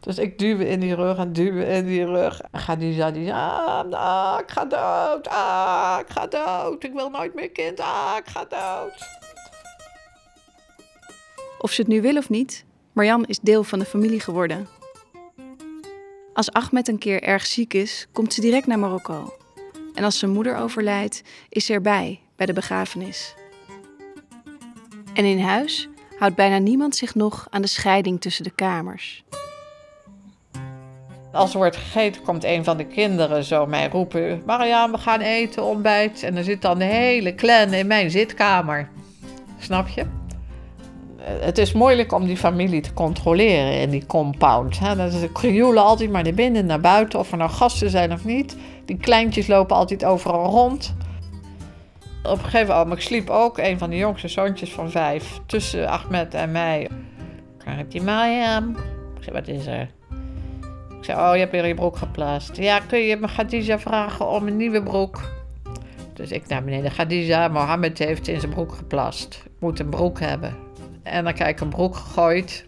Dus 0.00 0.18
ik 0.18 0.38
duw 0.38 0.58
in 0.58 0.80
die 0.80 0.94
rug 0.94 1.16
en 1.16 1.32
duw 1.32 1.60
in 1.60 1.86
die 1.86 2.04
rug. 2.04 2.40
En 2.40 2.60
Khadija 2.60 3.10
die 3.10 3.32
ah, 3.32 3.92
ah, 3.92 4.40
ik 4.40 4.50
ga 4.50 4.64
dood, 4.64 5.28
ah, 5.28 5.98
ik 6.00 6.12
ga 6.12 6.26
dood, 6.26 6.84
ik 6.84 6.92
wil 6.92 7.10
nooit 7.10 7.34
meer 7.34 7.50
kind, 7.50 7.80
ah, 7.80 8.14
ik 8.18 8.28
ga 8.28 8.44
dood. 8.48 9.08
Of 11.58 11.70
ze 11.72 11.80
het 11.80 11.90
nu 11.90 12.02
wil 12.02 12.16
of 12.16 12.28
niet, 12.28 12.64
Marjan 12.92 13.24
is 13.24 13.38
deel 13.38 13.64
van 13.64 13.78
de 13.78 13.84
familie 13.84 14.20
geworden. 14.20 14.75
Als 16.36 16.52
Ahmed 16.52 16.88
een 16.88 16.98
keer 16.98 17.22
erg 17.22 17.46
ziek 17.46 17.74
is, 17.74 18.06
komt 18.12 18.32
ze 18.32 18.40
direct 18.40 18.66
naar 18.66 18.78
Marokko. 18.78 19.36
En 19.94 20.04
als 20.04 20.18
zijn 20.18 20.30
moeder 20.30 20.56
overlijdt, 20.56 21.22
is 21.48 21.66
ze 21.66 21.72
erbij 21.72 22.20
bij 22.36 22.46
de 22.46 22.52
begrafenis. 22.52 23.34
En 25.14 25.24
in 25.24 25.40
huis 25.40 25.88
houdt 26.18 26.34
bijna 26.34 26.58
niemand 26.58 26.96
zich 26.96 27.14
nog 27.14 27.46
aan 27.50 27.62
de 27.62 27.68
scheiding 27.68 28.20
tussen 28.20 28.44
de 28.44 28.50
kamers. 28.50 29.24
Als 31.32 31.52
er 31.52 31.58
wordt 31.58 31.76
gegeten, 31.76 32.22
komt 32.22 32.44
een 32.44 32.64
van 32.64 32.76
de 32.76 32.86
kinderen 32.86 33.44
zo 33.44 33.66
mij 33.66 33.88
roepen: 33.88 34.42
Marianne, 34.46 34.96
we 34.96 35.02
gaan 35.02 35.20
eten, 35.20 35.64
ontbijt. 35.64 36.22
En 36.22 36.34
dan 36.34 36.44
zit 36.44 36.62
dan 36.62 36.78
de 36.78 36.84
hele 36.84 37.34
clan 37.34 37.72
in 37.72 37.86
mijn 37.86 38.10
zitkamer. 38.10 38.88
Snap 39.58 39.88
je? 39.88 40.25
Het 41.28 41.58
is 41.58 41.72
moeilijk 41.72 42.12
om 42.12 42.26
die 42.26 42.36
familie 42.36 42.80
te 42.80 42.92
controleren 42.92 43.80
in 43.80 43.90
die 43.90 44.06
compound. 44.06 44.78
Hè? 44.78 45.06
Is 45.06 45.32
krioelen 45.32 45.82
altijd 45.82 46.10
maar 46.10 46.22
naar 46.22 46.34
binnen 46.34 46.60
en 46.60 46.66
naar 46.66 46.80
buiten, 46.80 47.18
of 47.18 47.30
er 47.30 47.36
nou 47.36 47.50
gasten 47.50 47.90
zijn 47.90 48.12
of 48.12 48.24
niet. 48.24 48.56
Die 48.84 48.96
kleintjes 48.96 49.46
lopen 49.46 49.76
altijd 49.76 50.04
overal 50.04 50.50
rond. 50.50 50.94
Op 52.22 52.38
een 52.38 52.44
gegeven 52.44 52.76
moment, 52.76 52.92
ik 52.96 53.00
sliep 53.02 53.30
ook, 53.30 53.58
een 53.58 53.78
van 53.78 53.90
de 53.90 53.96
jongste 53.96 54.28
zoontjes 54.28 54.72
van 54.72 54.90
vijf, 54.90 55.40
tussen 55.46 55.88
Ahmed 55.88 56.34
en 56.34 56.52
mij. 56.52 56.82
Ik 57.58 57.64
heb 57.64 57.90
die 57.90 58.02
Mariam. 58.02 58.70
Ik 59.16 59.22
zei, 59.22 59.36
wat 59.36 59.48
is 59.48 59.66
er? 59.66 59.90
Ik 60.98 61.04
zei, 61.04 61.18
oh, 61.18 61.30
je 61.32 61.38
hebt 61.38 61.52
weer 61.52 61.66
je 61.66 61.74
broek 61.74 61.96
geplaatst. 61.96 62.56
Ja, 62.56 62.78
kun 62.80 62.98
je 62.98 63.16
me 63.16 63.26
Khadija 63.26 63.78
vragen 63.78 64.28
om 64.28 64.46
een 64.46 64.56
nieuwe 64.56 64.82
broek? 64.82 65.20
Dus 66.14 66.30
ik 66.30 66.48
naar 66.48 66.64
beneden. 66.64 66.90
Khadija, 66.90 67.48
Mohammed 67.48 67.98
heeft 67.98 68.28
in 68.28 68.40
zijn 68.40 68.52
broek 68.52 68.72
geplast. 68.72 69.42
Ik 69.44 69.60
moet 69.60 69.80
een 69.80 69.88
broek 69.88 70.20
hebben. 70.20 70.65
En 71.06 71.24
dan 71.24 71.32
krijg 71.32 71.50
ik 71.50 71.60
een 71.60 71.68
broek 71.68 71.96
gegooid. 71.96 72.66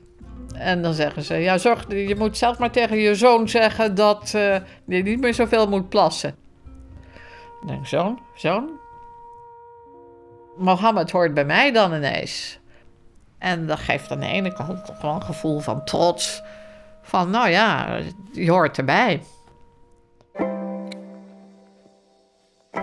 En 0.55 0.83
dan 0.83 0.93
zeggen 0.93 1.23
ze, 1.23 1.35
ja, 1.35 1.59
zorg, 1.59 1.85
je 1.89 2.15
moet 2.19 2.37
zelf 2.37 2.59
maar 2.59 2.71
tegen 2.71 2.97
je 2.97 3.15
zoon 3.15 3.49
zeggen 3.49 3.95
dat 3.95 4.33
uh, 4.37 4.57
je 4.85 5.03
niet 5.03 5.21
meer 5.21 5.35
zoveel 5.35 5.69
moet 5.69 5.89
plassen. 5.89 6.35
Dan 7.59 7.67
denk 7.67 7.81
ik, 7.81 7.87
zoon, 7.87 8.19
zoon? 8.35 8.71
Mohammed 10.57 11.11
hoort 11.11 11.35
bij 11.35 11.45
mij 11.45 11.73
dan 11.73 11.95
ineens. 11.95 12.59
En 13.39 13.67
dat 13.67 13.79
geeft 13.79 14.11
aan 14.11 14.21
de 14.21 14.27
ene 14.27 14.53
kant 14.53 14.93
wel 15.03 15.15
een 15.15 15.23
gevoel 15.23 15.59
van 15.59 15.85
trots. 15.85 16.43
Van, 17.03 17.31
nou 17.31 17.49
ja, 17.49 17.99
je 18.33 18.51
hoort 18.51 18.79
erbij. 18.79 19.23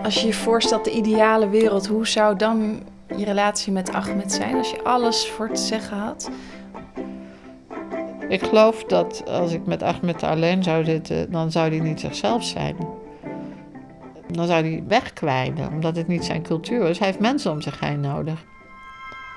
Als 0.02 0.20
je 0.20 0.26
je 0.26 0.34
voorstelt 0.34 0.84
de 0.84 0.92
ideale 0.92 1.48
wereld, 1.48 1.86
hoe 1.86 2.06
zou 2.06 2.36
dan 2.36 2.82
je 3.16 3.24
relatie 3.24 3.72
met 3.72 3.92
Ahmed 3.92 4.32
zijn 4.32 4.54
als 4.54 4.70
je 4.70 4.82
alles 4.82 5.28
voor 5.28 5.48
te 5.48 5.60
zeggen 5.60 5.96
had? 5.96 6.30
Ik 8.28 8.42
geloof 8.42 8.84
dat 8.84 9.28
als 9.28 9.52
ik 9.52 9.66
met 9.66 9.82
Ahmed 9.82 10.22
alleen 10.22 10.62
zou 10.62 10.84
zitten, 10.84 11.30
dan 11.30 11.50
zou 11.50 11.68
hij 11.68 11.80
niet 11.80 12.00
zichzelf 12.00 12.44
zijn. 12.44 12.76
Dan 14.28 14.46
zou 14.46 14.62
hij 14.62 14.84
wegkwijnen, 14.88 15.68
omdat 15.68 15.96
het 15.96 16.06
niet 16.06 16.24
zijn 16.24 16.42
cultuur 16.42 16.88
is. 16.88 16.98
Hij 16.98 17.06
heeft 17.06 17.20
mensen 17.20 17.50
om 17.50 17.60
zich 17.60 17.80
heen 17.80 18.00
nodig. 18.00 18.44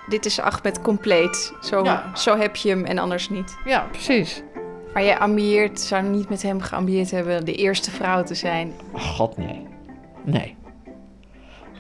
Dit 0.07 0.25
is 0.25 0.39
Ahmed 0.39 0.81
compleet. 0.81 1.53
Zo, 1.61 1.85
zo 2.13 2.37
heb 2.37 2.55
je 2.55 2.69
hem 2.69 2.85
en 2.85 2.97
anders 2.97 3.29
niet. 3.29 3.57
Ja, 3.65 3.87
precies. 3.91 4.43
Maar 4.93 5.03
jij 5.03 5.19
ambieert, 5.19 5.79
zou 5.79 6.03
niet 6.03 6.29
met 6.29 6.41
hem 6.41 6.61
geambieerd 6.61 7.11
hebben 7.11 7.45
de 7.45 7.55
eerste 7.55 7.91
vrouw 7.91 8.23
te 8.23 8.35
zijn? 8.35 8.73
God, 8.93 9.37
nee. 9.37 9.67
Nee. 10.23 10.55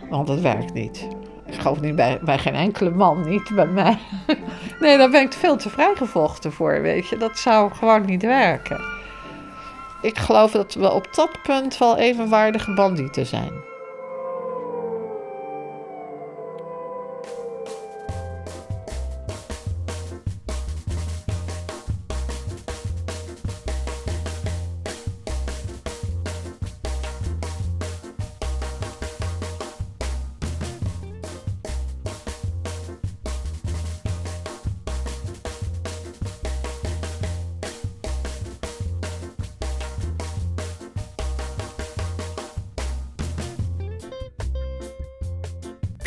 Want 0.09 0.27
dat 0.27 0.39
werkt 0.39 0.73
niet. 0.73 1.07
Ik 1.51 1.59
geloof 1.59 1.81
niet 1.81 1.95
bij, 1.95 2.19
bij 2.21 2.37
geen 2.37 2.55
enkele 2.55 2.89
man, 2.89 3.29
niet 3.29 3.49
bij 3.55 3.67
mij. 3.67 3.97
Nee, 4.79 4.97
daar 4.97 5.09
ben 5.09 5.21
ik 5.21 5.33
veel 5.33 5.57
te 5.57 5.69
vrijgevochten 5.69 6.51
voor, 6.51 6.81
weet 6.81 7.07
je. 7.09 7.17
Dat 7.17 7.37
zou 7.37 7.71
gewoon 7.73 8.05
niet 8.05 8.21
werken. 8.21 8.81
Ik 10.01 10.17
geloof 10.17 10.51
dat 10.51 10.73
we 10.73 10.91
op 10.91 11.07
dat 11.15 11.41
punt 11.43 11.77
wel 11.77 11.97
evenwaardige 11.97 12.73
bandieten 12.73 13.25
zijn. 13.25 13.51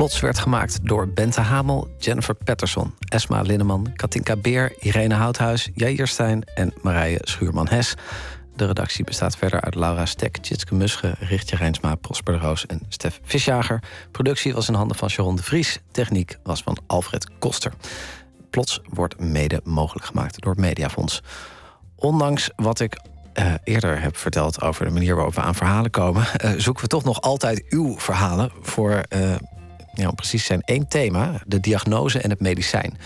Plots 0.02 0.20
werd 0.20 0.38
gemaakt 0.38 0.78
door 0.82 1.08
Bente 1.08 1.40
Hamel, 1.40 1.94
Jennifer 1.98 2.34
Patterson, 2.34 2.94
Esma 3.08 3.40
Linneman, 3.40 3.92
Katinka 3.96 4.36
Beer, 4.36 4.74
Irene 4.78 5.14
Houthuis, 5.14 5.70
Jair 5.74 6.06
Stijn 6.06 6.44
en 6.54 6.72
Marije 6.80 7.18
Schuurman-Hes. 7.22 7.94
De 8.56 8.66
redactie 8.66 9.04
bestaat 9.04 9.36
verder 9.36 9.60
uit 9.60 9.74
Laura 9.74 10.06
Stek, 10.06 10.36
Tjitske 10.36 10.74
Musche, 10.74 11.14
Richtje 11.18 11.56
Rijnsma, 11.56 11.94
Prosper 11.94 12.34
de 12.34 12.40
Roos 12.40 12.66
en 12.66 12.80
Stef 12.88 13.20
Visjager. 13.22 13.82
Productie 14.10 14.54
was 14.54 14.68
in 14.68 14.74
handen 14.74 14.96
van 14.96 15.10
Sharon 15.10 15.36
de 15.36 15.42
Vries. 15.42 15.78
Techniek 15.90 16.38
was 16.42 16.62
van 16.62 16.78
Alfred 16.86 17.30
Koster. 17.38 17.72
Plots 18.50 18.80
wordt 18.88 19.20
mede 19.20 19.60
mogelijk 19.64 20.04
gemaakt 20.06 20.40
door 20.40 20.52
het 20.52 20.60
Mediafonds. 20.60 21.22
Ondanks 21.96 22.50
wat 22.56 22.80
ik 22.80 23.00
uh, 23.34 23.54
eerder 23.64 24.00
heb 24.00 24.16
verteld 24.16 24.62
over 24.62 24.84
de 24.84 24.90
manier 24.90 25.14
waarop 25.14 25.34
we 25.34 25.40
aan 25.40 25.54
verhalen 25.54 25.90
komen, 25.90 26.26
uh, 26.44 26.50
zoeken 26.56 26.82
we 26.82 26.88
toch 26.88 27.04
nog 27.04 27.20
altijd 27.20 27.64
uw 27.68 27.98
verhalen 27.98 28.50
voor, 28.60 29.02
uh, 29.16 29.34
ja, 29.92 30.10
precies 30.10 30.44
zijn 30.44 30.60
één 30.60 30.88
thema: 30.88 31.42
de 31.46 31.60
diagnose 31.60 32.18
en 32.18 32.30
het 32.30 32.40
medicijn. 32.40 32.98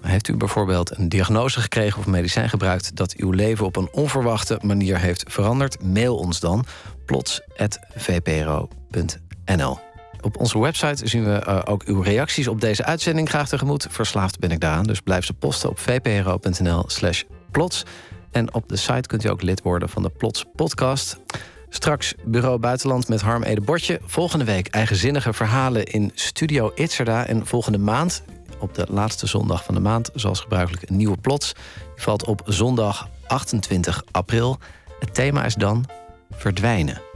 Heeft 0.00 0.28
u 0.28 0.36
bijvoorbeeld 0.36 0.98
een 0.98 1.08
diagnose 1.08 1.60
gekregen 1.60 1.98
of 1.98 2.06
medicijn 2.06 2.48
gebruikt 2.48 2.96
dat 2.96 3.14
uw 3.16 3.30
leven 3.30 3.66
op 3.66 3.76
een 3.76 3.88
onverwachte 3.92 4.58
manier 4.62 4.98
heeft 4.98 5.24
veranderd? 5.26 5.82
Mail 5.82 6.16
ons 6.16 6.40
dan 6.40 6.64
plots.vpro.nl. 7.06 9.78
Op 10.20 10.38
onze 10.38 10.58
website 10.58 11.08
zien 11.08 11.24
we 11.24 11.44
uh, 11.48 11.60
ook 11.64 11.82
uw 11.82 12.00
reacties 12.00 12.48
op 12.48 12.60
deze 12.60 12.84
uitzending 12.84 13.28
graag 13.28 13.48
tegemoet. 13.48 13.86
Verslaafd 13.90 14.38
ben 14.38 14.50
ik 14.50 14.60
daaraan, 14.60 14.84
dus 14.84 15.00
blijf 15.00 15.24
ze 15.24 15.32
posten 15.32 15.70
op 15.70 15.78
vpro.nl/slash 15.78 17.22
plots. 17.50 17.84
En 18.30 18.54
op 18.54 18.68
de 18.68 18.76
site 18.76 19.08
kunt 19.08 19.24
u 19.24 19.28
ook 19.28 19.42
lid 19.42 19.62
worden 19.62 19.88
van 19.88 20.02
de 20.02 20.10
Plots 20.10 20.44
podcast. 20.54 21.18
Straks 21.74 22.14
Bureau 22.24 22.58
Buitenland 22.58 23.08
met 23.08 23.20
Harm 23.20 23.42
Ede 23.42 23.60
Bordje. 23.60 24.00
Volgende 24.04 24.44
week 24.44 24.66
eigenzinnige 24.66 25.32
verhalen 25.32 25.84
in 25.84 26.10
Studio 26.14 26.72
Itzerda. 26.74 27.26
En 27.26 27.46
volgende 27.46 27.78
maand, 27.78 28.22
op 28.58 28.74
de 28.74 28.86
laatste 28.90 29.26
zondag 29.26 29.64
van 29.64 29.74
de 29.74 29.80
maand, 29.80 30.10
zoals 30.14 30.40
gebruikelijk 30.40 30.88
een 30.88 30.96
nieuwe 30.96 31.16
Plots. 31.16 31.52
Die 31.94 32.04
valt 32.04 32.24
op 32.24 32.42
zondag 32.44 33.08
28 33.26 34.04
april. 34.10 34.58
Het 35.00 35.14
thema 35.14 35.44
is 35.44 35.54
dan 35.54 35.84
verdwijnen. 36.30 37.13